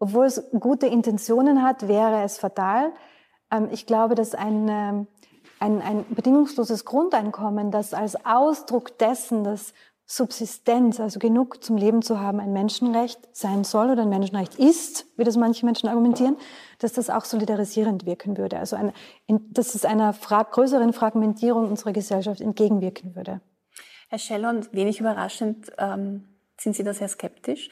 obwohl 0.00 0.26
es 0.26 0.42
gute 0.58 0.86
Intentionen 0.86 1.62
hat, 1.62 1.86
wäre 1.86 2.22
es 2.22 2.38
fatal. 2.38 2.92
Ähm, 3.52 3.68
ich 3.70 3.86
glaube, 3.86 4.16
dass 4.16 4.34
ein, 4.34 4.68
ähm, 4.68 5.06
ein, 5.60 5.80
ein 5.80 6.04
bedingungsloses 6.10 6.84
Grundeinkommen, 6.84 7.70
das 7.70 7.94
als 7.94 8.26
Ausdruck 8.26 8.98
dessen, 8.98 9.44
dass 9.44 9.74
Subsistenz, 10.06 11.00
also 11.00 11.18
genug 11.18 11.64
zum 11.64 11.78
Leben 11.78 12.02
zu 12.02 12.20
haben, 12.20 12.38
ein 12.38 12.52
Menschenrecht 12.52 13.18
sein 13.32 13.64
soll 13.64 13.90
oder 13.90 14.02
ein 14.02 14.10
Menschenrecht 14.10 14.56
ist, 14.56 15.06
wie 15.16 15.24
das 15.24 15.36
manche 15.36 15.64
Menschen 15.64 15.88
argumentieren, 15.88 16.36
dass 16.78 16.92
das 16.92 17.08
auch 17.08 17.24
solidarisierend 17.24 18.04
wirken 18.04 18.36
würde. 18.36 18.58
Also 18.58 18.76
ein, 18.76 18.92
dass 19.50 19.74
es 19.74 19.86
einer 19.86 20.12
Frag 20.12 20.52
größeren 20.52 20.92
Fragmentierung 20.92 21.68
unserer 21.68 21.92
Gesellschaft 21.92 22.42
entgegenwirken 22.42 23.16
würde. 23.16 23.40
Herr 24.10 24.18
Scheller, 24.18 24.60
wenig 24.72 25.00
überraschend 25.00 25.72
ähm, 25.78 26.28
sind 26.60 26.76
Sie 26.76 26.84
da 26.84 26.92
sehr 26.92 27.08
skeptisch. 27.08 27.70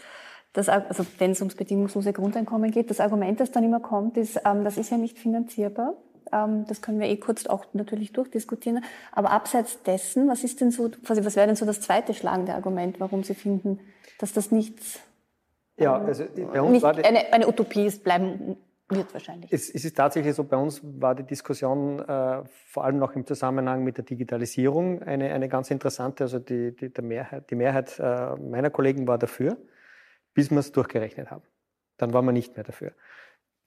Das, 0.55 0.69
also 0.69 1.07
wenn 1.19 1.33
es 1.33 1.41
ums 1.41 1.55
bedingungslose 1.55 2.13
Grundeinkommen 2.13 2.71
geht, 2.71 2.91
das 2.91 3.01
Argument, 3.01 3.41
das 3.41 3.51
dann 3.51 3.65
immer 3.65 3.81
kommt, 3.81 4.17
ist, 4.17 4.41
ähm, 4.45 4.65
das 4.65 4.77
ist 4.79 4.91
ja 4.91 4.97
nicht 4.97 5.19
finanzierbar. 5.19 5.95
Ähm, 6.33 6.65
das 6.67 6.83
können 6.83 6.99
wir 6.99 7.09
eh 7.09 7.17
kurz 7.17 7.47
auch 7.47 7.67
natürlich 7.75 8.13
durchdiskutieren. 8.13 8.83
Aber 9.13 9.31
abseits 9.31 9.83
dessen, 9.83 10.29
was 10.29 10.45
ist 10.45 10.61
denn 10.61 10.71
so, 10.71 10.91
quasi, 11.05 11.25
was 11.25 11.37
wäre 11.37 11.47
denn 11.47 11.57
so 11.57 11.67
das 11.67 11.81
zweite 11.81 12.15
schlagende 12.15 12.55
Argument, 12.55 12.99
warum 12.99 13.23
Sie 13.23 13.35
finden, 13.35 13.79
dass 14.19 14.33
das 14.33 14.51
nichts, 14.51 15.01
ja, 15.77 15.99
ähm, 15.99 16.07
also 16.07 16.25
bei 16.53 16.61
uns 16.61 16.73
nicht 16.73 16.85
eine, 16.85 17.33
eine 17.33 17.49
Utopie 17.49 17.87
ist, 17.87 18.03
bleiben 18.03 18.57
wird 18.89 19.13
wahrscheinlich. 19.13 19.53
Es, 19.53 19.71
es, 19.71 19.85
ist 19.85 19.97
tatsächlich 19.97 20.35
so, 20.35 20.45
bei 20.45 20.57
uns 20.57 20.81
war 20.83 21.15
die 21.15 21.23
Diskussion 21.23 21.99
äh, 22.01 22.43
vor 22.45 22.85
allem 22.85 22.99
noch 22.99 23.15
im 23.15 23.27
Zusammenhang 23.27 23.85
mit 23.85 23.97
der 23.97 24.05
Digitalisierung 24.05 25.03
eine, 25.03 25.33
eine 25.33 25.49
ganz 25.49 25.71
interessante. 25.71 26.25
Also 26.25 26.39
die, 26.39 26.77
die, 26.77 26.93
der 26.93 27.05
Mehrheit, 27.05 27.51
die 27.51 27.55
Mehrheit 27.55 27.99
äh, 27.99 28.37
meiner 28.37 28.71
Kollegen 28.71 29.07
war 29.07 29.19
dafür, 29.19 29.57
bis 30.35 30.51
wir 30.51 30.59
es 30.59 30.73
durchgerechnet 30.73 31.31
haben. 31.31 31.43
Dann 31.97 32.13
war 32.13 32.23
man 32.23 32.35
nicht 32.35 32.57
mehr 32.57 32.65
dafür 32.65 32.93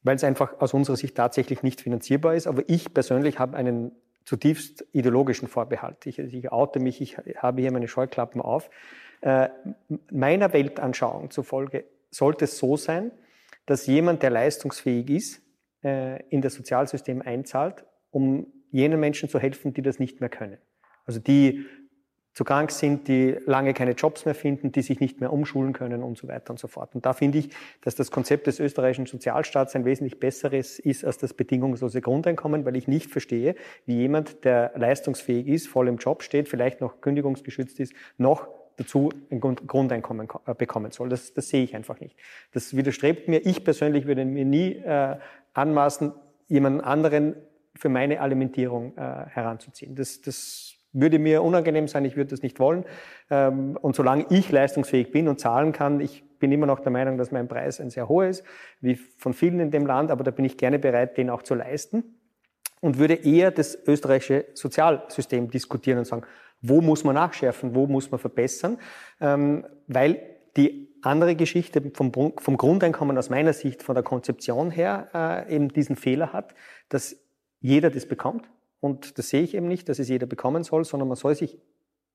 weil 0.06 0.16
es 0.16 0.24
einfach 0.24 0.62
aus 0.62 0.74
unserer 0.74 0.96
Sicht 0.96 1.16
tatsächlich 1.16 1.64
nicht 1.64 1.82
finanzierbar 1.82 2.36
ist. 2.36 2.46
Aber 2.46 2.64
ich 2.68 2.94
persönlich 2.94 3.40
habe 3.40 3.58
einen 3.58 3.92
zutiefst 4.24 4.86
ideologischen 4.94 5.48
Vorbehalt. 5.48 6.06
Ich, 6.06 6.20
ich 6.20 6.52
oute 6.52 6.80
mich, 6.80 7.02
ich 7.02 7.18
habe 7.38 7.62
hier 7.62 7.72
meine 7.72 7.88
Scheuklappen 7.88 8.40
auf. 8.40 8.70
Äh, 9.22 9.50
meiner 10.12 10.54
Weltanschauung 10.54 11.32
zufolge 11.32 11.86
sollte 12.12 12.46
es 12.46 12.60
so 12.60 12.78
sein, 12.78 13.12
dass 13.66 13.88
jemand, 13.88 14.22
der 14.22 14.30
leistungsfähig 14.30 15.10
ist, 15.10 15.42
äh, 15.84 16.24
in 16.30 16.42
das 16.42 16.54
Sozialsystem 16.54 17.24
einzahlt, 17.24 17.84
um 18.12 18.46
jenen 18.70 19.00
Menschen 19.00 19.28
zu 19.28 19.40
helfen, 19.40 19.74
die 19.74 19.82
das 19.82 19.98
nicht 19.98 20.20
mehr 20.20 20.30
können. 20.30 20.60
Also 21.08 21.20
die 21.20 21.66
zu 22.36 22.44
krank 22.44 22.70
sind, 22.70 23.08
die 23.08 23.38
lange 23.46 23.74
keine 23.74 23.92
Jobs 23.92 24.26
mehr 24.26 24.36
finden, 24.36 24.74
die 24.74 24.82
sich 24.82 25.00
nicht 25.00 25.22
mehr 25.22 25.32
umschulen 25.32 25.72
können 25.72 26.04
und 26.04 26.18
so 26.18 26.28
weiter 26.28 26.52
und 26.52 26.60
so 26.60 26.68
fort. 26.68 26.94
Und 26.94 27.06
da 27.06 27.14
finde 27.14 27.38
ich, 27.38 27.50
dass 27.80 27.96
das 27.96 28.12
Konzept 28.12 28.46
des 28.46 28.60
österreichischen 28.60 29.06
Sozialstaats 29.06 29.74
ein 29.74 29.86
wesentlich 29.86 30.20
besseres 30.20 30.78
ist 30.78 31.06
als 31.06 31.18
das 31.18 31.34
bedingungslose 31.34 32.02
Grundeinkommen, 32.02 32.66
weil 32.66 32.76
ich 32.76 32.90
nicht 32.90 33.10
verstehe, 33.10 33.56
wie 33.86 33.96
jemand, 33.96 34.44
der 34.44 34.74
leistungsfähig 34.76 35.48
ist, 35.48 35.70
voll 35.70 35.88
im 35.88 35.96
Job 35.96 36.24
steht, 36.24 36.50
vielleicht 36.50 36.82
noch 36.82 37.00
kündigungsgeschützt 37.00 37.80
ist, 37.80 37.94
noch 38.18 38.50
dazu 38.76 39.14
ein 39.32 39.40
Grundeinkommen 39.40 40.28
äh, 40.46 40.54
bekommen 40.54 40.92
soll. 40.92 41.08
Das, 41.08 41.34
das 41.34 41.48
sehe 41.48 41.64
ich 41.64 41.74
einfach 41.74 42.02
nicht. 42.02 42.18
Das 42.52 42.76
widerstrebt 42.76 43.30
mir. 43.30 43.46
Ich 43.46 43.64
persönlich 43.64 44.08
würde 44.08 44.26
mir 44.26 44.44
nie 44.44 44.74
äh, 44.74 45.16
anmaßen, 45.54 46.12
jemanden 46.50 46.82
anderen 46.82 47.38
für 47.78 47.88
meine 47.88 48.20
Alimentierung 48.20 48.98
äh, 48.98 49.26
heranzuziehen. 49.28 49.96
Das, 49.96 50.20
das 50.20 50.75
würde 50.96 51.20
mir 51.20 51.44
unangenehm 51.44 51.88
sein, 51.88 52.06
ich 52.06 52.16
würde 52.16 52.32
das 52.32 52.42
nicht 52.42 52.60
wollen. 52.60 52.86
Ähm, 53.30 53.78
und 53.82 53.96
solange 53.96 54.26
ich 54.30 54.52
leistungsfähig 54.52 55.12
bin 55.12 55.28
und 55.28 55.40
zahlen 55.40 55.72
kann, 55.72 56.00
ich 56.00 56.24
bin 56.40 56.52
immer 56.52 56.66
noch 56.66 56.80
der 56.80 56.92
Meinung, 56.92 57.18
dass 57.18 57.32
mein 57.32 57.48
Preis 57.48 57.80
ein 57.80 57.90
sehr 57.90 58.10
hoher 58.10 58.28
ist, 58.28 58.44
wie 58.82 58.96
von 58.96 59.34
vielen 59.34 59.60
in 59.60 59.72
dem 59.72 59.86
Land, 59.86 60.12
aber 60.12 60.24
da 60.24 60.32
bin 60.32 60.46
ich 60.46 60.58
gerne 60.58 60.80
bereit, 60.80 61.18
den 61.18 61.30
auch 61.30 61.44
zu 61.44 61.56
leisten. 61.56 62.20
Und 62.82 63.00
würde 63.00 63.16
eher 63.16 63.52
das 63.52 63.78
österreichische 63.88 64.46
Sozialsystem 64.54 65.50
diskutieren 65.50 66.00
und 66.00 66.06
sagen, 66.06 66.24
wo 66.62 66.82
muss 66.82 67.04
man 67.04 67.16
nachschärfen, 67.16 67.74
wo 67.74 67.88
muss 67.88 68.12
man 68.12 68.20
verbessern, 68.20 68.78
ähm, 69.20 69.66
weil 69.88 70.20
die 70.56 70.94
andere 71.02 71.36
Geschichte 71.36 71.92
vom, 71.94 72.12
vom 72.12 72.58
Grundeinkommen 72.58 73.18
aus 73.18 73.30
meiner 73.30 73.54
Sicht, 73.54 73.84
von 73.84 73.96
der 73.96 74.04
Konzeption 74.04 74.72
her, 74.72 75.10
äh, 75.14 75.56
eben 75.56 75.70
diesen 75.70 75.96
Fehler 75.96 76.34
hat, 76.34 76.54
dass 76.90 77.18
jeder 77.60 77.90
das 77.90 78.06
bekommt 78.06 78.48
und 78.86 79.18
das 79.18 79.30
sehe 79.30 79.42
ich 79.42 79.56
eben 79.56 79.68
nicht, 79.68 79.90
dass 79.90 80.00
es 80.00 80.08
jeder 80.08 80.28
bekommen 80.28 80.64
soll, 80.64 80.86
sondern 80.86 81.08
man 81.08 81.18
soll 81.18 81.36
sich 81.36 81.58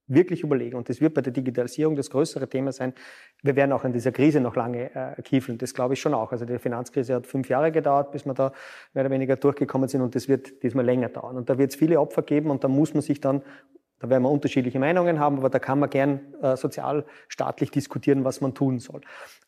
wirklich 0.07 0.43
überlegen, 0.43 0.77
und 0.77 0.89
das 0.89 1.01
wird 1.01 1.15
bei 1.15 1.21
der 1.21 1.33
Digitalisierung 1.33 1.95
das 1.95 2.11
größere 2.11 2.49
Thema 2.49 2.73
sein, 2.73 2.95
wir 3.43 3.55
werden 3.57 3.73
auch 3.73 3.85
in 3.85 3.93
dieser 3.93 4.13
Krise 4.13 4.41
noch 4.41 4.57
lange 4.57 4.95
äh, 4.95 5.23
kiefeln. 5.23 5.57
Das 5.59 5.73
glaube 5.73 5.95
ich 5.95 6.01
schon 6.01 6.15
auch. 6.15 6.33
Also 6.33 6.45
die 6.45 6.59
Finanzkrise 6.59 7.15
hat 7.15 7.27
fünf 7.27 7.49
Jahre 7.49 7.71
gedauert, 7.71 8.11
bis 8.11 8.25
wir 8.27 8.35
da 8.35 8.53
mehr 8.93 9.05
oder 9.05 9.13
weniger 9.13 9.37
durchgekommen 9.37 9.89
sind 9.89 10.01
und 10.01 10.15
das 10.15 10.29
wird 10.29 10.63
diesmal 10.63 10.85
länger 10.85 11.11
dauern. 11.11 11.37
Und 11.37 11.49
da 11.49 11.59
wird 11.59 11.71
es 11.71 11.77
viele 11.77 12.01
Opfer 12.01 12.23
geben 12.23 12.51
und 12.51 12.65
da 12.65 12.69
muss 12.69 12.93
man 12.95 13.03
sich 13.03 13.21
dann 13.21 13.43
da 14.01 14.09
werden 14.09 14.23
wir 14.23 14.31
unterschiedliche 14.31 14.79
Meinungen 14.79 15.21
haben, 15.21 15.37
aber 15.37 15.51
da 15.51 15.59
kann 15.59 15.79
man 15.79 15.91
gern 15.91 16.21
äh, 16.41 16.57
sozialstaatlich 16.57 17.71
diskutieren, 17.71 18.25
was 18.25 18.41
man 18.41 18.55
tun 18.55 18.79
soll. 18.79 19.03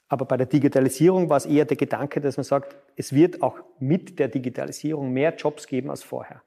Aber 0.09 0.27
bei 0.27 0.37
der 0.37 0.47
Digitalisierung 0.47 1.31
war 1.31 1.39
es 1.39 1.47
eher 1.47 1.65
der 1.65 1.79
Gedanke, 1.79 2.21
dass 2.21 2.37
man 2.37 2.45
sagt, 2.45 2.77
es 2.95 3.15
wird 3.15 3.43
auch 3.43 3.61
mit 3.79 4.19
der 4.19 4.29
Digitalisierung 4.29 5.11
mehr 5.11 5.35
Jobs 5.35 5.67
geben 5.67 5.89
als 5.89 6.03
vorher. 6.03 6.43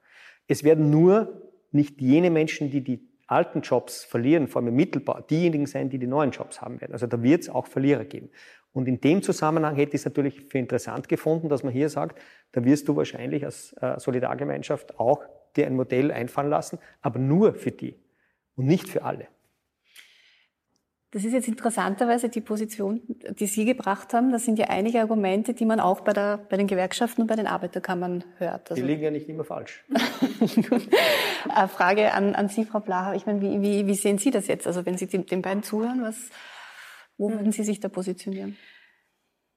Es 0.47 0.63
werden 0.63 0.89
nur 0.89 1.41
nicht 1.71 2.01
jene 2.01 2.29
Menschen, 2.29 2.69
die 2.69 2.81
die 2.81 3.07
alten 3.27 3.61
Jobs 3.61 4.03
verlieren, 4.03 4.47
vor 4.47 4.61
allem 4.61 4.69
im 4.69 4.75
Mittelbau, 4.75 5.19
diejenigen 5.21 5.65
sein, 5.65 5.89
die 5.89 5.97
die 5.97 6.07
neuen 6.07 6.31
Jobs 6.31 6.61
haben 6.61 6.79
werden. 6.79 6.93
Also 6.93 7.07
da 7.07 7.21
wird 7.23 7.41
es 7.41 7.49
auch 7.49 7.67
Verlierer 7.67 8.05
geben. 8.05 8.29
Und 8.71 8.87
in 8.87 9.01
dem 9.01 9.23
Zusammenhang 9.23 9.75
hätte 9.75 9.95
ich 9.95 10.01
es 10.01 10.05
natürlich 10.05 10.41
für 10.41 10.57
interessant 10.57 11.07
gefunden, 11.07 11.49
dass 11.49 11.63
man 11.63 11.73
hier 11.73 11.89
sagt, 11.89 12.19
da 12.51 12.63
wirst 12.63 12.87
du 12.87 12.95
wahrscheinlich 12.95 13.45
als 13.45 13.73
äh, 13.81 13.99
Solidargemeinschaft 13.99 14.99
auch 14.99 15.23
dir 15.55 15.65
ein 15.65 15.75
Modell 15.75 16.11
einfallen 16.11 16.49
lassen, 16.49 16.79
aber 17.01 17.19
nur 17.19 17.53
für 17.53 17.71
die 17.71 17.95
und 18.55 18.65
nicht 18.65 18.89
für 18.89 19.03
alle. 19.03 19.27
Das 21.15 21.23
ist 21.23 21.31
jetzt 21.31 21.47
interessanterweise 21.47 22.27
die 22.27 22.41
Position, 22.41 23.01
die 23.07 23.47
Sie 23.47 23.63
gebracht 23.63 24.13
haben. 24.13 24.33
Das 24.33 24.43
sind 24.43 24.59
ja 24.59 24.65
einige 24.65 24.99
Argumente, 24.99 25.53
die 25.53 25.63
man 25.63 25.79
auch 25.79 26.01
bei, 26.01 26.11
der, 26.11 26.39
bei 26.49 26.57
den 26.57 26.67
Gewerkschaften 26.67 27.21
und 27.21 27.27
bei 27.27 27.37
den 27.37 27.47
Arbeiterkammern 27.47 28.25
hört. 28.37 28.69
Also 28.69 28.81
die 28.81 28.85
liegen 28.85 29.01
ja 29.01 29.11
nicht 29.11 29.29
immer 29.29 29.45
falsch. 29.45 29.85
Frage 31.69 32.11
an, 32.11 32.35
an 32.35 32.49
Sie, 32.49 32.65
Frau 32.65 32.81
Blacher. 32.81 33.15
Ich 33.15 33.25
meine, 33.25 33.39
wie, 33.39 33.61
wie, 33.61 33.87
wie 33.87 33.95
sehen 33.95 34.17
Sie 34.17 34.29
das 34.29 34.47
jetzt? 34.47 34.67
Also 34.67 34.85
wenn 34.85 34.97
Sie 34.97 35.07
den, 35.07 35.25
den 35.25 35.41
beiden 35.41 35.63
zuhören, 35.63 36.01
was, 36.01 36.17
wo 37.17 37.31
würden 37.31 37.53
Sie 37.53 37.63
sich 37.63 37.79
da 37.79 37.87
positionieren? 37.87 38.57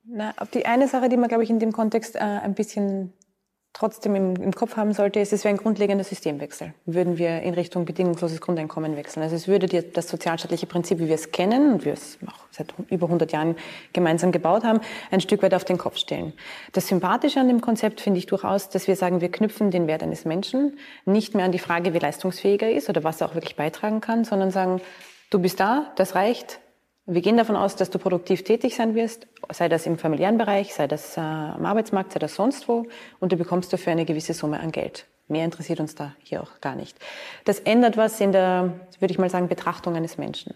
Na, 0.04 0.34
auf 0.36 0.50
die 0.50 0.64
eine 0.64 0.86
Sache, 0.86 1.08
die 1.08 1.16
man, 1.16 1.28
glaube 1.28 1.42
ich, 1.42 1.50
in 1.50 1.58
dem 1.58 1.72
Kontext 1.72 2.14
äh, 2.14 2.20
ein 2.20 2.54
bisschen 2.54 3.14
trotzdem 3.72 4.14
im, 4.14 4.36
im, 4.36 4.52
Kopf 4.52 4.76
haben 4.76 4.92
sollte, 4.92 5.20
ist, 5.20 5.32
es 5.32 5.44
wäre 5.44 5.54
ein 5.54 5.58
grundlegender 5.58 6.04
Systemwechsel. 6.04 6.74
Würden 6.86 7.18
wir 7.18 7.42
in 7.42 7.54
Richtung 7.54 7.84
bedingungsloses 7.84 8.40
Grundeinkommen 8.40 8.96
wechseln. 8.96 9.22
Also 9.22 9.36
es 9.36 9.46
würde 9.46 9.82
das 9.82 10.08
sozialstaatliche 10.08 10.66
Prinzip, 10.66 10.98
wie 10.98 11.08
wir 11.08 11.14
es 11.14 11.30
kennen 11.30 11.72
und 11.72 11.84
wir 11.84 11.92
es 11.92 12.18
auch 12.26 12.46
seit 12.50 12.74
über 12.88 13.06
100 13.06 13.30
Jahren 13.32 13.56
gemeinsam 13.92 14.32
gebaut 14.32 14.64
haben, 14.64 14.80
ein 15.10 15.20
Stück 15.20 15.42
weit 15.42 15.54
auf 15.54 15.64
den 15.64 15.78
Kopf 15.78 15.96
stellen. 15.96 16.32
Das 16.72 16.88
Sympathische 16.88 17.40
an 17.40 17.48
dem 17.48 17.60
Konzept 17.60 18.00
finde 18.00 18.18
ich 18.18 18.26
durchaus, 18.26 18.68
dass 18.68 18.88
wir 18.88 18.96
sagen, 18.96 19.20
wir 19.20 19.30
knüpfen 19.30 19.70
den 19.70 19.86
Wert 19.86 20.02
eines 20.02 20.24
Menschen 20.24 20.78
nicht 21.04 21.34
mehr 21.34 21.44
an 21.44 21.52
die 21.52 21.58
Frage, 21.58 21.94
wie 21.94 21.98
leistungsfähig 21.98 22.62
er 22.62 22.72
ist 22.72 22.88
oder 22.88 23.04
was 23.04 23.20
er 23.20 23.28
auch 23.28 23.34
wirklich 23.34 23.56
beitragen 23.56 24.00
kann, 24.00 24.24
sondern 24.24 24.50
sagen, 24.50 24.80
du 25.30 25.38
bist 25.38 25.60
da, 25.60 25.92
das 25.96 26.14
reicht, 26.14 26.60
wir 27.10 27.22
gehen 27.22 27.38
davon 27.38 27.56
aus, 27.56 27.74
dass 27.74 27.88
du 27.88 27.98
produktiv 27.98 28.44
tätig 28.44 28.76
sein 28.76 28.94
wirst, 28.94 29.26
sei 29.52 29.68
das 29.68 29.86
im 29.86 29.98
familiären 29.98 30.38
Bereich, 30.38 30.74
sei 30.74 30.86
das 30.86 31.16
äh, 31.16 31.20
am 31.20 31.64
Arbeitsmarkt, 31.66 32.12
sei 32.12 32.18
das 32.18 32.34
sonst 32.34 32.68
wo, 32.68 32.86
und 33.20 33.32
du 33.32 33.36
bekommst 33.36 33.72
dafür 33.72 33.92
eine 33.92 34.04
gewisse 34.04 34.34
Summe 34.34 34.60
an 34.60 34.72
Geld. 34.72 35.06
Mehr 35.28 35.44
interessiert 35.44 35.80
uns 35.80 35.94
da 35.94 36.14
hier 36.22 36.42
auch 36.42 36.60
gar 36.60 36.74
nicht. 36.74 36.96
Das 37.44 37.60
ändert 37.60 37.96
was 37.96 38.20
in 38.20 38.32
der, 38.32 38.72
würde 38.98 39.12
ich 39.12 39.18
mal 39.18 39.28
sagen, 39.28 39.48
Betrachtung 39.48 39.94
eines 39.94 40.16
Menschen. 40.16 40.54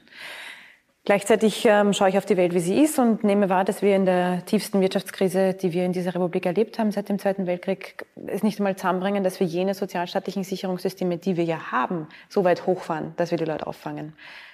Gleichzeitig 1.05 1.64
ähm, 1.66 1.93
schaue 1.93 2.11
ich 2.11 2.16
auf 2.16 2.26
die 2.26 2.36
Welt, 2.36 2.55
wie 2.55 2.61
sie 2.61 2.80
ist 2.80 2.97
und 2.97 3.24
nehme 3.24 3.49
wahr, 3.49 3.64
dass 3.64 3.82
wir 3.82 3.97
in 3.97 4.07
der 4.07 4.45
tiefsten 4.47 4.80
Wirtschaftskrise, 4.80 5.53
die 5.53 5.72
wir 5.72 5.84
in 5.84 5.93
dieser 5.93 6.14
Republik 6.14 6.47
erlebt 6.47 6.78
haben 6.78 6.93
seit 6.93 7.09
dem 7.09 7.18
Zweiten 7.18 7.49
Weltkrieg, 7.49 8.07
es 8.28 8.45
nicht 8.45 8.61
einmal 8.61 8.76
zusammenbringen, 8.76 9.24
dass 9.24 9.40
wir 9.40 9.47
jene 9.47 9.74
sozialstaatlichen 9.74 10.45
Sicherungssysteme, 10.45 11.18
die 11.18 11.36
wir 11.36 11.43
ja 11.43 11.72
haben, 11.72 12.07
so 12.28 12.45
weit 12.45 12.66
hochfahren, 12.66 13.14
dass 13.16 13.32
wir 13.32 13.38
die 13.38 13.45
Leute 13.45 13.66
auffangen. 13.66 14.12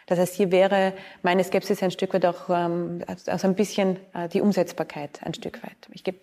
Das 0.09 0.19
heißt, 0.19 0.35
hier 0.35 0.51
wäre 0.51 0.95
meine 1.23 1.45
Skepsis 1.45 1.83
ein 1.83 1.91
Stück 1.91 2.15
weit 2.15 2.25
auch 2.25 2.49
ähm, 2.49 3.05
also 3.27 3.47
ein 3.47 3.55
bisschen 3.55 3.99
äh, 4.15 4.29
die 4.29 4.41
Umsetzbarkeit 4.41 5.21
ein 5.23 5.35
Stück 5.35 5.63
weit. 5.63 5.77
Ich 5.93 6.03
gebe 6.03 6.21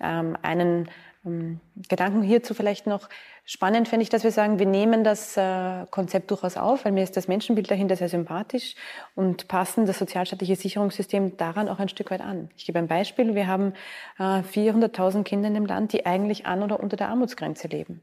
ähm, 0.00 0.36
einen 0.40 0.88
ähm, 1.26 1.60
Gedanken 1.90 2.22
hierzu 2.22 2.54
vielleicht 2.54 2.86
noch. 2.86 3.10
Spannend 3.44 3.86
finde 3.86 4.04
ich, 4.04 4.08
dass 4.08 4.24
wir 4.24 4.30
sagen, 4.30 4.58
wir 4.58 4.64
nehmen 4.64 5.04
das 5.04 5.36
äh, 5.36 5.84
Konzept 5.90 6.30
durchaus 6.30 6.56
auf, 6.56 6.86
weil 6.86 6.92
mir 6.92 7.02
ist 7.02 7.18
das 7.18 7.28
Menschenbild 7.28 7.70
dahinter 7.70 7.96
sehr 7.96 8.08
sympathisch 8.08 8.74
und 9.14 9.46
passen 9.46 9.84
das 9.84 9.98
sozialstaatliche 9.98 10.56
Sicherungssystem 10.56 11.36
daran 11.36 11.68
auch 11.68 11.78
ein 11.78 11.90
Stück 11.90 12.10
weit 12.10 12.22
an. 12.22 12.48
Ich 12.56 12.64
gebe 12.64 12.78
ein 12.78 12.88
Beispiel. 12.88 13.34
Wir 13.34 13.46
haben 13.46 13.74
äh, 14.18 14.40
400.000 14.40 15.22
Kinder 15.24 15.48
in 15.48 15.54
dem 15.54 15.66
Land, 15.66 15.92
die 15.92 16.06
eigentlich 16.06 16.46
an 16.46 16.62
oder 16.62 16.80
unter 16.80 16.96
der 16.96 17.10
Armutsgrenze 17.10 17.68
leben 17.68 18.02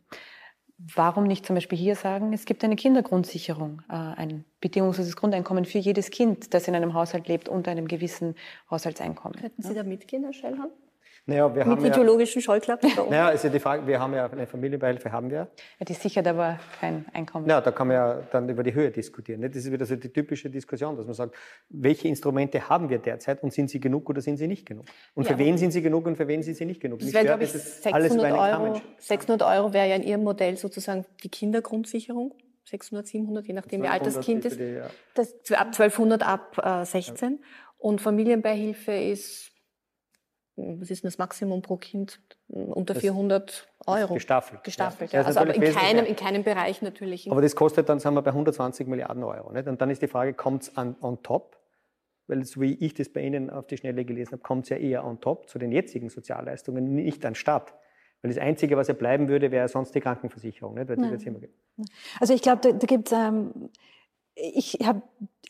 warum 0.77 1.23
nicht 1.25 1.45
zum 1.45 1.55
Beispiel 1.55 1.77
hier 1.77 1.95
sagen, 1.95 2.33
es 2.33 2.45
gibt 2.45 2.63
eine 2.63 2.75
Kindergrundsicherung, 2.75 3.81
äh, 3.89 3.93
ein 3.93 4.45
bedingungsloses 4.61 5.15
Grundeinkommen 5.15 5.65
für 5.65 5.77
jedes 5.77 6.11
Kind, 6.11 6.53
das 6.53 6.67
in 6.67 6.75
einem 6.75 6.93
Haushalt 6.93 7.27
lebt, 7.27 7.49
unter 7.49 7.71
einem 7.71 7.87
gewissen 7.87 8.35
Haushaltseinkommen. 8.69 9.39
Könnten 9.39 9.61
Sie 9.61 9.73
da 9.73 9.83
mitgehen, 9.83 10.23
Herr 10.23 10.33
Schellhorn? 10.33 10.71
Naja, 11.27 11.55
wir 11.55 11.65
Mit 11.65 11.77
haben 11.77 11.85
ideologischen 11.85 12.39
ja, 12.39 12.45
Scheuklappen? 12.45 12.91
Naja, 13.09 13.29
ist 13.29 13.43
ja 13.43 13.49
die 13.49 13.59
Frage, 13.59 13.87
wir 13.87 13.99
haben 13.99 14.13
ja 14.13 14.27
eine 14.27 14.45
Familienbeihilfe, 14.45 15.11
haben 15.11 15.31
wir. 15.31 15.47
Ja, 15.79 15.85
die 15.87 15.93
sichert 15.93 16.27
aber 16.27 16.59
kein 16.79 17.05
Einkommen. 17.13 17.49
Ja, 17.49 17.61
da 17.61 17.71
kann 17.71 17.87
man 17.87 17.95
ja 17.95 18.21
dann 18.31 18.47
über 18.47 18.61
die 18.61 18.75
Höhe 18.75 18.91
diskutieren. 18.91 19.41
Das 19.41 19.55
ist 19.55 19.71
wieder 19.71 19.87
so 19.87 19.95
die 19.95 20.09
typische 20.09 20.51
Diskussion, 20.51 20.95
dass 20.95 21.05
man 21.07 21.15
sagt, 21.15 21.35
welche 21.69 22.07
Instrumente 22.07 22.69
haben 22.69 22.89
wir 22.89 22.99
derzeit 22.99 23.41
und 23.41 23.51
sind 23.51 23.71
sie 23.71 23.79
genug 23.79 24.07
oder 24.07 24.21
sind 24.21 24.37
sie 24.37 24.47
nicht 24.47 24.67
genug? 24.67 24.85
Und 25.15 25.23
ja. 25.23 25.31
für 25.31 25.39
wen 25.39 25.57
sind 25.57 25.71
sie 25.71 25.81
genug 25.81 26.05
und 26.05 26.15
für 26.15 26.27
wen 26.27 26.43
sind 26.43 26.57
sie 26.57 26.65
nicht 26.65 26.79
genug? 26.79 26.99
Das 26.99 27.11
wäre, 27.11 27.25
glaube 27.25 27.43
ich, 27.45 27.51
600 27.51 28.31
Euro. 28.31 28.81
600 28.99 29.41
Euro 29.41 29.73
wäre 29.73 29.89
ja 29.89 29.95
in 29.95 30.03
Ihrem 30.03 30.23
Modell 30.23 30.57
sozusagen 30.57 31.05
die 31.23 31.29
Kindergrundsicherung. 31.29 32.35
600, 32.65 33.07
700, 33.07 33.47
je 33.47 33.53
nachdem, 33.53 33.83
wie 33.83 33.87
alt 33.87 34.05
das 34.05 34.19
Kind 34.19 34.45
ist. 34.45 34.59
Die, 34.59 34.63
ja. 34.63 34.89
das, 35.13 35.33
ab 35.51 35.67
1200 35.67 36.27
ab 36.27 36.61
äh, 36.63 36.85
16. 36.85 37.31
Ja. 37.31 37.37
Und 37.77 38.01
Familienbeihilfe 38.01 38.91
ist 38.91 39.54
was 40.55 40.89
ist 40.89 41.03
denn 41.03 41.09
das 41.09 41.17
Maximum 41.17 41.61
pro 41.61 41.77
Kind? 41.77 42.21
Unter 42.47 42.93
das 42.93 43.01
400 43.01 43.67
Euro. 43.87 44.13
Gestaffelt. 44.13 44.63
Gestaffelt, 44.63 45.11
ja. 45.11 45.21
ja. 45.21 45.25
Also, 45.25 45.39
aber 45.41 45.53
in 45.53 45.73
keinem, 45.73 46.05
in 46.05 46.15
keinem 46.15 46.43
Bereich 46.43 46.81
natürlich. 46.81 47.29
Aber 47.29 47.41
das 47.41 47.55
kostet 47.55 47.89
dann, 47.89 47.99
sagen 47.99 48.15
wir, 48.15 48.21
bei 48.21 48.31
120 48.31 48.87
Milliarden 48.87 49.23
Euro. 49.23 49.51
Nicht? 49.51 49.67
Und 49.67 49.81
dann 49.81 49.89
ist 49.89 50.01
die 50.01 50.07
Frage, 50.07 50.33
kommt 50.33 50.63
es 50.63 50.77
on 50.77 51.21
top? 51.23 51.57
Weil 52.27 52.43
so 52.45 52.61
wie 52.61 52.73
ich 52.73 52.93
das 52.93 53.09
bei 53.09 53.21
Ihnen 53.21 53.49
auf 53.49 53.67
die 53.67 53.77
Schnelle 53.77 54.05
gelesen 54.05 54.33
habe, 54.33 54.41
kommt 54.41 54.63
es 54.63 54.69
ja 54.69 54.77
eher 54.77 55.05
on 55.05 55.19
top 55.19 55.49
zu 55.49 55.59
den 55.59 55.71
jetzigen 55.71 56.09
Sozialleistungen, 56.09 56.95
nicht 56.95 57.25
anstatt. 57.25 57.75
Weil 58.21 58.33
das 58.33 58.41
Einzige, 58.41 58.77
was 58.77 58.87
ja 58.87 58.93
bleiben 58.93 59.27
würde, 59.27 59.51
wäre 59.51 59.67
sonst 59.67 59.93
die 59.93 59.99
Krankenversicherung. 59.99 60.75
Nicht? 60.75 60.87
Weil 60.89 60.95
das 60.95 61.23
immer 61.23 61.39
Also 62.19 62.33
ich 62.33 62.41
glaube, 62.41 62.61
da, 62.61 62.71
da 62.71 62.87
gibt 62.87 63.11
es... 63.11 63.17
Ähm, 63.17 63.69
ich, 64.35 64.79
hab, 64.83 65.01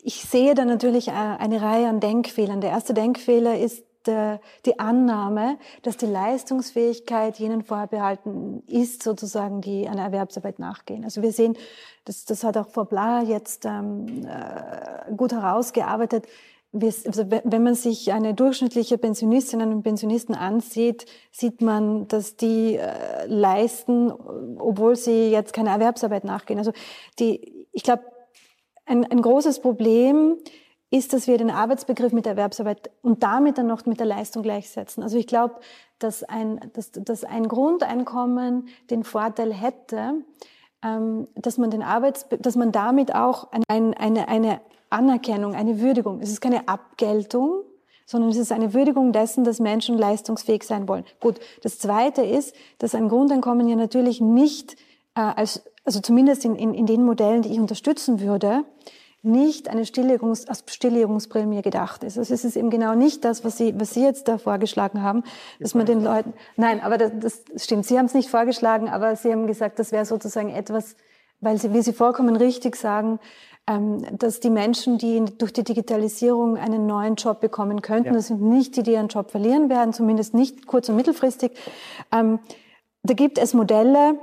ich 0.03 0.21
sehe 0.21 0.53
da 0.53 0.63
natürlich 0.63 1.07
äh, 1.07 1.11
eine 1.11 1.61
Reihe 1.61 1.87
an 1.87 1.99
Denkfehlern. 1.99 2.61
Der 2.61 2.69
erste 2.69 2.93
Denkfehler 2.93 3.57
ist, 3.57 3.83
der, 4.07 4.39
die 4.65 4.79
Annahme, 4.79 5.57
dass 5.81 5.97
die 5.97 6.05
Leistungsfähigkeit 6.05 7.37
jenen 7.39 7.63
vorbehalten 7.63 8.63
ist, 8.67 9.03
sozusagen, 9.03 9.61
die 9.61 9.87
einer 9.87 10.03
Erwerbsarbeit 10.03 10.59
nachgehen. 10.59 11.03
Also 11.03 11.21
wir 11.21 11.31
sehen, 11.31 11.57
das, 12.05 12.25
das 12.25 12.43
hat 12.43 12.57
auch 12.57 12.69
Frau 12.69 12.85
Bla 12.85 13.21
jetzt 13.23 13.65
ähm, 13.65 14.25
äh, 14.27 15.13
gut 15.15 15.31
herausgearbeitet, 15.31 16.27
also 16.81 17.31
wenn 17.31 17.63
man 17.63 17.75
sich 17.75 18.11
eine 18.11 18.33
durchschnittliche 18.33 18.97
Pensionistin 18.97 19.61
und 19.61 19.83
Pensionisten 19.83 20.35
ansieht, 20.35 21.05
sieht 21.31 21.61
man, 21.61 22.07
dass 22.07 22.35
die 22.35 22.75
äh, 22.75 23.25
leisten, 23.27 24.11
obwohl 24.11 24.95
sie 24.95 25.31
jetzt 25.31 25.53
keine 25.53 25.69
Erwerbsarbeit 25.69 26.25
nachgehen. 26.25 26.59
Also 26.59 26.73
die, 27.19 27.67
ich 27.71 27.83
glaube, 27.83 28.03
ein, 28.85 29.09
ein 29.09 29.21
großes 29.21 29.61
Problem 29.61 30.37
ist, 30.91 31.13
dass 31.13 31.27
wir 31.27 31.37
den 31.37 31.49
Arbeitsbegriff 31.49 32.13
mit 32.13 32.25
der 32.25 32.33
Erwerbsarbeit 32.33 32.91
und 33.01 33.23
damit 33.23 33.57
dann 33.57 33.67
noch 33.67 33.85
mit 33.85 33.99
der 33.99 34.05
Leistung 34.05 34.43
gleichsetzen. 34.43 35.03
Also 35.03 35.17
ich 35.17 35.27
glaube, 35.27 35.55
dass 35.99 36.23
ein, 36.23 36.59
dass, 36.73 36.91
dass 36.91 37.23
ein 37.23 37.47
Grundeinkommen 37.47 38.67
den 38.89 39.03
Vorteil 39.03 39.53
hätte, 39.53 40.15
ähm, 40.83 41.27
dass 41.35 41.57
man 41.57 41.71
den 41.71 41.83
Arbeits, 41.83 42.27
dass 42.39 42.55
man 42.55 42.71
damit 42.71 43.15
auch 43.15 43.49
eine, 43.67 43.97
eine, 43.99 44.27
eine 44.27 44.61
Anerkennung, 44.89 45.55
eine 45.55 45.79
Würdigung, 45.79 46.21
es 46.21 46.29
ist 46.29 46.41
keine 46.41 46.67
Abgeltung, 46.67 47.63
sondern 48.05 48.29
es 48.29 48.37
ist 48.37 48.51
eine 48.51 48.73
Würdigung 48.73 49.11
dessen, 49.11 49.43
dass 49.43 49.59
Menschen 49.59 49.97
leistungsfähig 49.97 50.63
sein 50.63 50.87
wollen. 50.87 51.05
Gut, 51.19 51.39
das 51.63 51.79
Zweite 51.79 52.21
ist, 52.21 52.55
dass 52.77 52.93
ein 52.93 53.09
Grundeinkommen 53.09 53.67
ja 53.67 53.75
natürlich 53.75 54.21
nicht 54.21 54.75
äh, 55.15 55.21
als, 55.21 55.63
also 55.83 55.99
zumindest 56.01 56.45
in, 56.45 56.55
in, 56.55 56.73
in 56.73 56.85
den 56.85 57.03
Modellen, 57.03 57.41
die 57.41 57.49
ich 57.53 57.59
unterstützen 57.59 58.19
würde, 58.19 58.63
nicht 59.25 59.69
eine 59.69 59.85
Stilllegungs 59.85 60.47
als 60.47 60.63
Stilllegungsprämie 60.67 61.61
gedacht 61.61 62.03
ist. 62.03 62.17
Also 62.17 62.33
es 62.33 62.45
ist 62.45 62.55
eben 62.55 62.69
genau 62.69 62.95
nicht 62.95 63.25
das, 63.25 63.43
was 63.43 63.57
Sie, 63.57 63.73
was 63.79 63.93
Sie 63.93 64.03
jetzt 64.03 64.27
da 64.27 64.37
vorgeschlagen 64.37 65.01
haben, 65.01 65.23
dass 65.59 65.73
man 65.73 65.85
den 65.85 66.03
Leuten, 66.03 66.33
nein, 66.55 66.81
aber 66.81 66.97
das, 66.97 67.11
das 67.19 67.63
stimmt. 67.63 67.85
Sie 67.85 67.97
haben 67.97 68.05
es 68.05 68.13
nicht 68.13 68.29
vorgeschlagen, 68.29 68.89
aber 68.89 69.15
Sie 69.15 69.31
haben 69.31 69.47
gesagt, 69.47 69.79
das 69.79 69.91
wäre 69.91 70.05
sozusagen 70.05 70.49
etwas, 70.49 70.95
weil 71.41 71.57
Sie, 71.57 71.73
wie 71.73 71.81
Sie 71.81 71.93
vollkommen 71.93 72.35
richtig 72.35 72.75
sagen, 72.75 73.19
ähm, 73.67 74.05
dass 74.17 74.39
die 74.39 74.49
Menschen, 74.49 74.97
die 74.97 75.25
durch 75.37 75.51
die 75.51 75.63
Digitalisierung 75.63 76.57
einen 76.57 76.85
neuen 76.85 77.15
Job 77.15 77.39
bekommen 77.39 77.81
könnten, 77.81 78.09
ja. 78.09 78.13
das 78.13 78.27
sind 78.27 78.41
nicht 78.41 78.75
die, 78.75 78.83
die 78.83 78.91
ihren 78.91 79.07
Job 79.07 79.31
verlieren 79.31 79.69
werden, 79.69 79.91
zumindest 79.91 80.33
nicht 80.33 80.67
kurz- 80.67 80.89
und 80.89 80.95
mittelfristig. 80.95 81.51
Ähm, 82.11 82.39
da 83.01 83.13
gibt 83.13 83.37
es 83.39 83.53
Modelle, 83.53 84.19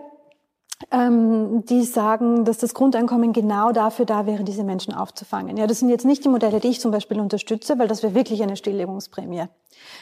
ähm, 0.91 1.65
die 1.67 1.85
sagen, 1.85 2.45
dass 2.45 2.59
das 2.59 2.75
Grundeinkommen 2.75 3.33
genau 3.33 3.73
dafür 3.73 4.05
da 4.05 4.27
wäre, 4.27 4.45
diese 4.45 4.65
Menschen 4.65 4.95
aufzufangen. 4.95 5.57
Ja, 5.57 5.67
das 5.67 5.79
sind 5.79 5.89
jetzt 5.89 6.05
nicht 6.05 6.25
die 6.25 6.29
Modelle, 6.29 6.61
die 6.61 6.69
ich 6.69 6.81
zum 6.81 6.91
Beispiel 6.91 7.21
unterstütze, 7.21 7.79
weil 7.79 7.89
das 7.89 8.03
wäre 8.03 8.15
wirklich 8.15 8.43
eine 8.43 8.57
Stilllegungsprämie. 8.57 9.45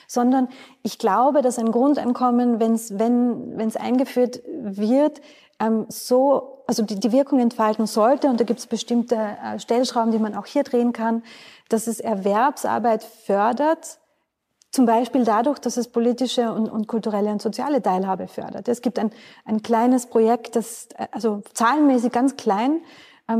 Sondern 0.06 0.48
ich 0.82 0.98
glaube, 0.98 1.42
dass 1.42 1.58
ein 1.58 1.70
Grundeinkommen, 1.72 2.60
wenn's, 2.60 2.98
wenn 2.98 3.58
es 3.60 3.76
eingeführt 3.76 4.42
wird, 4.46 5.20
ähm, 5.60 5.86
so, 5.88 6.62
also 6.66 6.82
die, 6.82 6.98
die 6.98 7.12
Wirkung 7.12 7.38
entfalten 7.38 7.86
sollte, 7.86 8.28
und 8.28 8.40
da 8.40 8.44
gibt 8.44 8.60
es 8.60 8.66
bestimmte 8.66 9.16
äh, 9.16 9.58
Stellschrauben, 9.58 10.10
die 10.10 10.18
man 10.18 10.34
auch 10.34 10.46
hier 10.46 10.64
drehen 10.64 10.92
kann, 10.92 11.22
dass 11.68 11.86
es 11.86 12.00
Erwerbsarbeit 12.00 13.04
fördert, 13.04 13.98
zum 14.70 14.86
Beispiel 14.86 15.24
dadurch, 15.24 15.58
dass 15.58 15.76
es 15.76 15.88
politische 15.88 16.52
und, 16.52 16.68
und, 16.68 16.86
kulturelle 16.86 17.30
und 17.30 17.42
soziale 17.42 17.82
Teilhabe 17.82 18.28
fördert. 18.28 18.68
Es 18.68 18.82
gibt 18.82 18.98
ein, 18.98 19.10
ein 19.44 19.62
kleines 19.62 20.06
Projekt, 20.06 20.54
das 20.54 20.88
also 21.10 21.42
zahlenmäßig 21.54 22.12
ganz 22.12 22.36
klein 22.36 22.80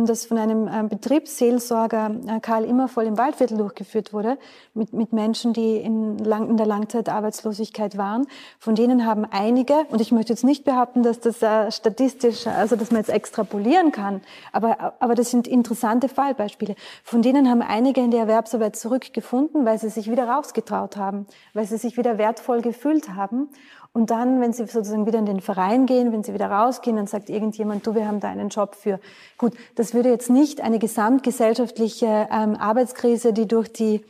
das 0.07 0.27
von 0.27 0.39
einem 0.39 0.69
ähm, 0.73 0.89
Betriebsseelsorger 0.89 2.15
äh, 2.27 2.41
Karl 2.41 2.65
Immervoll 2.65 3.07
im 3.07 3.19
Waldviertel 3.19 3.59
durchgeführt 3.59 4.13
wurde, 4.13 4.39
mit, 4.73 4.93
mit 4.93 5.13
Menschen, 5.13 5.53
die 5.53 5.77
in, 5.79 6.17
lang, 6.19 6.49
in 6.49 6.57
der 6.57 6.67
Langzeitarbeitslosigkeit 6.67 7.99
waren. 7.99 8.27
Von 8.59 8.77
denen 8.77 9.05
haben 9.05 9.25
einige, 9.25 9.75
und 9.91 10.01
ich 10.01 10.13
möchte 10.13 10.33
jetzt 10.33 10.45
nicht 10.45 10.65
behaupten, 10.65 11.03
dass 11.03 11.19
das 11.19 11.43
äh, 11.43 11.73
statistisch, 11.73 12.47
also 12.47 12.77
dass 12.77 12.91
man 12.91 13.01
jetzt 13.01 13.11
extrapolieren 13.11 13.91
kann, 13.91 14.21
aber, 14.53 14.95
aber 15.01 15.15
das 15.15 15.31
sind 15.31 15.49
interessante 15.49 16.09
Fallbeispiele. 16.09 16.77
Von 17.03 17.23
denen 17.23 17.51
haben 17.51 17.63
einige 17.63 18.01
in 18.01 18.13
die 18.13 18.17
Erwerbsarbeit 18.17 18.77
zurückgefunden, 18.77 19.65
weil 19.65 19.79
sie 19.79 19.89
sich 19.89 20.11
wieder 20.11 20.29
rausgetraut 20.29 20.97
haben, 20.97 21.27
weil 21.53 21.67
sie 21.67 21.79
sich 21.79 21.97
wieder 21.97 22.17
wertvoll 22.17 22.61
gefühlt 22.61 23.15
haben. 23.15 23.49
Und 23.93 24.11
dann, 24.11 24.41
wenn 24.41 24.53
sie 24.53 24.67
sozusagen 24.67 25.07
wieder 25.07 25.19
in 25.19 25.27
den 25.27 25.41
Verein 25.41 25.87
gehen, 25.87 26.13
wenn 26.13 26.23
sie 26.23 26.33
wieder 26.33 26.51
rausgehen, 26.51 26.97
dann 26.97 27.09
sagt 27.09 27.29
irgendjemand, 27.29 27.87
du, 27.87 27.95
wir 27.95 28.07
haben 28.07 28.21
da 28.21 28.29
einen 28.29 28.49
Job 28.49 28.77
für. 28.77 29.01
Gut, 29.37 29.55
das 29.75 29.95
würde 29.95 30.11
jetzt 30.11 30.31
nicht 30.31 30.61
eine 30.61 30.79
gesamtgesellschaftliche 30.79 32.29
ähm, 32.31 32.55
Arbeitskrise, 32.55 33.33
die 33.33 33.49
durch 33.49 33.73
die 33.73 34.05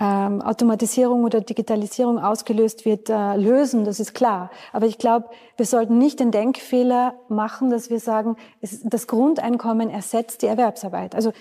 ähm, 0.00 0.40
Automatisierung 0.40 1.24
oder 1.24 1.42
Digitalisierung 1.42 2.18
ausgelöst 2.18 2.86
wird, 2.86 3.10
äh, 3.10 3.36
lösen, 3.36 3.84
das 3.84 4.00
ist 4.00 4.14
klar. 4.14 4.50
Aber 4.72 4.86
ich 4.86 4.96
glaube, 4.96 5.28
wir 5.58 5.66
sollten 5.66 5.98
nicht 5.98 6.20
den 6.20 6.30
Denkfehler 6.30 7.14
machen, 7.28 7.68
dass 7.68 7.90
wir 7.90 8.00
sagen, 8.00 8.36
es, 8.62 8.80
das 8.82 9.06
Grundeinkommen 9.06 9.90
ersetzt 9.90 10.40
die 10.40 10.46
Erwerbsarbeit. 10.46 11.14
Also 11.14 11.32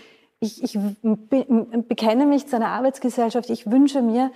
ich, 0.42 0.64
ich 0.64 0.78
bekenne 1.02 2.26
mich 2.26 2.48
zu 2.48 2.58
einer 2.58 2.70
Arbeitsgesellschaft. 2.70 3.50
Ich 3.50 3.72
wünsche 3.72 4.02
mir, 4.02 4.32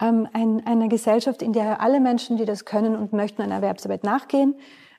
ähm, 0.00 0.28
ein, 0.32 0.64
eine 0.66 0.88
Gesellschaft, 0.88 1.42
in 1.42 1.52
der 1.52 1.80
alle 1.80 2.00
Menschen, 2.00 2.36
die 2.36 2.44
das 2.44 2.64
können 2.64 2.96
und 2.96 3.12
möchten, 3.12 3.42
einer 3.42 3.56
Erwerbsarbeit 3.56 4.04
nachgehen. 4.04 4.54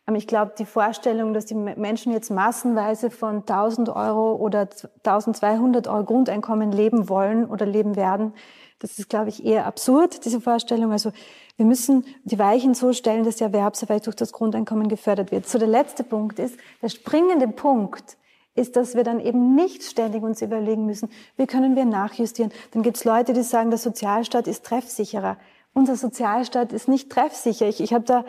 Ähm, 0.08 0.16
ich 0.16 0.28
glaube, 0.28 0.54
die 0.58 0.66
Vorstellung, 0.66 1.34
dass 1.34 1.46
die 1.46 1.56
Menschen 1.56 2.12
jetzt 2.12 2.32
massenweise 2.32 3.10
von 3.10 3.38
1000 3.38 3.90
Euro 3.90 4.36
oder 4.36 4.68
1200 5.04 5.88
Euro 5.88 6.04
Grundeinkommen 6.04 6.72
leben 6.72 7.10
wollen 7.10 7.46
oder 7.46 7.66
leben 7.66 7.96
werden, 7.96 8.34
das 8.80 8.98
ist, 8.98 9.10
glaube 9.10 9.28
ich, 9.28 9.46
eher 9.46 9.66
absurd, 9.66 10.24
diese 10.24 10.40
Vorstellung. 10.40 10.94
Also 10.94 11.12
wir 11.58 11.66
müssen 11.66 12.06
die 12.24 12.40
Weichen 12.40 12.74
so 12.74 12.94
stellen, 12.94 13.26
dass 13.26 13.36
die 13.36 13.44
Erwerbsarbeit 13.44 14.06
durch 14.06 14.16
das 14.16 14.32
Grundeinkommen 14.32 14.88
gefördert 14.88 15.32
wird. 15.32 15.48
So 15.48 15.60
der 15.60 15.68
letzte 15.68 16.06
Punkt 16.06 16.40
ist, 16.40 16.58
der 16.82 16.88
springende 16.88 17.50
Punkt 17.50 18.16
ist, 18.60 18.76
dass 18.76 18.96
wir 18.96 19.04
dann 19.04 19.20
eben 19.20 19.56
nicht 19.56 19.84
ständig 19.84 20.22
uns 20.22 20.42
überlegen 20.42 20.86
müssen, 20.86 21.10
wie 21.38 21.48
können 21.48 21.76
wir 21.76 21.86
nachjustieren. 21.86 22.52
Dann 22.72 22.84
gibt 22.84 22.98
es 22.98 23.06
Leute, 23.06 23.34
die 23.34 23.42
sagen, 23.42 23.70
der 23.70 23.80
Sozialstaat 23.80 24.48
ist 24.48 24.66
treffsicherer. 24.66 25.38
Unser 25.74 25.96
Sozialstaat 25.96 26.74
ist 26.74 26.88
nicht 26.88 27.10
treffsicher. 27.10 27.68
Ich, 27.68 27.82
ich 27.82 27.94
habe 27.94 28.04
da, 28.04 28.26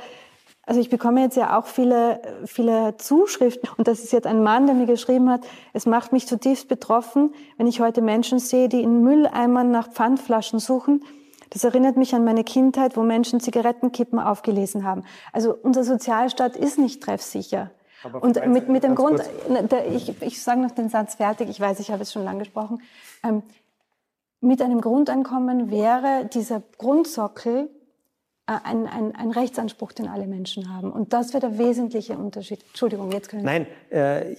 also 0.67 0.81
ich 0.81 0.89
bekomme 0.89 1.23
jetzt 1.23 1.37
ja 1.37 1.59
auch 1.59 1.67
viele, 1.67 2.23
viele 2.47 2.97
Zuschriften 2.97 3.69
und 3.77 3.89
das 3.89 4.01
ist 4.01 4.13
jetzt 4.13 4.27
ein 4.27 4.43
Mann, 4.43 4.67
der 4.67 4.75
mir 4.75 4.87
geschrieben 4.87 5.29
hat, 5.29 5.43
es 5.73 5.85
macht 5.85 6.13
mich 6.13 6.27
zutiefst 6.27 6.69
betroffen, 6.69 7.35
wenn 7.59 7.67
ich 7.67 7.81
heute 7.81 8.03
Menschen 8.03 8.39
sehe, 8.39 8.69
die 8.69 8.83
in 8.83 9.03
Mülleimern 9.03 9.71
nach 9.71 9.91
Pfandflaschen 9.91 10.61
suchen. 10.61 11.05
Das 11.51 11.65
erinnert 11.65 11.97
mich 11.97 12.15
an 12.15 12.25
meine 12.25 12.45
Kindheit, 12.45 12.97
wo 12.97 13.03
Menschen 13.03 13.41
Zigarettenkippen 13.41 14.21
aufgelesen 14.21 14.85
haben. 14.85 15.03
Also 15.33 15.55
unser 15.61 15.83
Sozialstaat 15.83 16.57
ist 16.57 16.79
nicht 16.79 17.03
treffsicher. 17.03 17.73
Und 18.21 18.47
mit, 18.47 18.69
mit 18.69 18.83
dem 18.83 18.95
Grund, 18.95 19.21
ich, 19.91 20.23
ich 20.23 20.43
sage 20.43 20.61
noch 20.61 20.71
den 20.71 20.89
Satz 20.89 21.17
fertig, 21.17 21.49
ich 21.49 21.61
weiß, 21.61 21.81
ich 21.81 21.91
habe 21.91 22.03
es 22.03 22.13
schon 22.13 22.25
lang 22.25 22.39
gesprochen. 22.39 22.83
Ähm, 23.23 23.43
mit 24.41 24.63
einem 24.63 24.81
Grundeinkommen 24.81 25.71
wäre 25.71 26.25
dieser 26.33 26.63
Grundsockel 26.79 27.69
ein, 28.57 28.87
ein, 28.87 29.15
ein 29.15 29.31
Rechtsanspruch, 29.31 29.93
den 29.93 30.09
alle 30.09 30.27
Menschen 30.27 30.75
haben. 30.75 30.91
Und 30.91 31.13
das 31.13 31.33
wäre 31.33 31.49
der 31.49 31.59
wesentliche 31.59 32.15
Unterschied. 32.15 32.65
Entschuldigung, 32.69 33.13
jetzt 33.13 33.29
können 33.29 33.45
Nein, 33.45 33.67
äh, 33.91 34.35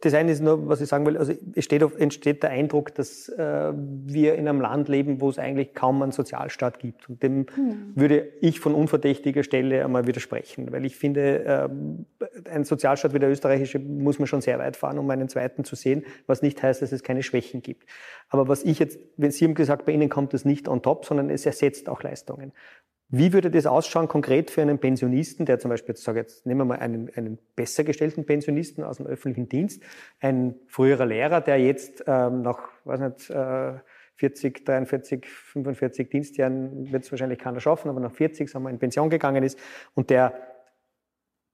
das 0.00 0.14
eine 0.14 0.32
ist 0.32 0.40
nur, 0.40 0.68
was 0.68 0.80
ich 0.80 0.88
sagen 0.88 1.04
will, 1.06 1.16
also 1.16 1.32
es 1.54 1.64
steht, 1.64 1.82
entsteht 1.98 2.42
der 2.42 2.50
Eindruck, 2.50 2.94
dass 2.94 3.28
äh, 3.28 3.72
wir 3.74 4.36
in 4.36 4.48
einem 4.48 4.60
Land 4.60 4.88
leben, 4.88 5.20
wo 5.20 5.28
es 5.28 5.38
eigentlich 5.38 5.74
kaum 5.74 6.02
einen 6.02 6.12
Sozialstaat 6.12 6.78
gibt. 6.78 7.08
Und 7.08 7.22
dem 7.22 7.46
hm. 7.54 7.92
würde 7.94 8.28
ich 8.40 8.60
von 8.60 8.74
unverdächtiger 8.74 9.42
Stelle 9.42 9.84
einmal 9.84 10.06
widersprechen, 10.06 10.70
weil 10.72 10.84
ich 10.84 10.96
finde, 10.96 11.44
äh, 11.44 11.68
ein 12.50 12.64
Sozialstaat 12.64 13.12
wie 13.14 13.18
der 13.18 13.30
österreichische 13.30 13.78
muss 13.78 14.18
man 14.18 14.26
schon 14.28 14.40
sehr 14.40 14.58
weit 14.58 14.76
fahren, 14.76 14.98
um 14.98 15.10
einen 15.10 15.28
zweiten 15.28 15.64
zu 15.64 15.74
sehen, 15.74 16.04
was 16.26 16.42
nicht 16.42 16.62
heißt, 16.62 16.80
dass 16.82 16.92
es 16.92 17.02
keine 17.02 17.22
Schwächen 17.22 17.62
gibt. 17.62 17.88
Aber 18.28 18.48
was 18.48 18.62
ich 18.62 18.78
jetzt, 18.78 18.98
wenn 19.16 19.30
Sie 19.30 19.44
haben 19.44 19.54
gesagt, 19.54 19.86
bei 19.86 19.92
Ihnen 19.92 20.08
kommt 20.08 20.34
das 20.34 20.44
nicht 20.44 20.68
on 20.68 20.82
top, 20.82 21.04
sondern 21.04 21.30
es 21.30 21.46
ersetzt 21.46 21.88
auch 21.88 22.02
Leistungen. 22.02 22.52
Wie 23.10 23.32
würde 23.32 23.50
das 23.50 23.64
ausschauen 23.64 24.06
konkret 24.06 24.50
für 24.50 24.60
einen 24.60 24.78
Pensionisten, 24.78 25.46
der 25.46 25.58
zum 25.58 25.70
Beispiel, 25.70 25.94
jetzt 25.94 26.04
sage 26.04 26.18
jetzt, 26.20 26.44
nehmen 26.44 26.60
wir 26.60 26.64
mal 26.66 26.78
einen, 26.78 27.10
einen 27.14 27.38
besser 27.56 27.82
gestellten 27.82 28.26
Pensionisten 28.26 28.84
aus 28.84 28.98
dem 28.98 29.06
öffentlichen 29.06 29.48
Dienst, 29.48 29.82
ein 30.20 30.56
früherer 30.66 31.06
Lehrer, 31.06 31.40
der 31.40 31.58
jetzt 31.58 32.04
ähm, 32.06 32.42
nach, 32.42 32.68
weiß 32.84 33.00
nicht, 33.00 33.30
äh, 33.30 33.78
40, 34.16 34.64
43, 34.64 35.26
45 35.26 36.10
Dienstjahren 36.10 36.92
wird 36.92 37.04
es 37.04 37.10
wahrscheinlich 37.10 37.38
keiner 37.38 37.60
schaffen, 37.60 37.88
aber 37.88 38.00
nach 38.00 38.12
40, 38.12 38.50
sagen 38.50 38.64
wir, 38.64 38.70
in 38.70 38.78
Pension 38.78 39.08
gegangen 39.08 39.42
ist 39.42 39.58
und 39.94 40.10
der, 40.10 40.34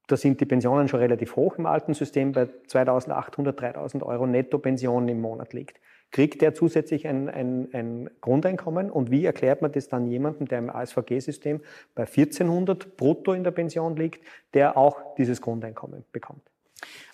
da 0.08 0.16
sind 0.16 0.40
die 0.40 0.46
Pensionen 0.46 0.88
schon 0.88 1.00
relativ 1.00 1.36
hoch 1.36 1.56
im 1.58 1.66
alten 1.66 1.94
System, 1.94 2.32
bei 2.32 2.48
2800, 2.66 3.60
3000 3.60 4.02
Euro 4.02 4.26
Netto-Pension 4.26 5.06
im 5.08 5.20
Monat 5.20 5.52
liegt 5.52 5.78
kriegt 6.10 6.42
der 6.42 6.54
zusätzlich 6.54 7.06
ein, 7.08 7.28
ein, 7.28 7.68
ein 7.72 8.10
Grundeinkommen 8.20 8.90
und 8.90 9.10
wie 9.10 9.24
erklärt 9.24 9.62
man 9.62 9.72
das 9.72 9.88
dann 9.88 10.06
jemandem, 10.06 10.46
der 10.46 10.58
im 10.58 10.70
ASVG-System 10.70 11.60
bei 11.94 12.02
1400 12.02 12.96
brutto 12.96 13.32
in 13.32 13.44
der 13.44 13.50
Pension 13.50 13.96
liegt, 13.96 14.24
der 14.54 14.76
auch 14.76 15.14
dieses 15.16 15.40
Grundeinkommen 15.40 16.04
bekommt? 16.12 16.42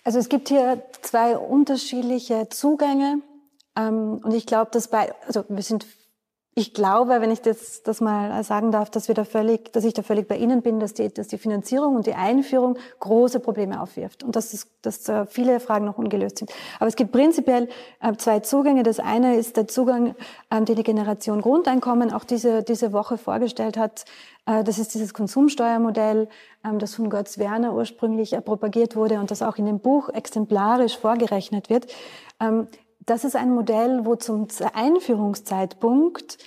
Also 0.03 0.19
es 0.19 0.29
gibt 0.29 0.49
hier 0.49 0.83
zwei 1.01 1.37
unterschiedliche 1.37 2.49
Zugänge 2.49 3.21
ähm, 3.77 4.19
und 4.23 4.33
ich 4.33 4.45
glaube, 4.45 4.71
dass 4.71 4.87
bei, 4.87 5.13
also 5.25 5.45
wir 5.47 5.63
sind 5.63 5.85
ich 6.53 6.73
glaube, 6.73 7.21
wenn 7.21 7.31
ich 7.31 7.41
das, 7.41 7.81
das 7.81 8.01
mal 8.01 8.43
sagen 8.43 8.71
darf, 8.71 8.89
dass 8.89 9.07
wir 9.07 9.15
da 9.15 9.23
völlig, 9.23 9.71
dass 9.71 9.85
ich 9.85 9.93
da 9.93 10.03
völlig 10.03 10.27
bei 10.27 10.35
Ihnen 10.35 10.61
bin, 10.61 10.81
dass 10.81 10.93
die, 10.93 11.07
dass 11.07 11.29
die 11.29 11.37
Finanzierung 11.37 11.95
und 11.95 12.07
die 12.07 12.13
Einführung 12.13 12.77
große 12.99 13.39
Probleme 13.39 13.81
aufwirft 13.81 14.21
und 14.21 14.35
dass, 14.35 14.53
es, 14.53 14.67
dass 14.81 15.09
viele 15.29 15.61
Fragen 15.61 15.85
noch 15.85 15.97
ungelöst 15.97 16.39
sind. 16.39 16.51
Aber 16.79 16.87
es 16.87 16.97
gibt 16.97 17.13
prinzipiell 17.13 17.69
äh, 18.01 18.13
zwei 18.17 18.41
Zugänge. 18.41 18.83
Das 18.83 18.99
eine 18.99 19.37
ist 19.37 19.55
der 19.55 19.69
Zugang, 19.69 20.13
ähm, 20.51 20.65
den 20.65 20.75
die 20.75 20.83
Generation 20.83 21.39
Grundeinkommen 21.39 22.11
auch 22.11 22.25
diese, 22.25 22.63
diese 22.63 22.91
Woche 22.91 23.17
vorgestellt 23.17 23.77
hat. 23.77 24.03
Äh, 24.45 24.65
das 24.65 24.77
ist 24.77 24.93
dieses 24.93 25.13
Konsumsteuermodell, 25.13 26.27
ähm, 26.65 26.79
das 26.79 26.95
von 26.95 27.09
Götz 27.09 27.37
Werner 27.37 27.73
ursprünglich 27.73 28.33
äh, 28.33 28.41
propagiert 28.41 28.97
wurde 28.97 29.19
und 29.19 29.31
das 29.31 29.41
auch 29.41 29.57
in 29.57 29.65
dem 29.65 29.79
Buch 29.79 30.09
exemplarisch 30.09 30.97
vorgerechnet 30.97 31.69
wird. 31.69 31.87
Das 33.05 33.23
ist 33.23 33.35
ein 33.35 33.53
Modell, 33.53 34.05
wo 34.05 34.15
zum 34.15 34.47
Einführungszeitpunkt 34.73 36.37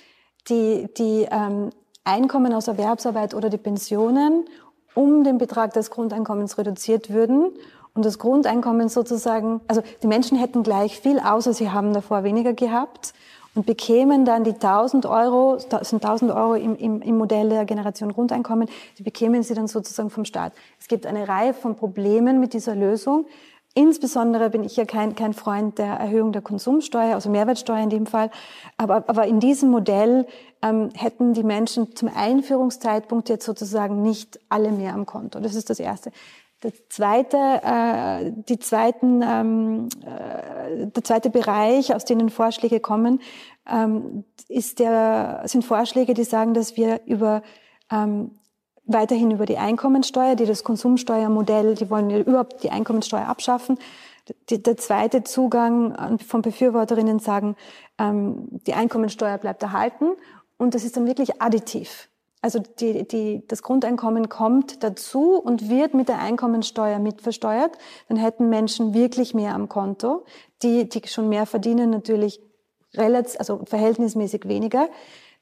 die, 0.49 0.87
die 0.97 1.27
ähm, 1.29 1.69
Einkommen 2.03 2.53
aus 2.53 2.67
Erwerbsarbeit 2.67 3.33
oder 3.33 3.49
die 3.49 3.57
Pensionen 3.57 4.45
um 4.93 5.23
den 5.23 5.37
Betrag 5.37 5.73
des 5.73 5.91
Grundeinkommens 5.91 6.57
reduziert 6.57 7.11
würden 7.11 7.51
und 7.93 8.05
das 8.05 8.19
Grundeinkommen 8.19 8.89
sozusagen, 8.89 9.61
also 9.67 9.81
die 10.03 10.07
Menschen 10.07 10.37
hätten 10.37 10.63
gleich 10.63 10.99
viel, 10.99 11.19
außer 11.19 11.53
sie 11.53 11.71
haben 11.71 11.93
davor 11.93 12.23
weniger 12.23 12.53
gehabt 12.53 13.13
und 13.55 13.65
bekämen 13.65 14.25
dann 14.25 14.43
die 14.43 14.53
1000 14.53 15.05
Euro, 15.05 15.57
sind 15.59 16.03
1000 16.03 16.31
Euro 16.31 16.55
im, 16.55 16.75
im, 16.75 17.01
im 17.01 17.17
Modell 17.17 17.49
der 17.49 17.65
Generation 17.65 18.11
Grundeinkommen, 18.11 18.67
die 18.97 19.03
bekämen 19.03 19.43
sie 19.43 19.53
dann 19.53 19.67
sozusagen 19.67 20.09
vom 20.09 20.25
Staat. 20.25 20.53
Es 20.79 20.87
gibt 20.87 21.05
eine 21.05 21.27
Reihe 21.27 21.53
von 21.53 21.75
Problemen 21.75 22.39
mit 22.39 22.53
dieser 22.53 22.75
Lösung. 22.75 23.25
Insbesondere 23.77 24.49
bin 24.49 24.63
ich 24.63 24.77
ja 24.77 24.85
kein, 24.85 25.15
kein 25.15 25.33
Freund 25.33 25.79
der 25.79 25.95
Erhöhung 25.95 26.31
der 26.31 26.41
Konsumsteuer, 26.41 27.13
also 27.13 27.29
Mehrwertsteuer 27.29 27.83
in 27.83 27.89
dem 27.89 28.05
Fall. 28.05 28.31
Aber, 28.77 29.03
aber 29.07 29.27
in 29.27 29.41
diesem 29.41 29.69
Modell 29.69 30.25
ähm, 30.61 30.91
hätten 30.95 31.33
die 31.33 31.43
Menschen 31.43 31.93
zum 31.93 32.09
Einführungszeitpunkt 32.15 33.27
jetzt 33.27 33.45
sozusagen 33.45 34.01
nicht 34.01 34.39
alle 34.47 34.71
mehr 34.71 34.93
am 34.93 35.05
Konto. 35.05 35.41
Das 35.41 35.55
ist 35.55 35.69
das 35.69 35.81
Erste. 35.81 36.11
Das 36.61 36.71
zweite, 36.87 37.37
äh, 37.37 38.31
die 38.47 38.59
zweiten, 38.59 39.21
ähm, 39.21 39.89
äh, 40.05 40.87
der 40.87 41.03
zweite 41.03 41.29
Bereich, 41.29 41.93
aus 41.93 42.05
denen 42.05 42.29
Vorschläge 42.29 42.79
kommen, 42.79 43.19
ähm, 43.69 44.23
ist 44.47 44.79
der, 44.79 45.41
sind 45.47 45.65
Vorschläge, 45.65 46.13
die 46.13 46.23
sagen, 46.23 46.53
dass 46.53 46.77
wir 46.77 47.01
über 47.05 47.41
ähm, 47.91 48.31
weiterhin 48.85 49.31
über 49.31 49.45
die 49.45 49.57
Einkommensteuer, 49.57 50.35
die 50.35 50.45
das 50.45 50.63
Konsumsteuermodell, 50.63 51.75
die 51.75 51.89
wollen 51.89 52.09
überhaupt 52.09 52.63
die 52.63 52.69
Einkommensteuer 52.69 53.27
abschaffen. 53.27 53.77
Die, 54.49 54.61
der 54.61 54.77
zweite 54.77 55.23
Zugang 55.23 56.17
von 56.19 56.41
Befürworterinnen 56.41 57.19
sagen, 57.19 57.55
ähm, 57.99 58.47
die 58.65 58.73
Einkommensteuer 58.73 59.37
bleibt 59.37 59.61
erhalten 59.61 60.11
und 60.57 60.73
das 60.73 60.83
ist 60.83 60.97
dann 60.97 61.05
wirklich 61.05 61.41
additiv. 61.41 62.09
Also 62.41 62.59
die, 62.59 63.07
die, 63.07 63.43
das 63.47 63.63
Grundeinkommen 63.63 64.29
kommt 64.29 64.83
dazu 64.83 65.33
und 65.33 65.67
wird 65.67 65.95
mit 65.95 66.09
der 66.09 66.19
Einkommensteuer 66.19 66.99
mitversteuert. 66.99 67.71
Dann 68.07 68.17
hätten 68.17 68.49
Menschen 68.49 68.93
wirklich 68.93 69.33
mehr 69.33 69.55
am 69.55 69.67
Konto. 69.67 70.25
Die, 70.61 70.87
die 70.87 71.07
schon 71.07 71.27
mehr 71.27 71.47
verdienen, 71.47 71.89
natürlich 71.89 72.39
relativ, 72.93 73.39
also 73.39 73.61
verhältnismäßig 73.65 74.47
weniger. 74.47 74.89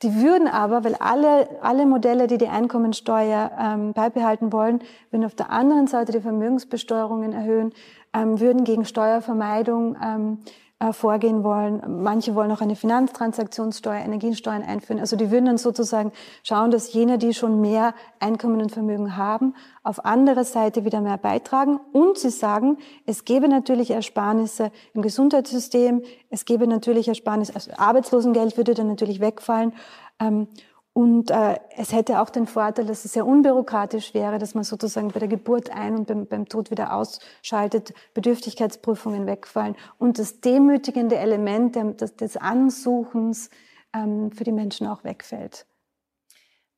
Die 0.04 0.22
würden 0.22 0.50
aber, 0.50 0.84
weil 0.84 0.96
alle, 0.96 1.48
alle 1.62 1.86
Modelle, 1.86 2.28
die 2.28 2.38
die 2.38 2.50
Einkommensteuer 2.50 3.52
ähm, 3.58 3.94
beibehalten 3.94 4.52
wollen, 4.52 4.82
würden 5.12 5.26
auf 5.26 5.36
der 5.36 5.50
anderen 5.50 5.88
Seite 5.88 6.12
die 6.12 6.20
Vermögensbesteuerungen 6.20 7.32
erhöhen, 7.32 7.74
ähm, 8.14 8.40
würden 8.42 8.66
gegen 8.66 8.84
Steuervermeidung 8.84 9.96
ähm, 10.04 10.40
äh, 10.80 10.92
vorgehen 10.92 11.44
wollen. 11.44 12.02
Manche 12.04 12.36
wollen 12.36 12.52
auch 12.52 12.62
eine 12.62 12.76
Finanztransaktionssteuer, 12.76 14.04
Energiesteuern 14.04 14.64
einführen. 14.64 15.00
Also 15.00 15.16
die 15.16 15.32
würden 15.32 15.46
dann 15.46 15.58
sozusagen 15.58 16.12
schauen, 16.44 16.72
dass 16.72 16.92
jene, 16.94 17.18
die 17.18 17.34
schon 17.34 17.62
mehr 17.62 17.94
Einkommen 18.20 18.62
und 18.62 18.72
Vermögen 18.72 19.16
haben, 19.16 19.56
auf 19.84 20.04
andere 20.04 20.44
Seite 20.44 20.84
wieder 20.84 21.02
mehr 21.02 21.18
beitragen. 21.18 21.80
Und 21.94 22.18
sie 22.18 22.32
sagen, 22.32 22.78
es 23.06 23.24
gäbe 23.24 23.48
natürlich 23.48 23.92
Ersparnisse 23.92 24.72
im 24.94 25.02
Gesundheitssystem, 25.02 26.02
es 26.30 26.46
gäbe 26.46 26.68
natürlich 26.68 27.08
Ersparnisse, 27.08 27.56
also 27.56 27.72
Arbeitslosengeld 27.78 28.58
würde 28.58 28.74
dann 28.74 28.88
natürlich 28.88 29.20
wegfallen. 29.20 29.74
Ähm, 30.20 30.48
und 30.94 31.32
äh, 31.32 31.58
es 31.76 31.92
hätte 31.92 32.22
auch 32.22 32.30
den 32.30 32.46
Vorteil, 32.46 32.86
dass 32.86 33.04
es 33.04 33.14
sehr 33.14 33.26
unbürokratisch 33.26 34.14
wäre, 34.14 34.38
dass 34.38 34.54
man 34.54 34.64
sozusagen 34.64 35.10
bei 35.10 35.20
der 35.20 35.28
Geburt 35.28 35.72
ein- 35.72 35.96
und 35.96 36.08
beim, 36.08 36.28
beim 36.28 36.48
Tod 36.48 36.70
wieder 36.70 36.94
ausschaltet, 36.94 37.94
Bedürftigkeitsprüfungen 38.14 39.26
wegfallen 39.26 39.76
und 39.98 40.20
das 40.20 40.40
demütigende 40.40 41.16
Element 41.16 41.76
des, 41.76 42.16
des 42.16 42.38
Ansuchens 42.38 43.50
ähm, 43.92 44.32
für 44.32 44.44
die 44.44 44.52
Menschen 44.52 44.86
auch 44.86 45.04
wegfällt. 45.04 45.66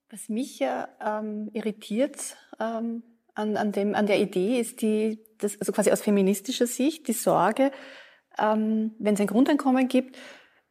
Was 0.10 0.30
mich 0.30 0.60
ja 0.60 0.88
ähm, 1.06 1.50
irritiert 1.52 2.38
ähm, 2.58 3.04
an, 3.34 3.58
an, 3.58 3.74
dem, 3.74 3.96
an 3.96 4.08
der 4.08 4.22
Idee 4.22 4.62
ist 4.62 4.82
die, 4.82 5.20
das, 5.40 5.60
also 5.60 5.74
quasi 5.74 5.92
aus 5.92 6.02
feministischer 6.02 6.68
Sicht 6.68 7.10
die 7.10 7.14
Sorge, 7.14 7.72
ähm, 8.40 8.96
wenn 8.98 9.16
es 9.16 9.20
ein 9.20 9.28
Grundeinkommen 9.28 9.90
gibt, 9.90 10.18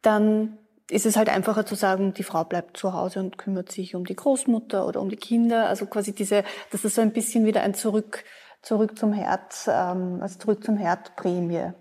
dann 0.01 0.57
ist 0.89 1.05
es 1.05 1.15
halt 1.15 1.29
einfacher 1.29 1.65
zu 1.65 1.75
sagen, 1.75 2.13
die 2.13 2.23
Frau 2.23 2.43
bleibt 2.43 2.77
zu 2.77 2.93
Hause 2.93 3.19
und 3.19 3.37
kümmert 3.37 3.71
sich 3.71 3.95
um 3.95 4.05
die 4.05 4.15
Großmutter 4.15 4.87
oder 4.87 5.01
um 5.01 5.09
die 5.09 5.15
Kinder. 5.15 5.67
Also 5.67 5.87
quasi 5.87 6.13
diese, 6.13 6.43
dass 6.71 6.83
das 6.83 6.95
so 6.95 7.01
ein 7.01 7.11
bisschen 7.11 7.45
wieder 7.45 7.61
ein 7.61 7.73
Zurück, 7.73 8.23
zurück 8.61 8.97
zum 8.97 9.13
Herd, 9.13 9.53
ähm, 9.67 10.19
also 10.21 10.39
zurück 10.39 10.63
zum 10.63 10.77
Herd 10.77 11.15
Prämie, 11.15 11.71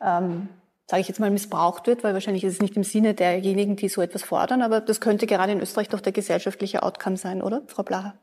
ähm, 0.00 0.48
sage 0.86 1.00
ich 1.00 1.08
jetzt 1.08 1.18
mal, 1.18 1.30
missbraucht 1.30 1.86
wird, 1.86 2.04
weil 2.04 2.14
wahrscheinlich 2.14 2.44
ist 2.44 2.54
es 2.54 2.62
nicht 2.62 2.76
im 2.76 2.84
Sinne 2.84 3.14
derjenigen, 3.14 3.76
die 3.76 3.88
so 3.88 4.02
etwas 4.02 4.22
fordern, 4.22 4.62
aber 4.62 4.80
das 4.80 5.00
könnte 5.00 5.26
gerade 5.26 5.52
in 5.52 5.60
Österreich 5.60 5.88
doch 5.88 6.00
der 6.00 6.12
gesellschaftliche 6.12 6.82
Outcome 6.82 7.16
sein, 7.16 7.42
oder, 7.42 7.62
Frau 7.66 7.82
Blacher? 7.82 8.14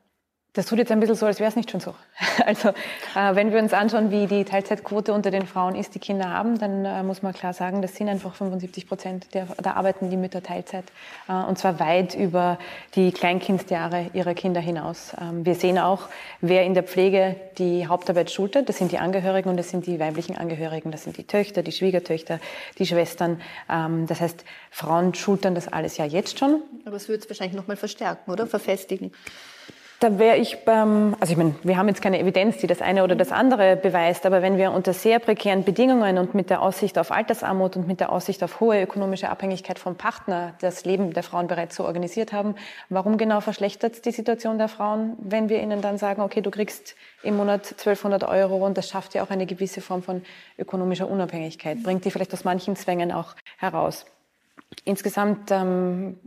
Das 0.54 0.66
tut 0.66 0.76
jetzt 0.76 0.92
ein 0.92 1.00
bisschen 1.00 1.14
so, 1.14 1.24
als 1.24 1.40
wäre 1.40 1.48
es 1.48 1.56
nicht 1.56 1.70
schon 1.70 1.80
so. 1.80 1.94
Also 2.44 2.68
äh, 2.68 3.34
wenn 3.34 3.52
wir 3.52 3.58
uns 3.58 3.72
anschauen, 3.72 4.10
wie 4.10 4.26
die 4.26 4.44
Teilzeitquote 4.44 5.14
unter 5.14 5.30
den 5.30 5.46
Frauen 5.46 5.74
ist, 5.74 5.94
die 5.94 5.98
Kinder 5.98 6.28
haben, 6.28 6.58
dann 6.58 6.84
äh, 6.84 7.02
muss 7.02 7.22
man 7.22 7.32
klar 7.32 7.54
sagen, 7.54 7.80
das 7.80 7.94
sind 7.96 8.08
einfach 8.08 8.34
75 8.34 8.86
Prozent 8.86 9.32
der, 9.32 9.46
da 9.62 9.74
arbeiten 9.74 10.10
die 10.10 10.16
Mütter 10.18 10.42
Teilzeit. 10.42 10.84
Äh, 11.26 11.32
und 11.32 11.58
zwar 11.58 11.80
weit 11.80 12.14
über 12.14 12.58
die 12.96 13.12
Kleinkindjahre 13.12 14.10
ihrer 14.12 14.34
Kinder 14.34 14.60
hinaus. 14.60 15.14
Ähm, 15.18 15.46
wir 15.46 15.54
sehen 15.54 15.78
auch, 15.78 16.08
wer 16.42 16.64
in 16.64 16.74
der 16.74 16.82
Pflege 16.82 17.36
die 17.56 17.86
Hauptarbeit 17.86 18.30
schultert. 18.30 18.68
Das 18.68 18.76
sind 18.76 18.92
die 18.92 18.98
Angehörigen 18.98 19.48
und 19.48 19.56
das 19.56 19.70
sind 19.70 19.86
die 19.86 19.98
weiblichen 19.98 20.36
Angehörigen. 20.36 20.90
Das 20.90 21.04
sind 21.04 21.16
die 21.16 21.24
Töchter, 21.24 21.62
die 21.62 21.72
Schwiegertöchter, 21.72 22.40
die 22.78 22.84
Schwestern. 22.84 23.40
Ähm, 23.70 24.06
das 24.06 24.20
heißt, 24.20 24.44
Frauen 24.70 25.14
schultern 25.14 25.54
das 25.54 25.68
alles 25.68 25.96
ja 25.96 26.04
jetzt 26.04 26.38
schon. 26.38 26.62
Aber 26.84 26.96
es 26.96 27.08
wird 27.08 27.22
es 27.22 27.30
wahrscheinlich 27.30 27.56
noch 27.56 27.68
mal 27.68 27.76
verstärken, 27.76 28.30
oder? 28.30 28.46
Verfestigen. 28.46 29.12
Da 30.02 30.18
wäre 30.18 30.36
ich 30.36 30.64
beim, 30.64 31.14
also 31.20 31.30
ich 31.30 31.36
meine, 31.36 31.54
wir 31.62 31.76
haben 31.76 31.86
jetzt 31.86 32.02
keine 32.02 32.18
Evidenz, 32.18 32.56
die 32.56 32.66
das 32.66 32.82
eine 32.82 33.04
oder 33.04 33.14
das 33.14 33.30
andere 33.30 33.76
beweist, 33.76 34.26
aber 34.26 34.42
wenn 34.42 34.58
wir 34.58 34.72
unter 34.72 34.94
sehr 34.94 35.20
prekären 35.20 35.62
Bedingungen 35.62 36.18
und 36.18 36.34
mit 36.34 36.50
der 36.50 36.60
Aussicht 36.60 36.98
auf 36.98 37.12
Altersarmut 37.12 37.76
und 37.76 37.86
mit 37.86 38.00
der 38.00 38.10
Aussicht 38.10 38.42
auf 38.42 38.58
hohe 38.58 38.82
ökonomische 38.82 39.28
Abhängigkeit 39.28 39.78
vom 39.78 39.94
Partner 39.94 40.54
das 40.60 40.84
Leben 40.84 41.12
der 41.12 41.22
Frauen 41.22 41.46
bereits 41.46 41.76
so 41.76 41.84
organisiert 41.84 42.32
haben, 42.32 42.56
warum 42.88 43.16
genau 43.16 43.40
verschlechtert 43.40 44.04
die 44.04 44.10
Situation 44.10 44.58
der 44.58 44.66
Frauen, 44.66 45.16
wenn 45.20 45.48
wir 45.48 45.62
ihnen 45.62 45.82
dann 45.82 45.98
sagen, 45.98 46.22
okay, 46.22 46.40
du 46.40 46.50
kriegst 46.50 46.96
im 47.22 47.36
Monat 47.36 47.70
1200 47.70 48.24
Euro 48.24 48.56
und 48.66 48.76
das 48.76 48.88
schafft 48.88 49.14
ja 49.14 49.22
auch 49.22 49.30
eine 49.30 49.46
gewisse 49.46 49.80
Form 49.80 50.02
von 50.02 50.22
ökonomischer 50.58 51.08
Unabhängigkeit, 51.08 51.80
bringt 51.84 52.04
die 52.04 52.10
vielleicht 52.10 52.32
aus 52.32 52.42
manchen 52.42 52.74
Zwängen 52.74 53.12
auch 53.12 53.36
heraus. 53.56 54.04
Insgesamt 54.84 55.52
ähm, 55.52 56.18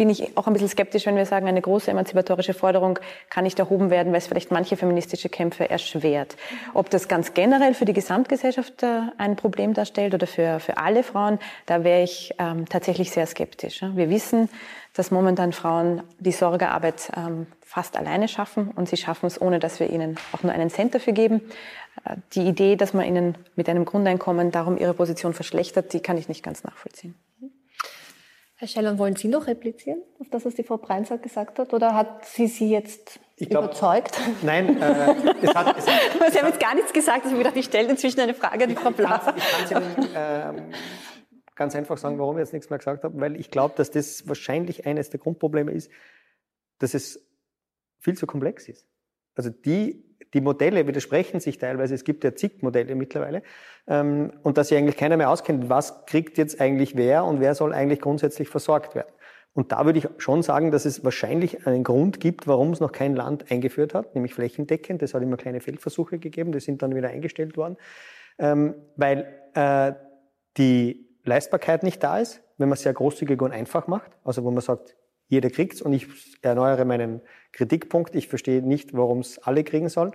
bin 0.00 0.08
ich 0.08 0.34
auch 0.38 0.46
ein 0.46 0.54
bisschen 0.54 0.70
skeptisch, 0.70 1.04
wenn 1.04 1.16
wir 1.16 1.26
sagen, 1.26 1.46
eine 1.46 1.60
große 1.60 1.90
emanzipatorische 1.90 2.54
Forderung 2.54 2.98
kann 3.28 3.44
nicht 3.44 3.58
erhoben 3.58 3.90
werden, 3.90 4.12
weil 4.12 4.18
es 4.20 4.28
vielleicht 4.28 4.50
manche 4.50 4.78
feministische 4.78 5.28
Kämpfe 5.28 5.68
erschwert. 5.68 6.38
Ob 6.72 6.88
das 6.88 7.06
ganz 7.06 7.34
generell 7.34 7.74
für 7.74 7.84
die 7.84 7.92
Gesamtgesellschaft 7.92 8.82
äh, 8.82 9.02
ein 9.18 9.36
Problem 9.36 9.74
darstellt 9.74 10.14
oder 10.14 10.26
für, 10.26 10.58
für 10.58 10.78
alle 10.78 11.02
Frauen, 11.02 11.38
da 11.66 11.84
wäre 11.84 12.02
ich 12.02 12.34
ähm, 12.38 12.66
tatsächlich 12.66 13.10
sehr 13.10 13.26
skeptisch. 13.26 13.82
Wir 13.94 14.08
wissen, 14.08 14.48
dass 14.94 15.10
momentan 15.10 15.52
Frauen 15.52 16.02
die 16.18 16.32
Sorgearbeit 16.32 17.12
ähm, 17.14 17.46
fast 17.60 17.98
alleine 17.98 18.26
schaffen 18.26 18.70
und 18.70 18.88
sie 18.88 18.96
schaffen 18.96 19.26
es, 19.26 19.38
ohne 19.38 19.58
dass 19.58 19.80
wir 19.80 19.90
ihnen 19.90 20.16
auch 20.32 20.42
nur 20.42 20.54
einen 20.54 20.70
Cent 20.70 20.94
dafür 20.94 21.12
geben. 21.12 21.42
Äh, 22.06 22.16
die 22.32 22.48
Idee, 22.48 22.76
dass 22.76 22.94
man 22.94 23.04
ihnen 23.04 23.36
mit 23.54 23.68
einem 23.68 23.84
Grundeinkommen 23.84 24.50
darum 24.50 24.78
ihre 24.78 24.94
Position 24.94 25.34
verschlechtert, 25.34 25.92
die 25.92 26.00
kann 26.00 26.16
ich 26.16 26.26
nicht 26.26 26.42
ganz 26.42 26.64
nachvollziehen. 26.64 27.14
Herr 28.60 28.68
Schellern, 28.68 28.98
wollen 28.98 29.16
Sie 29.16 29.28
noch 29.28 29.46
replizieren 29.46 30.02
auf 30.18 30.28
das, 30.28 30.44
was 30.44 30.54
die 30.54 30.62
Frau 30.62 30.76
Breinsack 30.76 31.22
gesagt 31.22 31.58
hat? 31.58 31.72
Oder 31.72 31.94
hat 31.94 32.26
sie 32.26 32.46
Sie 32.46 32.68
jetzt 32.68 33.18
glaub, 33.38 33.64
überzeugt? 33.64 34.20
Nein, 34.42 34.76
äh, 34.82 35.14
es 35.40 35.54
hat, 35.54 35.78
es 35.78 35.86
hat, 35.86 36.30
Sie 36.30 36.38
haben 36.38 36.48
jetzt 36.48 36.60
gar 36.60 36.74
nichts 36.74 36.92
gesagt. 36.92 37.24
Also 37.24 37.34
ich 37.34 37.38
gedacht, 37.38 37.56
ich 37.56 37.64
stelle 37.64 37.88
inzwischen 37.88 38.20
eine 38.20 38.34
Frage 38.34 38.64
an 38.64 38.68
die 38.68 38.76
Frau 38.76 38.90
Blaser. 38.90 39.34
Ich 39.34 39.70
kann 39.70 39.82
Ihnen 39.82 40.14
äh, 40.14 40.74
ganz 41.54 41.74
einfach 41.74 41.96
sagen, 41.96 42.18
warum 42.18 42.36
ich 42.36 42.40
jetzt 42.40 42.52
nichts 42.52 42.68
mehr 42.68 42.78
gesagt 42.78 43.02
habe, 43.02 43.18
weil 43.18 43.40
ich 43.40 43.50
glaube, 43.50 43.72
dass 43.78 43.90
das 43.92 44.28
wahrscheinlich 44.28 44.84
eines 44.84 45.08
der 45.08 45.20
Grundprobleme 45.20 45.72
ist, 45.72 45.90
dass 46.80 46.92
es 46.92 47.26
viel 47.98 48.18
zu 48.18 48.26
komplex 48.26 48.68
ist. 48.68 48.86
Also 49.36 49.48
die 49.48 50.04
die 50.34 50.40
Modelle 50.40 50.86
widersprechen 50.86 51.40
sich 51.40 51.58
teilweise. 51.58 51.94
Es 51.94 52.04
gibt 52.04 52.24
ja 52.24 52.34
zig 52.34 52.62
Modelle 52.62 52.94
mittlerweile. 52.94 53.42
Ähm, 53.86 54.32
und 54.42 54.58
dass 54.58 54.68
sich 54.68 54.78
eigentlich 54.78 54.96
keiner 54.96 55.16
mehr 55.16 55.30
auskennt, 55.30 55.68
was 55.68 56.06
kriegt 56.06 56.38
jetzt 56.38 56.60
eigentlich 56.60 56.96
wer 56.96 57.24
und 57.24 57.40
wer 57.40 57.54
soll 57.54 57.72
eigentlich 57.72 58.00
grundsätzlich 58.00 58.48
versorgt 58.48 58.94
werden. 58.94 59.12
Und 59.52 59.72
da 59.72 59.84
würde 59.84 59.98
ich 59.98 60.08
schon 60.18 60.42
sagen, 60.42 60.70
dass 60.70 60.84
es 60.84 61.04
wahrscheinlich 61.04 61.66
einen 61.66 61.82
Grund 61.82 62.20
gibt, 62.20 62.46
warum 62.46 62.72
es 62.72 62.80
noch 62.80 62.92
kein 62.92 63.16
Land 63.16 63.50
eingeführt 63.50 63.94
hat, 63.94 64.14
nämlich 64.14 64.34
flächendeckend. 64.34 65.02
Das 65.02 65.12
hat 65.12 65.22
immer 65.22 65.36
kleine 65.36 65.60
Feldversuche 65.60 66.18
gegeben, 66.18 66.52
die 66.52 66.60
sind 66.60 66.82
dann 66.82 66.94
wieder 66.94 67.08
eingestellt 67.08 67.56
worden, 67.56 67.76
ähm, 68.38 68.74
weil 68.94 69.26
äh, 69.54 69.92
die 70.56 71.08
Leistbarkeit 71.24 71.82
nicht 71.82 72.02
da 72.02 72.18
ist, 72.18 72.42
wenn 72.58 72.68
man 72.68 72.74
es 72.74 72.82
sehr 72.82 72.92
großzügig 72.92 73.42
und 73.42 73.50
einfach 73.50 73.88
macht. 73.88 74.12
Also 74.22 74.44
wo 74.44 74.50
man 74.52 74.60
sagt, 74.60 74.94
jeder 75.30 75.48
kriegt's 75.48 75.80
und 75.80 75.92
ich 75.92 76.08
erneuere 76.42 76.84
meinen 76.84 77.20
Kritikpunkt. 77.52 78.16
Ich 78.16 78.26
verstehe 78.28 78.62
nicht, 78.62 78.92
warum 78.92 79.20
es 79.20 79.38
alle 79.38 79.62
kriegen 79.62 79.88
sollen. 79.88 80.12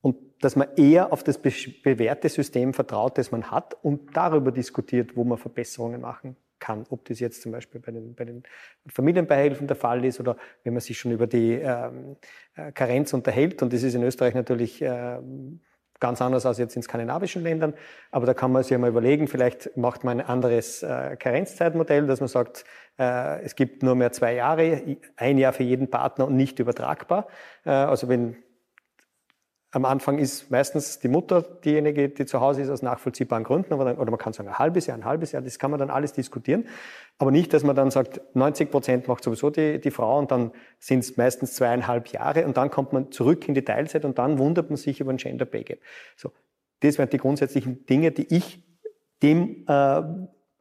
Und 0.00 0.16
dass 0.40 0.56
man 0.56 0.68
eher 0.76 1.12
auf 1.12 1.22
das 1.22 1.38
bewährte 1.38 2.28
System 2.28 2.74
vertraut, 2.74 3.18
das 3.18 3.30
man 3.30 3.50
hat 3.50 3.76
und 3.82 4.16
darüber 4.16 4.50
diskutiert, 4.50 5.16
wo 5.16 5.22
man 5.24 5.38
Verbesserungen 5.38 6.00
machen 6.00 6.36
kann. 6.58 6.84
Ob 6.90 7.04
das 7.04 7.20
jetzt 7.20 7.42
zum 7.42 7.52
Beispiel 7.52 7.80
bei 7.80 7.92
den, 7.92 8.14
bei 8.14 8.24
den 8.24 8.42
Familienbeihilfen 8.88 9.68
der 9.68 9.76
Fall 9.76 10.04
ist 10.04 10.18
oder 10.18 10.36
wenn 10.64 10.74
man 10.74 10.80
sich 10.80 10.98
schon 10.98 11.12
über 11.12 11.28
die 11.28 11.52
ähm, 11.52 12.16
äh, 12.56 12.72
Karenz 12.72 13.12
unterhält. 13.12 13.62
Und 13.62 13.72
das 13.72 13.84
ist 13.84 13.94
in 13.94 14.02
Österreich 14.02 14.34
natürlich 14.34 14.82
ähm, 14.82 15.60
ganz 16.00 16.20
anders 16.22 16.46
als 16.46 16.58
jetzt 16.58 16.76
in 16.76 16.82
skandinavischen 16.82 17.42
Ländern. 17.42 17.74
Aber 18.10 18.26
da 18.26 18.34
kann 18.34 18.52
man 18.52 18.62
sich 18.62 18.70
ja 18.70 18.78
mal 18.78 18.90
überlegen, 18.90 19.28
vielleicht 19.28 19.76
macht 19.76 20.04
man 20.04 20.20
ein 20.20 20.26
anderes 20.26 20.82
äh, 20.82 21.16
Karenzzeitmodell, 21.16 22.06
dass 22.06 22.20
man 22.20 22.28
sagt, 22.28 22.64
äh, 22.98 23.42
es 23.42 23.56
gibt 23.56 23.82
nur 23.82 23.94
mehr 23.94 24.12
zwei 24.12 24.34
Jahre, 24.34 24.96
ein 25.16 25.38
Jahr 25.38 25.52
für 25.52 25.62
jeden 25.62 25.90
Partner 25.90 26.26
und 26.26 26.36
nicht 26.36 26.58
übertragbar. 26.58 27.28
Äh, 27.64 27.70
also 27.70 28.08
wenn 28.08 28.36
am 29.76 29.84
Anfang 29.84 30.18
ist 30.18 30.50
meistens 30.50 31.00
die 31.00 31.08
Mutter 31.08 31.42
diejenige, 31.42 32.08
die 32.08 32.24
zu 32.24 32.40
Hause 32.40 32.62
ist 32.62 32.70
aus 32.70 32.80
nachvollziehbaren 32.80 33.44
Gründen, 33.44 33.78
dann, 33.78 33.98
oder 33.98 34.10
man 34.10 34.18
kann 34.18 34.32
sagen 34.32 34.48
ein 34.48 34.58
halbes 34.58 34.86
Jahr, 34.86 34.96
ein 34.96 35.04
halbes 35.04 35.32
Jahr, 35.32 35.42
das 35.42 35.58
kann 35.58 35.70
man 35.70 35.78
dann 35.78 35.90
alles 35.90 36.14
diskutieren. 36.14 36.66
Aber 37.18 37.30
nicht, 37.30 37.52
dass 37.54 37.62
man 37.62 37.74
dann 37.74 37.90
sagt, 37.90 38.20
90 38.34 38.70
Prozent 38.70 39.08
macht 39.08 39.24
sowieso 39.24 39.48
die, 39.48 39.80
die 39.80 39.90
Frau 39.90 40.18
und 40.18 40.30
dann 40.30 40.52
sind 40.78 40.98
es 40.98 41.16
meistens 41.16 41.54
zweieinhalb 41.54 42.08
Jahre 42.08 42.44
und 42.44 42.56
dann 42.58 42.70
kommt 42.70 42.92
man 42.92 43.10
zurück 43.10 43.48
in 43.48 43.54
die 43.54 43.64
Teilzeit 43.64 44.04
und 44.04 44.18
dann 44.18 44.38
wundert 44.38 44.68
man 44.68 44.76
sich 44.76 45.00
über 45.00 45.12
ein 45.12 45.16
Gender 45.16 45.46
Pay 45.46 45.64
Gap. 45.64 45.80
So, 46.14 46.32
das 46.80 46.98
wären 46.98 47.08
die 47.08 47.16
grundsätzlichen 47.16 47.86
Dinge, 47.86 48.12
die 48.12 48.34
ich 48.34 48.62
dem 49.22 49.64
äh, 49.66 50.02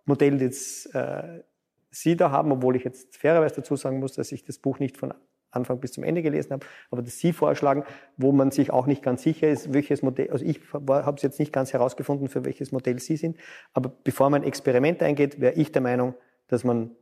Modell 0.06 0.41
jetzt 0.41 0.93
äh, 0.95 1.41
Sie 1.89 2.18
da 2.18 2.30
haben, 2.30 2.51
obwohl 2.51 2.76
ich 2.76 2.84
jetzt 2.84 3.18
fairerweise 3.18 3.56
dazu 3.56 3.76
sagen 3.76 3.99
muss, 3.99 4.14
dass 4.14 4.32
ich 4.32 4.43
das 4.43 4.58
Buch 4.60 4.80
nicht 4.80 4.97
von 4.97 5.14
Anfang 5.51 5.80
bis 5.80 5.93
zum 5.93 6.03
Ende 6.03 6.22
gelesen 6.22 6.51
habe, 6.51 6.66
aber 6.91 7.01
das 7.01 7.18
Sie 7.18 7.32
vorschlagen, 7.32 7.86
wo 8.18 8.32
man 8.34 8.51
sich 8.51 8.72
auch 8.72 8.88
nicht 8.88 9.01
ganz 9.01 9.24
sicher 9.24 9.47
ist, 9.47 9.74
welches 9.74 10.01
Modell, 10.01 10.30
also 10.30 10.43
ich 10.43 10.60
habe 10.74 11.16
es 11.16 11.22
jetzt 11.22 11.39
nicht 11.39 11.53
ganz 11.53 11.72
herausgefunden, 11.72 12.28
für 12.28 12.43
welches 12.43 12.74
Modell 12.74 12.99
Sie 12.99 13.16
sind, 13.16 13.38
aber 13.74 13.89
bevor 14.03 14.30
man 14.30 14.41
ein 14.41 14.47
Experiment 14.47 15.01
eingeht, 15.01 15.39
wäre 15.39 15.53
ich 15.53 15.72
der 15.72 15.82
Meinung, 15.82 16.16
dass 16.48 16.64
man 16.64 16.96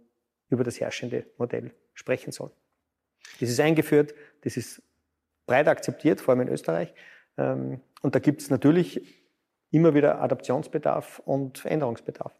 über 0.50 0.64
das 0.64 0.80
herrschende 0.80 1.26
Modell 1.38 1.74
sprechen 1.94 2.32
soll. 2.32 2.52
Das 3.40 3.50
ist 3.50 3.60
eingeführt, 3.60 4.14
das 4.42 4.58
ist 4.58 4.82
breit 5.46 5.68
akzeptiert, 5.68 6.22
vor 6.22 6.34
allem 6.34 6.48
in 6.48 6.54
Österreich. 6.54 6.94
Ähm, 7.38 7.82
und 8.02 8.16
da 8.16 8.20
gibt 8.20 8.42
es 8.42 8.50
natürlich 8.50 9.02
immer 9.72 9.94
wieder 9.94 10.22
Adaptionsbedarf 10.22 11.20
und 11.26 11.58
Veränderungsbedarf. 11.58 12.34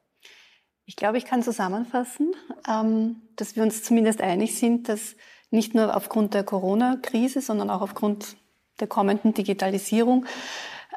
Ich 0.86 0.96
glaube, 0.96 1.18
ich 1.18 1.26
kann 1.26 1.42
zusammenfassen, 1.42 2.36
ähm, 2.70 3.22
dass 3.36 3.56
wir 3.56 3.64
uns 3.64 3.84
zumindest 3.84 4.22
einig 4.22 4.58
sind, 4.58 4.90
dass 4.90 5.16
nicht 5.50 5.74
nur 5.74 5.96
aufgrund 5.96 6.34
der 6.34 6.44
Corona-Krise, 6.44 7.42
sondern 7.42 7.70
auch 7.70 7.82
aufgrund 7.82 8.36
der 8.80 8.88
kommenden 8.88 9.34
Digitalisierung 9.34 10.26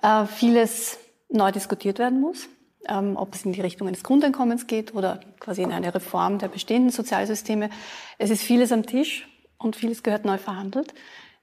äh, 0.03 0.27
vieles 0.27 0.99
neu 1.29 1.53
diskutiert 1.53 1.99
werden 1.99 2.21
muss. 2.21 2.49
Ähm, 2.89 3.17
ob 3.17 3.35
es 3.35 3.45
in 3.45 3.53
die 3.53 3.61
Richtung 3.61 3.89
eines 3.89 4.03
Grundeinkommens 4.03 4.67
geht 4.67 4.95
oder 4.95 5.21
quasi 5.41 5.63
in 5.63 5.73
eine 5.73 5.95
Reform 5.95 6.39
der 6.39 6.49
bestehenden 6.49 6.91
Sozialsysteme. 6.91 7.71
Es 8.19 8.31
ist 8.31 8.43
vieles 8.43 8.71
am 8.71 8.87
Tisch 8.87 9.29
und 9.59 9.77
vieles 9.77 10.03
gehört 10.03 10.25
neu 10.25 10.39
verhandelt. 10.39 10.95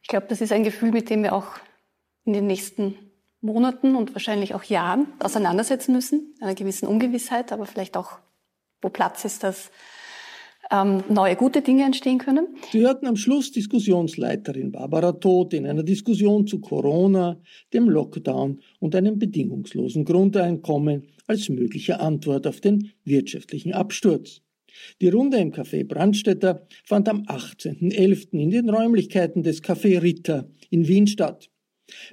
Ich 0.01 0.07
glaube, 0.07 0.27
das 0.29 0.41
ist 0.41 0.51
ein 0.51 0.63
Gefühl, 0.63 0.91
mit 0.91 1.09
dem 1.09 1.23
wir 1.23 1.33
auch 1.33 1.47
in 2.25 2.33
den 2.33 2.47
nächsten 2.47 2.95
Monaten 3.41 3.95
und 3.95 4.15
wahrscheinlich 4.15 4.53
auch 4.53 4.63
Jahren 4.63 5.07
auseinandersetzen 5.19 5.93
müssen, 5.93 6.33
einer 6.39 6.55
gewissen 6.55 6.87
Ungewissheit, 6.87 7.51
aber 7.51 7.65
vielleicht 7.65 7.97
auch, 7.97 8.19
wo 8.81 8.89
Platz 8.89 9.25
ist, 9.25 9.43
dass 9.43 9.69
ähm, 10.71 11.03
neue 11.09 11.35
gute 11.35 11.61
Dinge 11.61 11.83
entstehen 11.83 12.19
können. 12.19 12.47
Sie 12.71 12.81
hörten 12.81 13.05
am 13.05 13.17
Schluss 13.17 13.51
Diskussionsleiterin 13.51 14.71
Barbara 14.71 15.11
Todt 15.11 15.53
in 15.53 15.67
einer 15.67 15.83
Diskussion 15.83 16.47
zu 16.47 16.59
Corona, 16.59 17.37
dem 17.73 17.89
Lockdown 17.89 18.61
und 18.79 18.95
einem 18.95 19.19
bedingungslosen 19.19 20.05
Grundeinkommen 20.05 21.09
als 21.28 21.49
mögliche 21.49 21.99
Antwort 21.99 22.47
auf 22.47 22.61
den 22.61 22.91
wirtschaftlichen 23.05 23.74
Absturz. 23.74 24.41
Die 25.01 25.09
Runde 25.09 25.38
im 25.38 25.51
Café 25.51 25.86
Brandstätter 25.86 26.67
fand 26.84 27.07
am 27.07 27.24
18.11. 27.24 28.32
in 28.32 28.49
den 28.49 28.69
Räumlichkeiten 28.69 29.43
des 29.43 29.61
Café 29.61 30.01
Ritter 30.01 30.49
in 30.69 30.88
Wien 30.88 31.07
statt. 31.07 31.49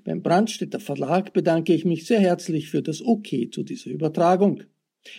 Beim 0.04 0.22
Brandstätter 0.22 0.80
Verlag 0.80 1.32
bedanke 1.32 1.74
ich 1.74 1.84
mich 1.84 2.06
sehr 2.06 2.20
herzlich 2.20 2.68
für 2.68 2.82
das 2.82 3.02
OK 3.02 3.28
zu 3.52 3.62
dieser 3.62 3.90
Übertragung. 3.90 4.64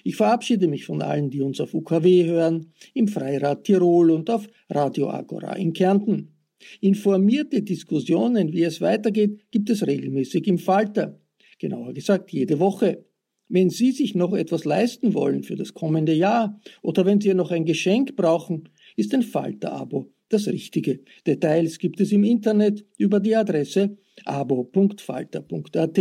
Ich 0.04 0.16
verabschiede 0.16 0.68
mich 0.68 0.86
von 0.86 1.02
allen, 1.02 1.30
die 1.30 1.42
uns 1.42 1.60
auf 1.60 1.74
UKW 1.74 2.26
hören, 2.26 2.74
im 2.94 3.08
Freirad 3.08 3.64
Tirol 3.64 4.12
und 4.12 4.30
auf 4.30 4.48
Radio 4.70 5.10
Agora 5.10 5.54
in 5.56 5.74
Kärnten. 5.74 6.36
Informierte 6.80 7.64
Diskussionen, 7.64 8.54
wie 8.54 8.64
es 8.64 8.82
weitergeht, 8.82 9.40
gibt 9.50 9.72
es 9.72 9.86
regelmäßig 9.88 10.46
im 10.48 10.60
Falter. 10.60 11.20
Genauer 11.58 11.94
gesagt 11.94 12.32
jede 12.32 12.60
Woche. 12.60 13.06
Wenn 13.54 13.70
Sie 13.70 13.92
sich 13.92 14.16
noch 14.16 14.34
etwas 14.34 14.64
leisten 14.64 15.14
wollen 15.14 15.44
für 15.44 15.58
das 15.58 15.74
kommende 15.74 16.14
Jahr 16.14 16.58
oder 16.82 17.06
wenn 17.06 17.20
Sie 17.20 17.34
noch 17.34 17.52
ein 17.52 17.66
Geschenk 17.66 18.16
brauchen, 18.16 18.70
ist 18.96 19.14
ein 19.14 19.24
Falter-Abo 19.24 20.10
das 20.30 20.48
Richtige. 20.48 21.02
Details 21.28 21.78
gibt 21.78 22.00
es 22.00 22.14
im 22.14 22.24
Internet 22.24 22.86
über 22.98 23.20
die 23.20 23.36
Adresse 23.36 23.98
abo.falter.at. 24.24 26.00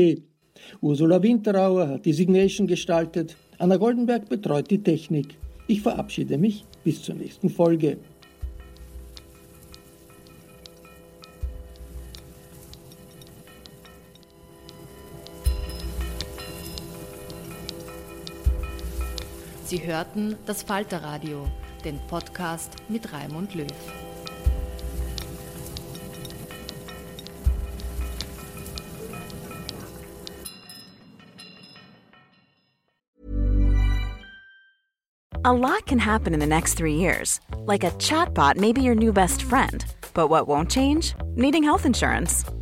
Ursula 0.81 1.23
Winterauer 1.23 1.89
hat 1.89 2.07
die 2.07 2.13
Signation 2.13 2.69
gestaltet, 2.69 3.37
Anna 3.59 3.77
Goldenberg 3.77 4.29
betreut 4.29 4.71
die 4.71 4.83
Technik. 4.83 5.35
Ich 5.67 5.81
verabschiede 5.81 6.39
mich 6.39 6.65
bis 6.85 7.03
zur 7.03 7.17
nächsten 7.17 7.49
Folge. 7.49 7.99
Sie 19.71 19.87
hörten 19.87 20.37
das 20.47 20.65
Falterradio, 20.65 21.47
den 21.85 22.01
Podcast 22.09 22.73
mit 22.89 23.13
Raimund 23.13 23.55
Löw. 23.55 23.69
A 35.45 35.53
lot 35.53 35.87
can 35.87 36.01
happen 36.01 36.35
in 36.35 36.41
the 36.41 36.47
next 36.47 36.75
three 36.75 36.97
years. 36.97 37.39
Like 37.65 37.85
a 37.85 37.93
chatbot 37.93 38.57
may 38.57 38.73
be 38.73 38.83
your 38.83 38.97
new 38.97 39.13
best 39.13 39.45
friend. 39.45 39.85
But 40.15 40.31
what 40.31 40.49
won't 40.49 40.69
change? 40.69 41.15
Needing 41.37 41.63
health 41.63 41.87
insurance. 41.87 42.45